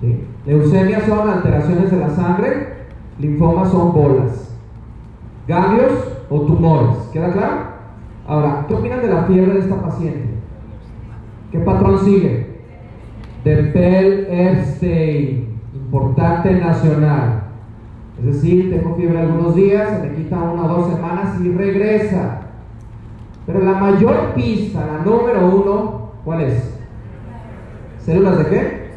[0.00, 0.24] ¿Sí?
[0.46, 2.76] Leucemia son alteraciones de la sangre,
[3.18, 4.56] linfomas son bolas.
[5.46, 5.92] Ganglios
[6.30, 6.96] o tumores.
[7.12, 7.56] ¿Queda claro?
[8.26, 10.28] Ahora, ¿qué opinan de la fiebre de esta paciente?
[11.52, 12.45] ¿Qué patrón sigue?
[13.46, 17.44] De Pell-Epstein, importante nacional.
[18.18, 22.40] Es decir, tengo fiebre algunos días, se me quita una o dos semanas y regresa.
[23.46, 26.76] Pero la mayor pista, la número uno, ¿cuál es?
[28.00, 28.90] ¿Células de qué?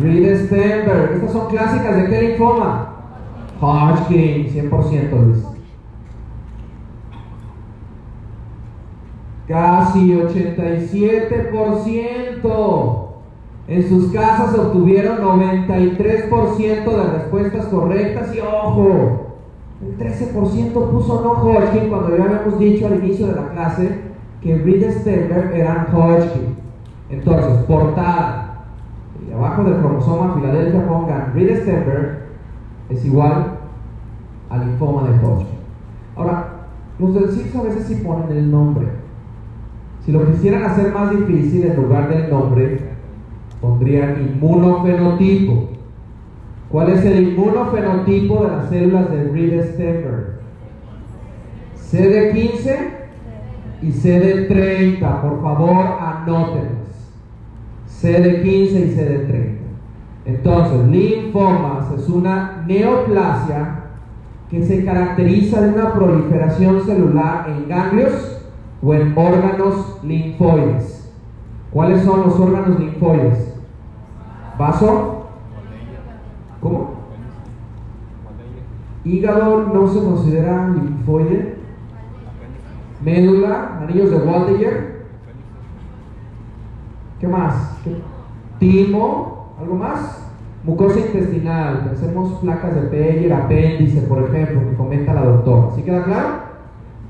[0.00, 1.14] Reed Stenberg.
[1.14, 2.92] Estas son clásicas de qué linfoma?
[3.60, 5.44] Hodgkin, 100% Luis.
[9.48, 13.05] Casi 87%.
[13.68, 19.26] En sus casas obtuvieron 93% de respuestas correctas y ojo,
[19.82, 24.00] el 13% puso no Hodgkin cuando ya habíamos dicho al inicio de la clase
[24.40, 26.56] que Reed Stenberg eran Hodgkin.
[27.10, 28.64] Entonces, portada.
[29.28, 32.18] Y abajo del cromosoma Filadelfia pongan Reed Stenberg
[32.88, 33.58] es igual
[34.48, 35.56] al linfoma de Hodgkin.
[36.14, 36.52] Ahora,
[37.00, 38.86] los del CIPS a veces sí ponen el nombre.
[40.04, 42.85] Si lo quisieran hacer más difícil, en lugar del nombre,
[43.60, 45.70] pondrían inmunofenotipo.
[46.68, 50.36] ¿Cuál es el inmunofenotipo de las células de Reed Stenberg?
[51.90, 52.76] CD15
[53.82, 55.20] y CD30.
[55.20, 57.12] Por favor, anótenlas.
[58.02, 59.56] CD15 y CD30.
[60.26, 63.84] Entonces, linfomas es una neoplasia
[64.50, 68.42] que se caracteriza de una proliferación celular en ganglios
[68.82, 70.95] o en órganos linfoides.
[71.70, 73.54] ¿Cuáles son los órganos linfoides?
[74.58, 75.26] Vaso.
[76.60, 76.96] ¿Cómo?
[79.04, 81.56] Hígado no se considera linfoide.
[83.02, 85.06] Médula, anillos de Waldeyer.
[87.20, 87.78] ¿Qué más?
[88.58, 90.22] Timo, ¿algo más?
[90.64, 95.70] Mucosa intestinal, pensemos placas de Peyer, apéndice, por ejemplo, que comenta la doctora.
[95.76, 96.28] ¿Sí queda claro?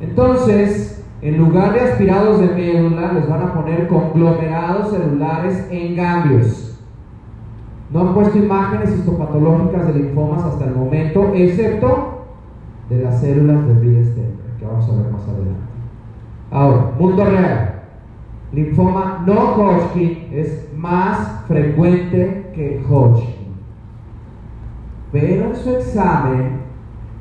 [0.01, 6.81] Entonces, en lugar de aspirados de médula, les van a poner conglomerados celulares en ganglios.
[7.91, 12.27] No han puesto imágenes histopatológicas de linfomas hasta el momento, excepto
[12.89, 15.67] de las células de Riedstein, que vamos a ver más adelante.
[16.53, 17.83] Ahora, mundo real.
[18.53, 23.35] Linfoma no Hodgkin es más frecuente que Hodgkin.
[25.11, 26.61] Pero en su examen,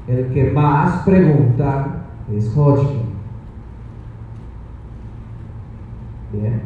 [0.08, 3.05] el que más preguntan es Hodgkin.
[6.32, 6.62] Bien.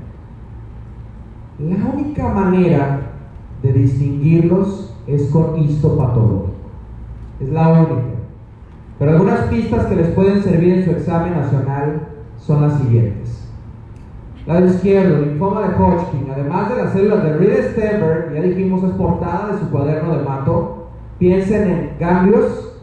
[1.60, 3.02] La única manera
[3.62, 6.54] de distinguirlos es con histopatológico.
[7.40, 8.20] Es la única.
[8.98, 12.08] Pero algunas pistas que les pueden servir en su examen nacional
[12.38, 13.48] son las siguientes.
[14.46, 18.92] Lado izquierdo, linfoma de Hodgkin, además de las células de Reed Stenberg, ya dijimos es
[18.92, 20.88] portada de su cuaderno de mato,
[21.20, 22.74] piensen en ganglios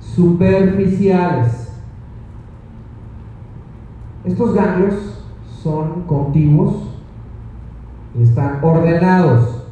[0.00, 1.72] superficiales.
[4.24, 5.13] Estos ganglios
[5.64, 6.74] son contiguos
[8.16, 9.66] y están ordenados.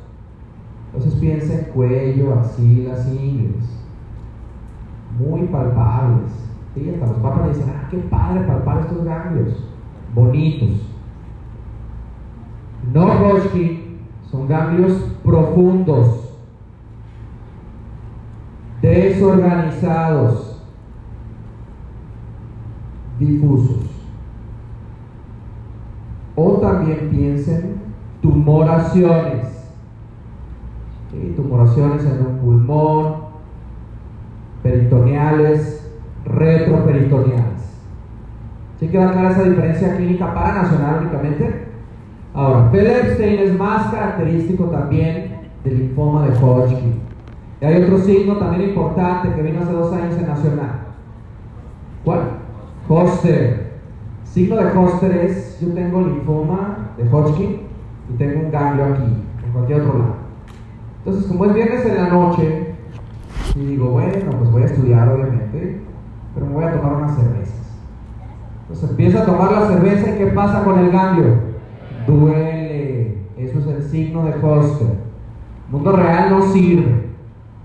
[0.87, 3.79] Entonces piensen cuello, axilas, ingles.
[5.19, 6.33] Muy palpables.
[6.75, 9.63] Y hasta los papas dicen, ah, qué padre palpar estos ganglios.
[10.15, 10.89] Bonitos.
[12.93, 13.99] No Hodgkin
[14.31, 16.39] son ganglios profundos,
[18.81, 20.63] desorganizados,
[23.19, 23.92] difusos.
[26.35, 27.77] O también piensen
[28.21, 29.49] tumoraciones.
[31.37, 33.15] Tumoraciones en un pulmón,
[34.63, 35.91] peritoneales,
[36.25, 37.53] retroperitoneales.
[38.81, 41.67] ¿Sí queda clara esa diferencia clínica para nacional únicamente?
[42.35, 46.95] Ahora, Epstein es más característico también del linfoma de Hodgkin.
[47.61, 50.81] Y hay otro signo también importante que vino hace dos años en Nacional.
[52.05, 52.21] ¿Cuál?
[52.89, 53.72] Hoster.
[54.33, 57.61] Signo de Hoster es, yo tengo linfoma de Hodgkin
[58.09, 59.03] y tengo un ganglio aquí,
[59.45, 60.15] en cualquier otro lado.
[61.05, 62.75] Entonces, como es viernes en la noche,
[63.55, 65.83] y digo, bueno, pues voy a estudiar obviamente,
[66.33, 67.79] pero me voy a tomar unas cervezas.
[68.63, 71.53] Entonces empieza a tomar la cerveza y ¿qué pasa con el ganglio?
[72.07, 73.19] duele.
[73.37, 74.97] Eso es el signo de Hoster.
[75.71, 77.03] Mundo real no sirve.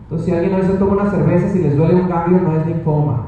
[0.01, 2.65] Entonces, si alguien a veces toma una cerveza, si les duele un cambio, no es
[2.67, 3.26] linfoma.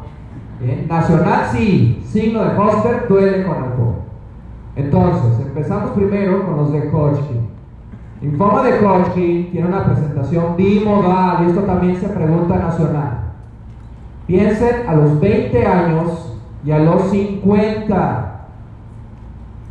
[0.59, 0.87] ¿Bien?
[0.87, 3.95] Nacional sí, signo de Hoster duele con alcohol.
[4.75, 7.49] Entonces, empezamos primero con los de Hodgkin.
[8.21, 13.19] Linfoma de Hodgkin tiene una presentación bimodal, y esto también se pregunta nacional.
[14.27, 18.25] Piensen a los 20 años y a los 50.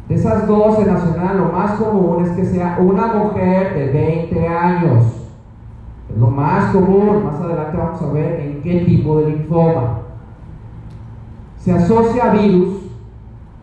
[0.08, 5.04] De esas 12 nacional, lo más común es que sea una mujer de 20 años.
[6.18, 7.24] Lo más común.
[7.24, 10.07] Más adelante vamos a ver en qué tipo de linfoma.
[11.58, 12.78] Se asocia a virus,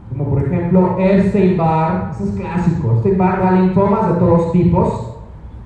[0.10, 2.92] como por ejemplo Epstein-Barr, ese es clásico.
[2.94, 5.18] Epstein-Barr da linfomas de todos tipos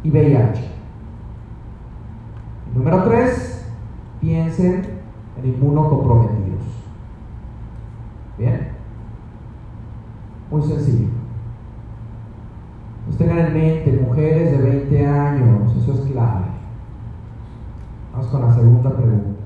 [0.03, 0.69] y VIH.
[2.75, 3.65] Número 3,
[4.21, 4.99] piensen
[5.37, 6.63] en inmunocomprometidos.
[8.37, 8.69] Bien.
[10.51, 11.07] Muy sencillo.
[13.05, 16.45] Pues tengan en mente, mujeres de 20 años, eso es clave.
[18.13, 19.38] Vamos con la segunda pregunta.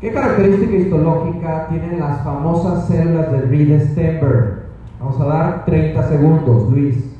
[0.00, 4.62] ¿Qué característica histológica tienen las famosas células de Reed-Steinberg?
[4.98, 7.10] Vamos a dar 30 segundos, Luis.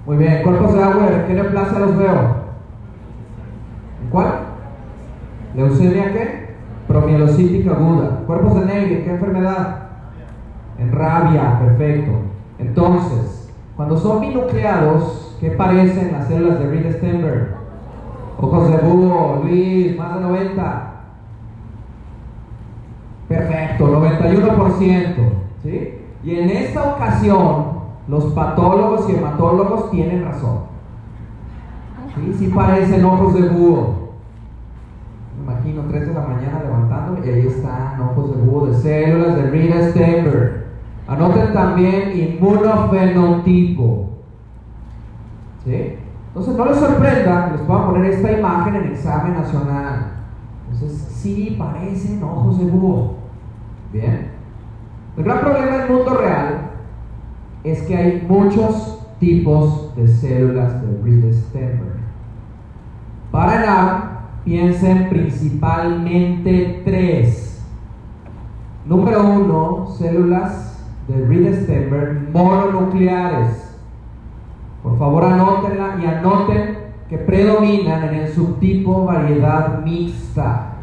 [0.00, 2.40] Muy bien, cuerpos de agua, ¿qué neoplasia los veo?
[4.02, 4.32] ¿En cuál?
[5.54, 6.50] ¿Leucemia qué?
[6.86, 8.20] Promielocítica aguda.
[8.26, 9.76] Cuerpos de Neger, ¿qué enfermedad?
[10.78, 12.12] En rabia, perfecto.
[12.58, 17.56] Entonces, cuando son binucleados, ¿qué parecen las células de Reed Stenberg?
[18.38, 20.92] Ojos de búho, Luis, más de 90.
[23.28, 25.14] Perfecto, 91%.
[25.62, 25.94] ¿sí?
[26.24, 27.69] Y en esta ocasión,
[28.10, 30.58] los patólogos y hematólogos tienen razón.
[32.16, 34.10] Sí, sí parecen ojos de búho.
[35.36, 39.36] Me imagino 3 de la mañana levantándome y ahí están ojos de búho de células
[39.36, 40.66] de Rita Stenberg.
[41.06, 44.10] Anoten también inmunofenotipo.
[45.64, 45.98] ¿Sí?
[46.28, 50.14] Entonces no les sorprenda les pueda poner esta imagen en examen nacional.
[50.64, 53.14] Entonces sí parecen ojos de búho.
[53.92, 54.32] Bien.
[55.16, 56.69] El gran problema del mundo real
[57.64, 62.00] es que hay muchos tipos de células de Reed-Steinberg.
[63.30, 67.62] Para nada, piensen principalmente tres.
[68.86, 73.76] Número uno, células de Reed-Steinberg mononucleares.
[74.82, 76.78] Por favor, anótenla y anoten
[77.08, 80.74] que predominan en el subtipo variedad mixta.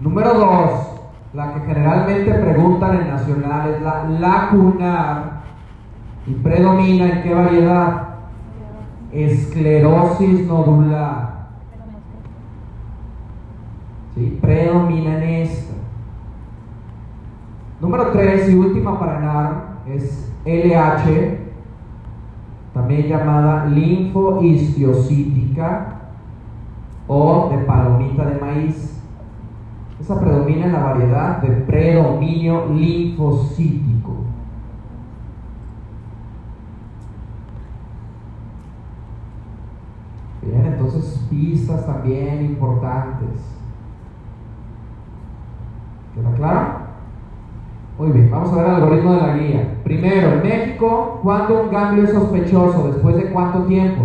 [0.00, 0.93] Número dos,
[1.34, 5.42] la que generalmente preguntan en nacional es la lacunar
[6.26, 8.02] y predomina en qué variedad?
[9.10, 11.34] Esclerosis nodular.
[14.14, 14.38] ¿Sí?
[14.40, 15.74] Predomina en esta.
[17.80, 21.38] Número 3 y última para NAR es LH,
[22.72, 25.96] también llamada linfohistiocítica
[27.08, 28.93] o de palomita de maíz.
[30.04, 34.16] Esa predomina en la variedad de predominio linfocítico.
[40.42, 43.30] Bien, entonces pistas también importantes.
[46.14, 46.68] ¿Queda claro?
[47.98, 49.74] Muy bien, vamos a ver el algoritmo de la guía.
[49.84, 52.88] Primero, en México, ¿cuándo un ganglio es sospechoso?
[52.88, 54.02] ¿Después de cuánto tiempo?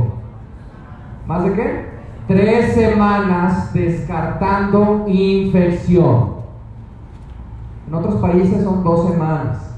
[1.27, 1.88] ¿Más de qué?
[2.29, 6.35] Tres semanas descartando infección.
[7.87, 9.75] En otros países son dos semanas.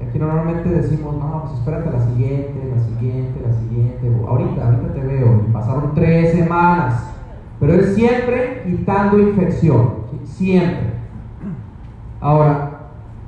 [0.00, 4.24] Aquí normalmente decimos, no, pues espérate la siguiente, la siguiente, la siguiente.
[4.24, 5.42] Ahorita, ahorita te veo.
[5.52, 7.12] pasaron tres semanas.
[7.58, 9.94] Pero es siempre quitando infección.
[10.22, 10.92] Siempre.
[12.20, 12.82] Ahora,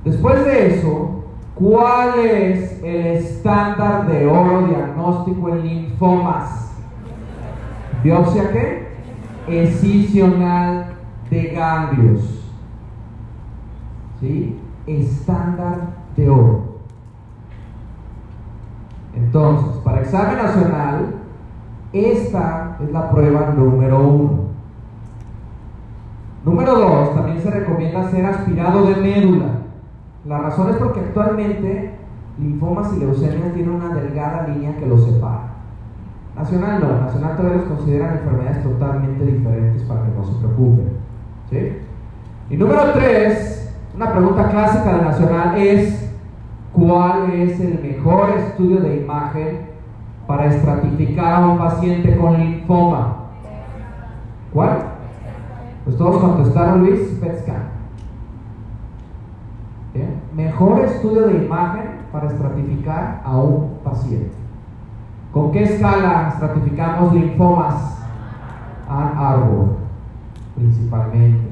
[0.05, 1.25] después de eso,
[1.57, 6.64] ¿cuál es el estándar de oro diagnóstico en linfomas?
[8.05, 8.87] ¿Biopsia qué?
[9.49, 10.95] Escisional
[11.31, 12.53] de ganglios.
[14.21, 14.61] ¿Sí?
[14.87, 16.75] Estándar de oro.
[19.15, 21.15] Entonces, para examen nacional,
[21.95, 24.45] esta es la prueba número uno.
[26.45, 29.47] Número dos, también se recomienda hacer aspirado de médula.
[30.27, 31.95] La razón es porque actualmente
[32.39, 35.34] linfomas y leucemias tienen una delgada línea que los separa.
[36.37, 40.89] Nacional no, nacional todavía los consideran enfermedades totalmente diferentes para que no se preocupen.
[41.49, 41.79] ¿sí?
[42.51, 46.13] Y número tres, una pregunta clásica de nacional es,
[46.73, 49.61] ¿cuál es el mejor estudio de imagen
[50.27, 53.17] para estratificar a un paciente con linfoma?
[54.53, 54.79] ¿Cuál?
[55.85, 57.75] Pues todos contestaron Luis, PET scan.
[59.93, 60.21] Bien.
[60.35, 64.44] Mejor estudio de imagen para estratificar a un paciente.
[65.35, 67.99] ¿Con qué escala estratificamos linfomas?
[68.89, 69.79] Ann Arbor,
[70.55, 71.49] principalmente.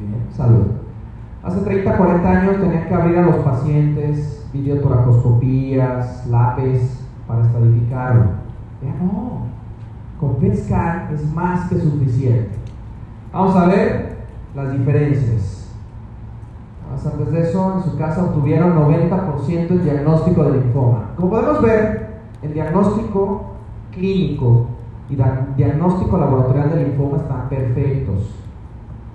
[0.00, 0.66] Bien, salud.
[1.44, 8.24] Hace 30, 40 años tenían que abrir a los pacientes videotoracoscopías, lápiz para estratificarlo.
[8.82, 9.46] Ya no.
[10.18, 12.56] Con PET scan es más que suficiente.
[13.32, 14.16] Vamos a ver
[14.52, 15.65] las diferencias.
[16.92, 21.10] Antes de eso, en su casa obtuvieron 90% de diagnóstico de linfoma.
[21.16, 23.52] Como podemos ver, el diagnóstico
[23.92, 24.66] clínico
[25.08, 25.16] y
[25.56, 28.34] diagnóstico laboratorial de linfoma están perfectos.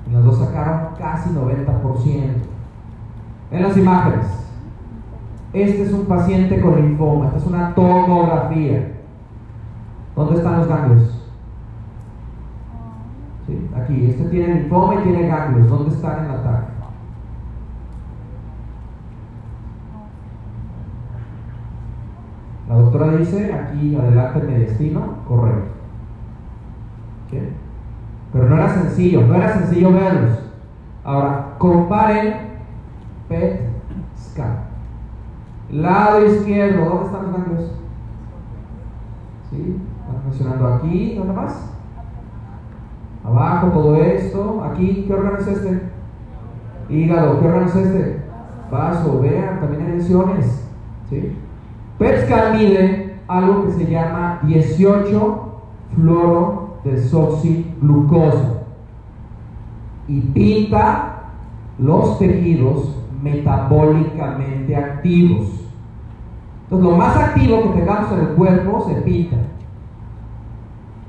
[0.07, 2.51] En las dos sacaron casi 90%.
[3.51, 4.27] En las imágenes,
[5.53, 8.91] este es un paciente con linfoma, esta es una tomografía.
[10.15, 11.17] ¿Dónde están los ganglios?
[13.75, 15.69] Aquí, este tiene linfoma y tiene ganglios.
[15.69, 16.80] ¿Dónde están en la tarde?
[22.71, 25.71] La doctora dice, aquí adelante mi destino, correcto.
[28.31, 30.39] Pero no era sencillo, no era sencillo verlos.
[31.03, 32.33] Ahora, comparen
[33.27, 33.67] PET
[34.17, 34.59] scan.
[35.69, 37.71] Lado izquierdo, ¿dónde están los ganglios?
[39.49, 39.77] ¿Sí?
[39.99, 41.73] Están mencionando aquí, ¿dónde más?
[43.25, 44.63] Abajo, todo esto.
[44.63, 45.89] Aquí, ¿qué órgano es este?
[46.87, 48.21] Hígado, ¿qué órgano es este?
[48.71, 50.69] Vaso, vean, también hay lesiones.
[51.09, 51.37] ¿Sí?
[52.01, 55.61] PET scan mide algo que se llama 18
[55.93, 58.63] fluoro desoxiglucosa
[60.07, 61.25] y pinta
[61.77, 65.47] los tejidos metabólicamente activos.
[66.63, 69.37] Entonces, lo más activo que tengamos en el cuerpo se pinta.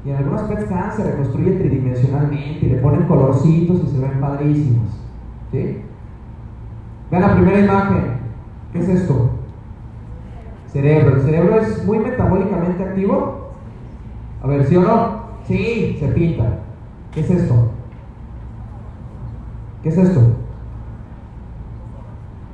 [0.04, 4.90] Y en algunas PET se reconstruye tridimensionalmente y le ponen colorcitos y se ven padrísimos.
[5.52, 5.84] ¿Sí?
[7.10, 8.18] Vean la primera imagen.
[8.74, 9.41] ¿Qué es esto?
[10.72, 11.16] Cerebro.
[11.16, 13.50] ¿El cerebro es muy metabólicamente activo?
[14.42, 15.22] A ver, ¿sí o no?
[15.46, 16.60] Sí, se pinta.
[17.12, 17.54] ¿Qué es esto?
[19.82, 20.20] ¿Qué es esto?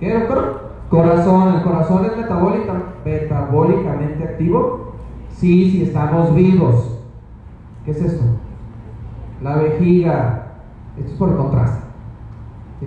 [0.01, 0.73] ¿Qué, doctor?
[0.91, 1.55] Corazón.
[1.57, 2.17] ¿El corazón es
[3.05, 4.95] metabólicamente activo?
[5.31, 6.99] Sí, si estamos vivos.
[7.85, 8.25] ¿Qué es esto?
[9.43, 10.47] La vejiga.
[10.97, 11.87] Esto es por el contraste.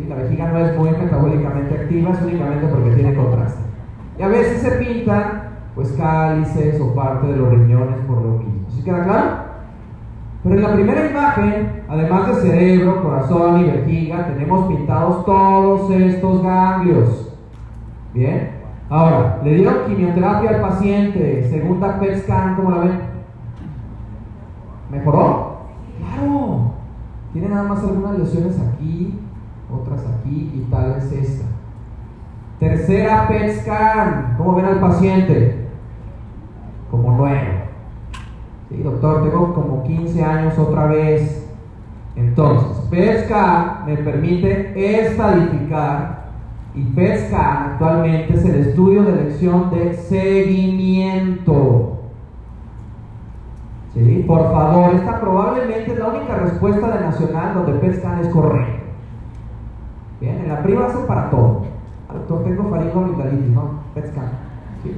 [0.09, 3.70] La vejiga no es muy metabólicamente activa, es únicamente porque tiene contraste.
[4.22, 8.69] Y a veces se pintan pues cálices o parte de los riñones por lo mismo.
[8.69, 9.30] ¿Sí queda claro?
[10.43, 16.43] Pero en la primera imagen, además de cerebro, corazón y vejiga, tenemos pintados todos estos
[16.43, 17.35] ganglios.
[18.14, 18.52] Bien.
[18.91, 22.99] Ahora, le dieron quimioterapia al paciente, segunda PET scan, ¿cómo la ven?
[24.91, 25.61] ¿Mejoró?
[25.98, 26.73] Claro.
[27.34, 29.19] Tiene nada más algunas lesiones aquí,
[29.73, 31.45] otras aquí y tal vez esta.
[32.61, 35.65] Tercera PET scan, ¿cómo ven al paciente?
[36.91, 37.41] Como nuevo.
[38.69, 41.49] Sí, doctor, tengo como 15 años otra vez.
[42.15, 46.25] Entonces, PESCA me permite estadificar
[46.75, 51.31] y PESCA actualmente es el estudio de elección de seguimiento.
[53.95, 54.23] ¿Sí?
[54.27, 58.83] Por favor, esta probablemente es la única respuesta de Nacional donde PESCA es correcto.
[60.19, 61.70] Bien, en la privada es para todo.
[62.13, 63.81] Doctor, tengo faringoamigdalitis, no.
[64.83, 64.97] ¿Sí?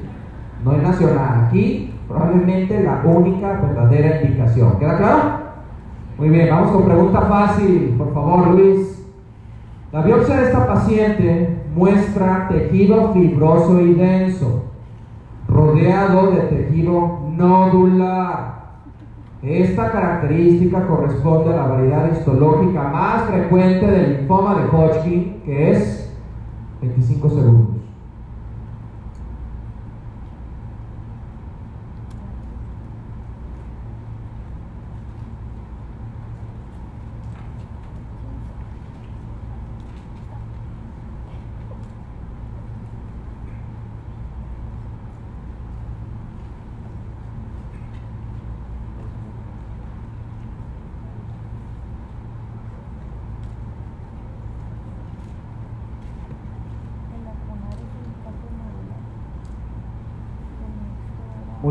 [0.64, 1.46] No es nacional.
[1.48, 4.78] Aquí Probablemente la única verdadera indicación.
[4.78, 5.20] ¿Queda claro?
[6.18, 9.04] Muy bien, vamos con pregunta fácil, por favor, Luis.
[9.92, 14.66] La biopsia de esta paciente muestra tejido fibroso y denso,
[15.48, 18.54] rodeado de tejido nodular.
[19.42, 26.03] Esta característica corresponde a la variedad histológica más frecuente del linfoma de Hodgkin, que es
[26.84, 27.73] 25 segundos.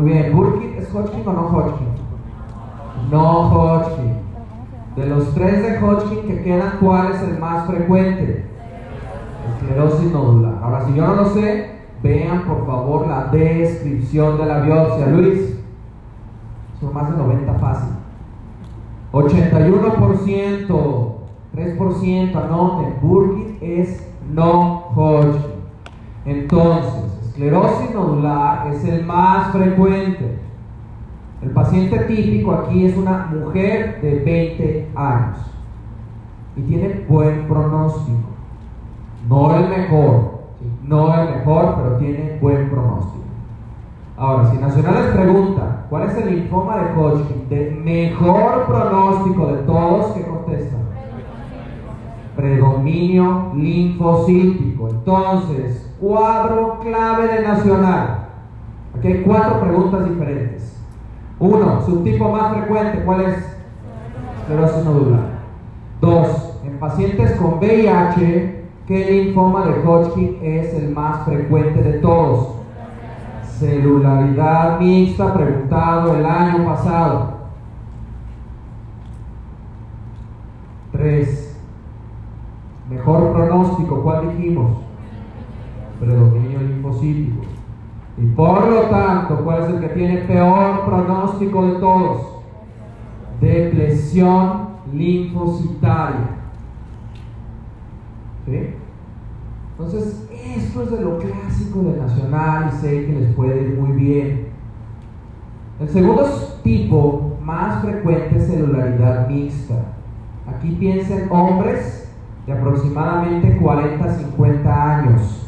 [0.03, 1.87] Muy bien, ¿Burkitt es Hodgkin o no Hodgkin?
[3.09, 4.17] No Hodgkin.
[4.97, 8.45] De los tres de Hodgkin que quedan, ¿cuál es el más frecuente?
[9.47, 10.59] Esclerosis nodular.
[10.61, 15.07] Ahora, si yo no lo sé, vean por favor la descripción de la biopsia.
[15.07, 15.57] Luis.
[16.81, 17.93] son más de 90 fácil.
[19.13, 21.13] 81%,
[21.55, 25.53] 3%, anoten, Burkitt es no Hodgkin.
[26.25, 30.37] Entonces, esclerosis nodular es el más frecuente.
[31.41, 35.37] El paciente típico aquí es una mujer de 20 años
[36.55, 38.29] y tiene buen pronóstico.
[39.27, 40.43] No el mejor,
[40.83, 43.23] no el mejor, pero tiene buen pronóstico.
[44.15, 49.57] Ahora, si Nacional les pregunta cuál es el linfoma de Hodgkin de mejor pronóstico de
[49.63, 50.81] todos, ¿qué contestan?
[52.35, 54.89] Predominio linfocítico.
[54.89, 58.27] Entonces, cuadro clave de Nacional.
[58.97, 60.77] Aquí hay cuatro preguntas diferentes.
[61.39, 63.57] Uno, subtipo más frecuente, ¿cuál es?
[64.39, 65.29] Esclerosis nodular.
[66.01, 72.55] Dos, en pacientes con VIH, ¿qué linfoma de Hodgkin es el más frecuente de todos?
[73.57, 77.33] Celularidad mixta, preguntado el año pasado.
[80.91, 81.57] Tres,
[82.89, 84.82] mejor pronóstico, ¿cuál dijimos?
[86.03, 87.41] Predominio linfocítico.
[88.17, 92.43] Y por lo tanto, ¿cuál es el que tiene peor pronóstico de todos?
[93.41, 96.29] Depresión linfocitaria.
[99.71, 103.93] Entonces, esto es de lo clásico de Nacional y sé que les puede ir muy
[103.93, 104.47] bien.
[105.79, 106.23] El segundo
[106.63, 109.75] tipo más frecuente es celularidad mixta.
[110.45, 112.13] Aquí piensen hombres
[112.45, 115.42] de aproximadamente 40 a 50 años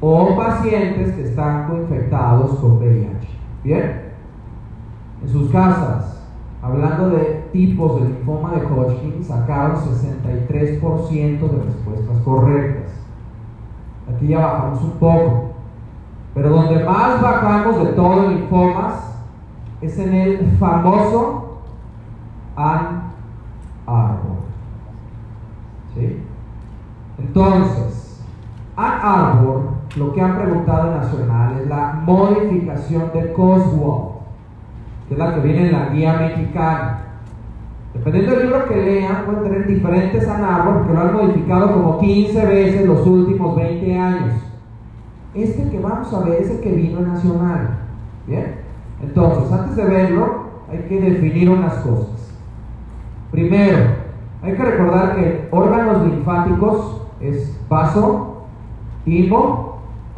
[0.00, 3.28] o pacientes que están infectados con VIH.
[3.64, 4.02] ¿Bien?
[5.22, 6.22] En sus casas,
[6.62, 12.92] hablando de tipos de linfoma de Hodgkin, sacaron 63% de respuestas correctas.
[14.14, 15.44] Aquí ya bajamos un poco.
[16.34, 19.22] Pero donde más bajamos de todos los linfomas
[19.80, 21.58] es en el famoso
[22.54, 23.12] Ann
[23.86, 24.38] Arbor.
[25.94, 26.22] ¿Sí?
[27.18, 28.24] Entonces,
[28.76, 34.18] Ann Arbor lo que han preguntado Nacional es la modificación de Coswell,
[35.08, 36.98] que es la que viene en la guía mexicana.
[37.94, 42.46] Dependiendo del libro que lean, pueden tener diferentes anarbor porque lo han modificado como 15
[42.46, 44.34] veces los últimos 20 años.
[45.34, 47.78] Este que vamos a ver es el que vino Nacional.
[48.26, 48.56] Bien,
[49.02, 52.34] entonces, antes de verlo, hay que definir unas cosas.
[53.30, 53.78] Primero,
[54.42, 58.44] hay que recordar que órganos linfáticos es vaso,
[59.04, 59.67] timo,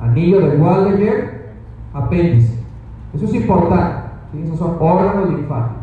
[0.01, 1.55] anillo de Waldeyer,
[1.93, 2.59] apéndice.
[3.15, 4.11] Eso es importante.
[4.43, 5.81] Esos son órganos linfáticos.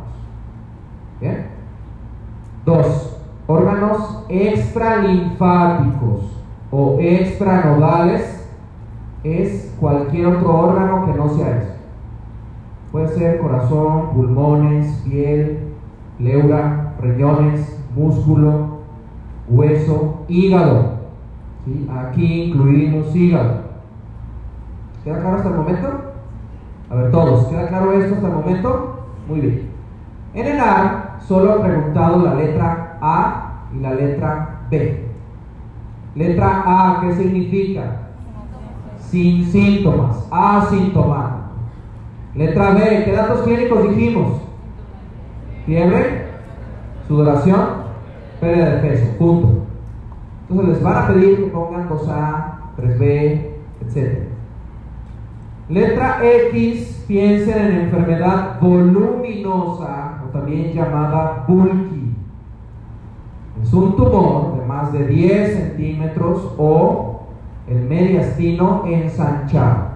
[2.65, 6.37] Dos, órganos extralinfáticos
[6.71, 8.47] o extranodales
[9.23, 11.73] es cualquier otro órgano que no sea eso.
[12.91, 15.73] Puede ser corazón, pulmones, piel,
[16.17, 18.77] pleura, riñones, músculo,
[19.49, 20.97] hueso, hígado.
[21.89, 23.66] Aquí incluimos hígado.
[25.07, 25.87] ¿Queda claro hasta el momento?
[26.89, 29.05] A ver, todos, ¿queda claro esto hasta el momento?
[29.29, 29.69] Muy bien.
[30.33, 35.05] En el A solo he preguntado la letra A y la letra B.
[36.13, 37.83] Letra A, ¿qué significa?
[38.99, 41.51] Sin síntomas, asintomático.
[42.35, 44.41] Letra B, ¿qué datos clínicos dijimos?
[45.65, 46.25] Fiebre,
[47.07, 47.61] sudoración,
[48.41, 49.63] pérdida de peso, punto.
[50.49, 53.51] Entonces les van a pedir que pongan 2A, 3B,
[53.85, 54.26] etc.
[55.69, 62.15] Letra X, piensen en enfermedad voluminosa o también llamada bulky.
[63.61, 67.23] Es un tumor de más de 10 centímetros o
[67.67, 69.87] el mediastino ensanchado.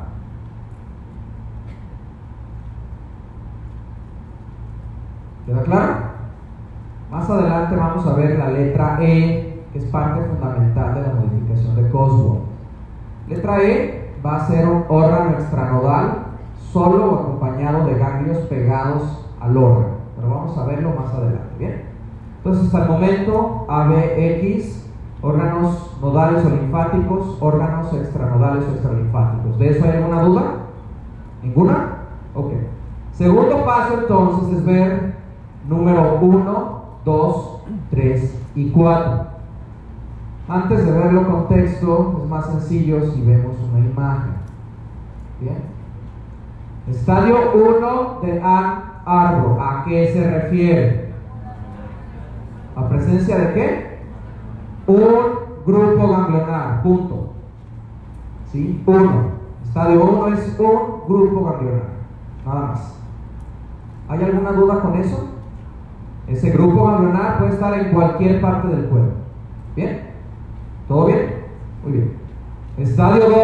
[5.46, 5.96] ¿Queda claro?
[7.10, 11.76] Más adelante vamos a ver la letra E, que es parte fundamental de la modificación
[11.78, 12.42] de Cosworth.
[13.30, 16.26] Letra E va a ser un órgano extranodal
[16.72, 19.96] solo o acompañado de ganglios pegados al órgano.
[20.16, 21.56] Pero vamos a verlo más adelante.
[21.58, 21.84] Bien.
[22.38, 24.90] Entonces, hasta el momento, ABX,
[25.22, 29.60] órganos nodales o linfáticos, órganos extranodales o extralinfáticos.
[29.60, 30.44] ¿De eso hay alguna duda?
[31.44, 31.98] ¿Ninguna?
[32.34, 32.54] Ok.
[33.14, 35.16] Segundo paso entonces es ver
[35.68, 37.62] número 1, 2,
[37.92, 39.31] 3 y 4.
[40.52, 44.34] Antes de verlo con texto, es más sencillo si vemos una imagen.
[45.40, 45.60] Bien.
[46.90, 49.58] Estadio 1 de Ann Arbor.
[49.62, 51.14] ¿A qué se refiere?
[52.76, 54.00] ¿A presencia de qué?
[54.88, 55.06] Un
[55.66, 56.84] grupo ganglionar.
[56.84, 57.32] Punto.
[58.52, 58.84] ¿Sí?
[58.86, 59.32] Uno.
[59.64, 61.92] Estadio 1 es un grupo ganglionar.
[62.46, 63.00] Nada más.
[64.10, 65.30] ¿Hay alguna duda con eso?
[66.28, 69.14] Ese grupo ganglionar puede estar en cualquier parte del cuerpo.
[69.78, 70.11] ¿Bien?
[70.92, 71.46] ¿Todo bien?
[71.86, 72.18] Muy bien.
[72.78, 73.36] Estadio 2,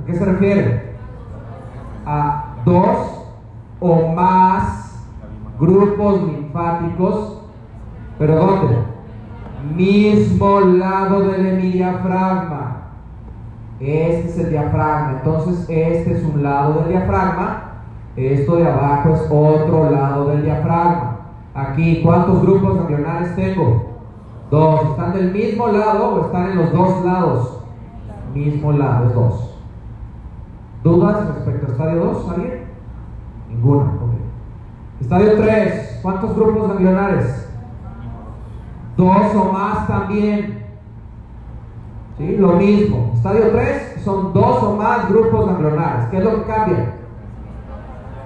[0.00, 0.92] ¿a qué se refiere?
[2.06, 3.24] A dos
[3.80, 5.04] o más
[5.58, 7.42] grupos linfáticos,
[8.16, 8.76] pero ¿dónde?
[9.74, 12.90] Mismo lado del diafragma.
[13.80, 17.72] Este es el diafragma, entonces este es un lado del diafragma,
[18.14, 21.16] esto de abajo es otro lado del diafragma.
[21.56, 23.95] Aquí, ¿cuántos grupos ganglionares tengo?
[24.50, 24.90] Dos.
[24.90, 27.60] ¿Están del mismo lado o están en los dos lados?
[28.34, 29.46] Mismo lado, es dos.
[30.84, 32.30] ¿Dudas respecto a estadio 2?
[32.30, 32.64] ¿Alguien?
[33.48, 33.82] Ninguna.
[33.82, 34.20] Okay.
[35.00, 35.98] Estadio 3.
[36.00, 37.48] ¿Cuántos grupos ganglionares?
[38.96, 40.64] Dos o más también.
[42.18, 42.36] ¿Sí?
[42.36, 43.10] Lo mismo.
[43.14, 46.06] Estadio 3 son dos o más grupos ganglionares.
[46.10, 46.94] ¿Qué es lo que cambia?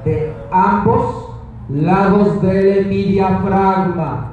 [0.05, 1.30] De ambos
[1.70, 4.32] lados del diafragma.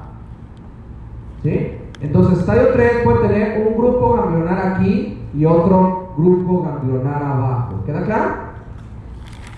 [1.43, 1.76] ¿Sí?
[2.01, 7.83] Entonces, estadio 3 puede tener un grupo ganglionar aquí y otro grupo ganglionar abajo.
[7.85, 8.47] ¿Queda claro?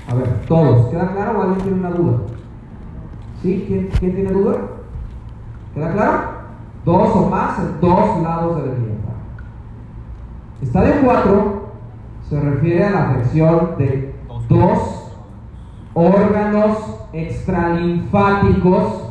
[0.08, 0.88] A ver, todos.
[0.88, 2.18] ¿Queda claro o alguien tiene una duda?
[3.42, 3.66] ¿Sí?
[3.68, 4.58] ¿Quién, ¿quién tiene duda?
[5.74, 6.22] ¿Queda claro?
[6.86, 9.00] Dos o más en dos lados del diafragma.
[10.62, 11.60] Estadio 4
[12.30, 14.16] se refiere a la afección de
[14.48, 15.14] dos
[15.94, 16.78] órganos
[17.14, 19.10] extralinfáticos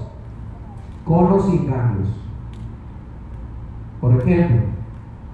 [1.05, 2.09] conos y ganglios.
[4.01, 4.63] Por ejemplo,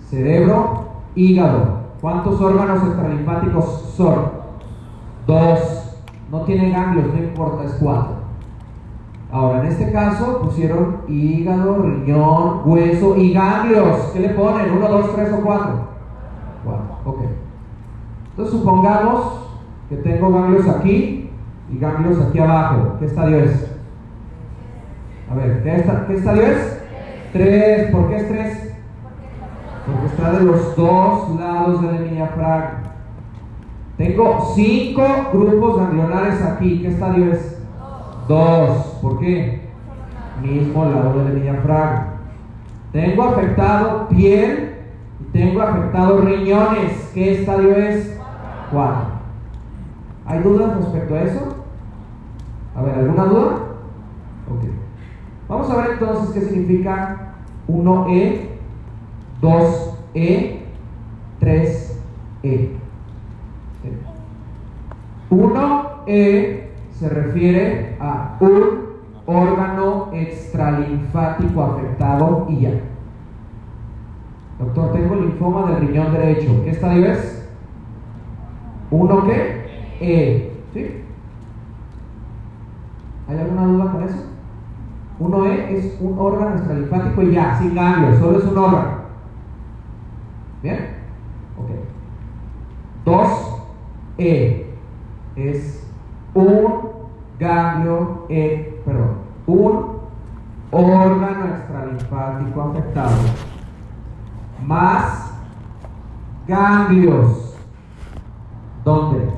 [0.09, 0.85] cerebro,
[1.15, 1.85] hígado.
[2.01, 4.15] ¿Cuántos órganos extralinfáticos son?
[5.27, 5.81] Dos.
[6.31, 8.25] No tienen ganglios, no importa, es cuatro.
[9.31, 14.11] Ahora, en este caso pusieron hígado, riñón, hueso y ganglios.
[14.13, 14.71] ¿Qué le ponen?
[14.73, 15.89] ¿Uno, dos, tres o cuatro?
[16.65, 16.97] Cuatro.
[17.05, 17.19] Ok.
[18.31, 19.41] Entonces supongamos
[19.89, 21.31] que tengo ganglios aquí
[21.73, 22.97] y ganglios aquí abajo.
[22.99, 23.77] ¿Qué estadio es?
[25.31, 26.74] A ver, ¿qué, ¿qué estadio es?
[27.35, 27.91] Tres.
[27.91, 28.75] ¿Por qué es tres?
[29.85, 32.83] Porque está de los dos lados de la diafragma.
[33.97, 35.03] Tengo cinco
[35.33, 36.81] grupos ganglionares aquí.
[36.81, 37.61] ¿Qué estadio es?
[38.29, 38.99] Dos.
[39.03, 39.69] ¿Por qué?
[40.43, 42.07] Mismo lado de la.
[42.93, 44.77] Tengo afectado piel
[45.21, 47.11] y tengo afectado riñones.
[47.13, 48.17] ¿Qué estadio es?
[48.71, 49.15] Cuatro.
[50.25, 51.57] ¿Hay dudas respecto a eso?
[52.77, 53.55] A ver, ¿alguna duda?
[54.49, 54.65] Ok.
[55.49, 57.24] Vamos a ver entonces qué significa
[57.69, 58.49] 1E,
[59.41, 60.61] 2E,
[61.41, 62.69] 3E.
[65.31, 68.85] 1E se refiere a un
[69.27, 72.71] órgano extralinfático afectado y ya.
[74.59, 76.63] Doctor, tengo linfoma del riñón derecho.
[76.65, 77.49] ¿Qué estadio es?
[78.91, 79.65] ¿Uno qué?
[80.01, 80.53] E.
[80.73, 81.03] ¿Sí?
[83.29, 84.34] ¿Hay alguna duda con eso?
[85.25, 88.95] 1E es un órgano extralinfático y ya, sin ganglios, solo es un órgano.
[90.63, 90.97] ¿Bien?
[91.59, 91.71] Ok.
[93.07, 94.65] 2E
[95.37, 95.87] es
[96.35, 96.91] un
[97.39, 99.95] ganglio, e, perdón, un
[100.71, 103.17] órgano extralinfático afectado
[104.67, 105.33] más
[106.47, 107.57] ganglios.
[108.85, 109.31] ¿Dónde?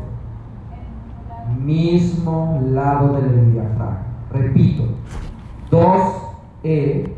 [1.61, 4.03] Mismo lado del diafragma.
[4.33, 4.85] Repito,
[5.71, 7.11] 2E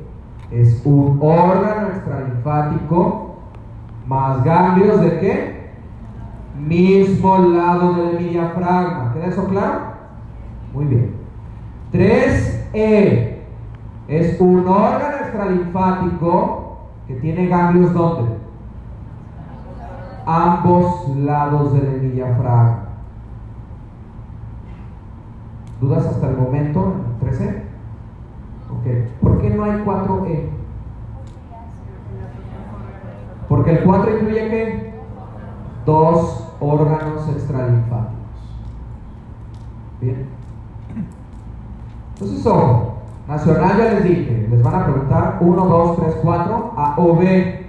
[0.50, 3.36] es un órgano extralinfático
[4.06, 5.58] más ganglios de qué?
[6.58, 9.12] Mismo lado del diafragma.
[9.12, 9.80] ¿Queda eso claro?
[10.72, 11.14] Muy bien.
[11.92, 13.36] 3E
[14.08, 18.32] es un órgano extralinfático que tiene ganglios ¿dónde?
[20.26, 22.88] Ambos lados del diafragma.
[25.80, 26.92] ¿Dudas hasta el momento?
[27.22, 27.67] 3E.
[28.70, 28.86] Ok.
[29.22, 30.48] ¿Por qué no hay 4E?
[33.48, 34.94] Porque el 4 incluye qué?
[35.86, 38.14] Dos órganos extralinfáticos.
[40.00, 40.26] Bien.
[42.14, 42.94] Entonces, ojo.
[43.26, 47.66] Nacional ya les dije, les van a preguntar 1, 2, 3, 4, A o B.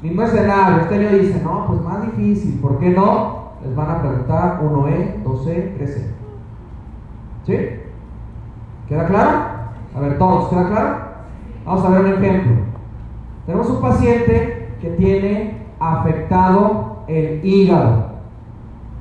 [0.00, 3.50] Mismo escenario, este año dice, no, pues más difícil, ¿por qué no?
[3.64, 6.06] Les van a preguntar 1E, 2E, 3E.
[7.46, 7.56] ¿Sí?
[8.88, 9.59] ¿Queda claro?
[9.94, 10.98] A ver, todos, ¿queda claro?
[11.64, 12.52] Vamos a ver un ejemplo.
[13.46, 18.10] Tenemos un paciente que tiene afectado el hígado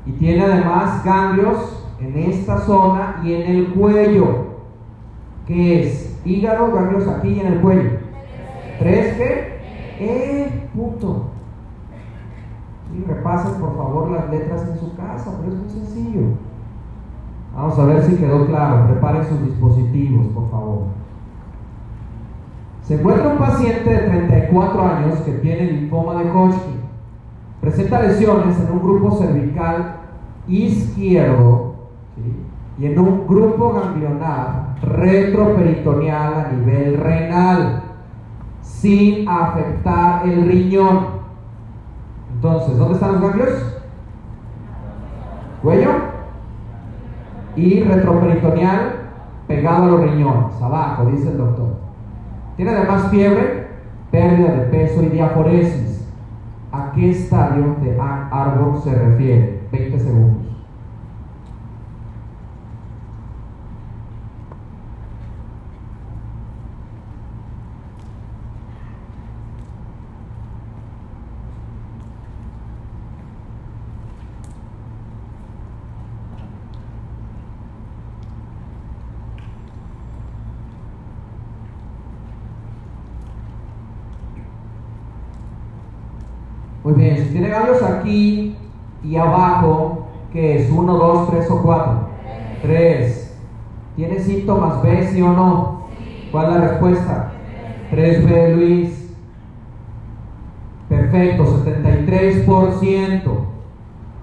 [0.06, 4.48] y tiene además ganglios en esta zona y en el cuello.
[5.46, 6.20] ¿Qué es?
[6.26, 7.92] Hígado, ganglios aquí y en el cuello.
[8.80, 9.60] ¿Tres qué?
[10.00, 11.26] E, punto.
[12.98, 16.22] Y repasen por favor las letras en su casa, pero es muy sencillo.
[17.60, 18.88] Vamos a ver si quedó claro.
[18.88, 20.84] Preparen sus dispositivos, por favor.
[22.84, 26.80] Se encuentra un paciente de 34 años que tiene linfoma de Hodgkin.
[27.60, 29.98] Presenta lesiones en un grupo cervical
[30.48, 31.76] izquierdo
[32.80, 37.84] y en un grupo ganglionar retroperitoneal a nivel renal,
[38.62, 41.08] sin afectar el riñón.
[42.36, 43.82] Entonces, ¿dónde están los ganglios?
[45.62, 46.09] Cuello
[47.60, 48.94] y retroperitoneal
[49.48, 51.76] pegado a los riñones, abajo, dice el doctor.
[52.56, 53.68] Tiene además fiebre,
[54.12, 56.08] pérdida de peso y diaforesis.
[56.72, 59.62] ¿A qué estadio de árbol se refiere?
[59.72, 60.49] 20 segundos.
[86.90, 88.56] Muy bien, si tiene ganglios aquí
[89.04, 90.72] y abajo, ¿qué es?
[90.72, 92.10] ¿1, 2, 3 o 4?
[92.64, 93.38] 3.
[93.96, 95.84] ¿Tiene síntomas B, sí o no?
[96.32, 97.32] ¿Cuál es la respuesta?
[97.92, 99.16] 3B, Luis.
[100.88, 103.22] Perfecto, 73%.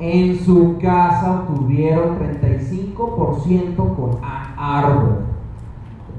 [0.00, 5.24] En su casa obtuvieron 35% con A, árbol.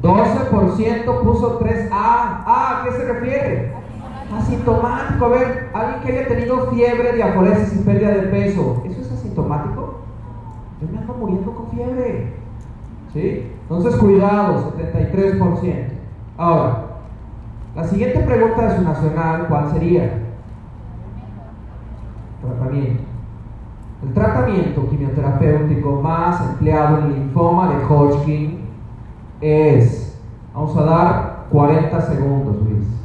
[0.02, 1.92] 12% puso 3A.
[1.92, 3.77] ¿A qué se refiere?
[4.36, 5.26] Asintomático.
[5.26, 10.00] A ver, alguien que haya tenido fiebre, diaforesis y pérdida de peso, ¿eso es asintomático?
[10.82, 12.34] Yo me ando muriendo con fiebre.
[13.14, 13.52] ¿Sí?
[13.64, 15.88] Entonces, cuidado, 73%.
[16.38, 16.84] Ahora,
[17.76, 20.24] la siguiente pregunta de su nacional, ¿cuál sería?
[22.42, 23.04] Tratamiento.
[24.04, 28.60] El tratamiento quimioterapéutico más empleado en linfoma de Hodgkin
[29.42, 30.20] es,
[30.54, 32.97] vamos a dar 40 segundos, Luis.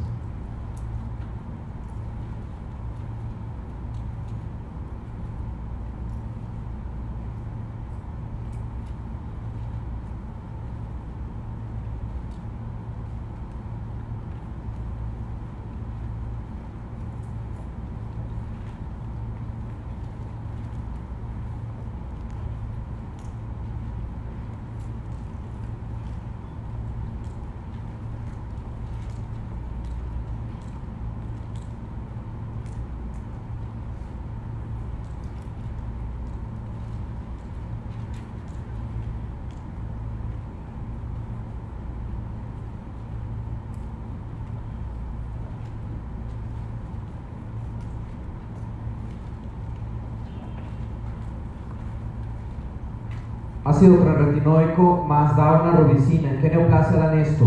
[53.65, 56.31] Ácido transretinoico más da una rodicina.
[56.31, 57.45] ¿En qué neoplasia dan esto?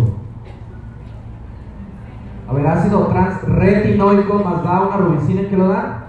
[2.48, 5.42] A ver, ácido transretinoico más da una rodicina.
[5.42, 6.04] ¿En qué lo dan?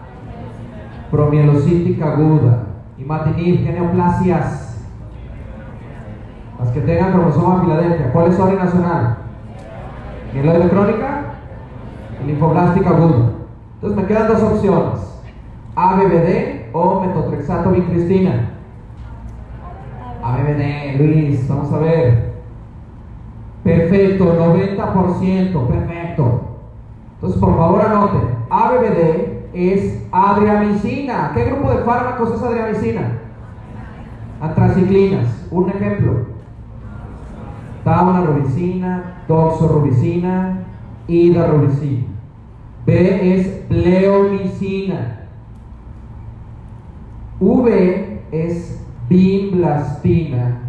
[1.11, 2.63] Promielocítica aguda.
[2.97, 4.85] Y matinib, ¿qué neoplasias?
[6.59, 8.11] Las que tengan cromosoma Filadelfia.
[8.11, 9.17] ¿Cuál es su área nacional?
[10.34, 11.21] Mieloide crónica
[12.23, 13.31] y linfoblástica aguda.
[13.75, 15.21] Entonces me quedan dos opciones.
[15.75, 17.71] ABBD o metotrexato
[20.28, 22.34] ABBD, Luis, vamos a ver.
[23.64, 26.41] Perfecto, 90%, perfecto.
[27.16, 28.36] Entonces, por favor, anoten.
[28.49, 31.32] ABBD es adriamicina.
[31.34, 33.20] ¿Qué grupo de fármacos es adriamicina?
[34.41, 35.48] Antraciclinas.
[35.49, 36.26] Un ejemplo.
[37.86, 40.60] Taunarubicina, doxorubicina,
[41.08, 42.06] hidarubicina.
[42.86, 45.28] B es pleomicina.
[47.40, 50.59] V es bimblastina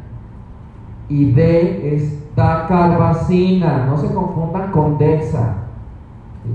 [1.09, 3.86] y D es dacarbacina.
[3.86, 5.55] No se confundan con dexa.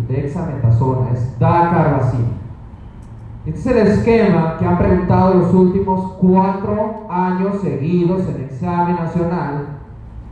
[0.07, 2.29] Dexametasona es dacarbacina.
[3.45, 9.67] Este es el esquema que han preguntado los últimos cuatro años seguidos en examen nacional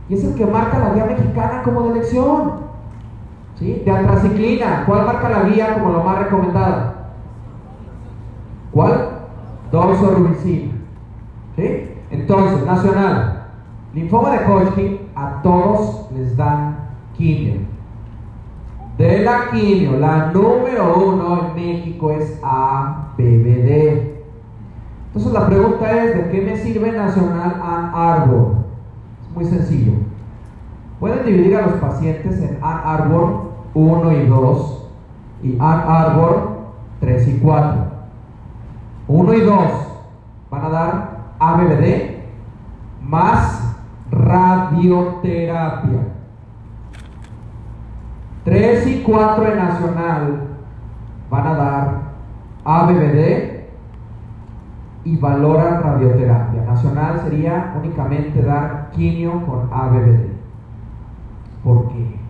[0.08, 2.72] y es el que marca la guía mexicana como de elección.
[3.58, 3.82] ¿Sí?
[3.84, 6.94] De antraciclina, ¿cuál marca la guía como la más recomendada?
[8.72, 9.10] ¿Cuál?
[9.70, 10.81] Doxorubicina.
[11.56, 11.88] ¿Sí?
[12.10, 13.46] Entonces, nacional,
[13.94, 16.76] linfoma de Hodgkin, a todos les dan
[17.16, 17.72] quimio.
[18.98, 24.12] De la quimio, la número uno en México es ABBD.
[25.06, 28.54] Entonces la pregunta es, ¿de qué me sirve Nacional Ann Arbor?
[29.22, 29.92] Es muy sencillo.
[31.00, 34.88] Pueden dividir a los pacientes en Ann Arbor 1 y 2
[35.42, 36.50] y Ann Arbor
[37.00, 37.74] 3 y 4.
[39.08, 39.56] 1 y 2
[40.50, 41.11] van a dar
[41.42, 42.22] ABBD
[43.00, 43.76] más
[44.10, 46.00] radioterapia.
[48.44, 50.42] 3 y 4 en nacional
[51.30, 52.02] van a dar
[52.64, 53.62] ABBD
[55.04, 56.62] y valoran radioterapia.
[56.62, 60.30] Nacional sería únicamente dar quimio con ABBD.
[61.64, 62.20] ¿Por qué?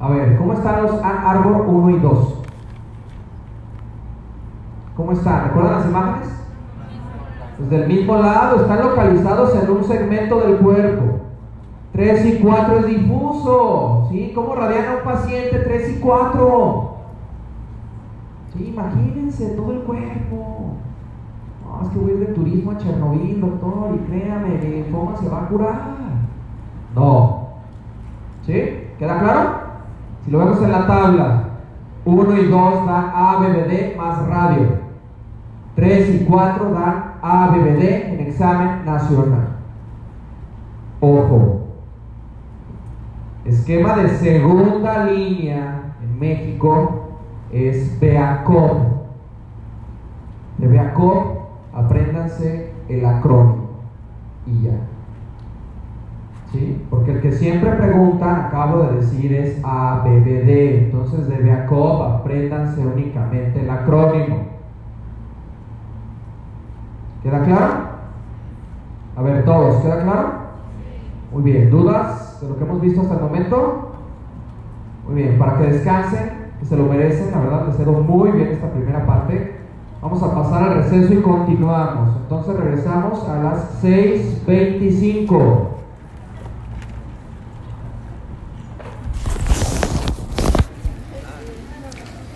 [0.00, 2.42] A ver, ¿cómo están los Arbor 1 y 2?
[4.96, 5.44] ¿Cómo están?
[5.44, 6.45] ¿Recuerdan las imágenes?
[7.58, 11.20] Desde el mismo lado, están localizados en un segmento del cuerpo.
[11.92, 14.08] 3 y 4 es difuso.
[14.10, 14.32] ¿Sí?
[14.34, 16.96] ¿Cómo radian a un paciente 3 y 4?
[18.52, 20.74] Sí, imagínense todo el cuerpo.
[21.64, 25.16] No, es que voy a ir de turismo a Chernobyl, doctor, y créame, mi linfoma
[25.16, 25.80] se va a curar.
[26.94, 27.48] No.
[28.44, 28.88] ¿Sí?
[28.98, 29.50] ¿Queda claro?
[30.24, 31.44] Si lo vemos en la tabla,
[32.04, 34.86] 1 y 2 dan ABBD más radio.
[35.74, 39.48] 3 y 4 dan ABBD en examen nacional.
[41.00, 41.62] Ojo.
[43.44, 47.08] Esquema de segunda línea en México
[47.52, 48.78] es BEACOM.
[50.58, 51.24] De BEACOM,
[51.72, 53.70] apréndanse el acrónimo
[54.46, 54.78] y ya.
[56.52, 56.86] ¿Sí?
[56.90, 60.84] Porque el que siempre preguntan, acabo de decir, es ABBD.
[60.84, 64.55] Entonces de BEACOM, apréndanse únicamente el acrónimo.
[67.26, 67.74] ¿Queda claro?
[69.16, 70.28] A ver, todos, ¿queda claro?
[71.32, 73.90] Muy bien, ¿dudas de lo que hemos visto hasta el momento?
[75.04, 78.50] Muy bien, para que descansen, que se lo merecen, la verdad les quedó muy bien
[78.50, 79.56] esta primera parte.
[80.00, 82.10] Vamos a pasar al receso y continuamos.
[82.22, 85.75] Entonces regresamos a las 6.25.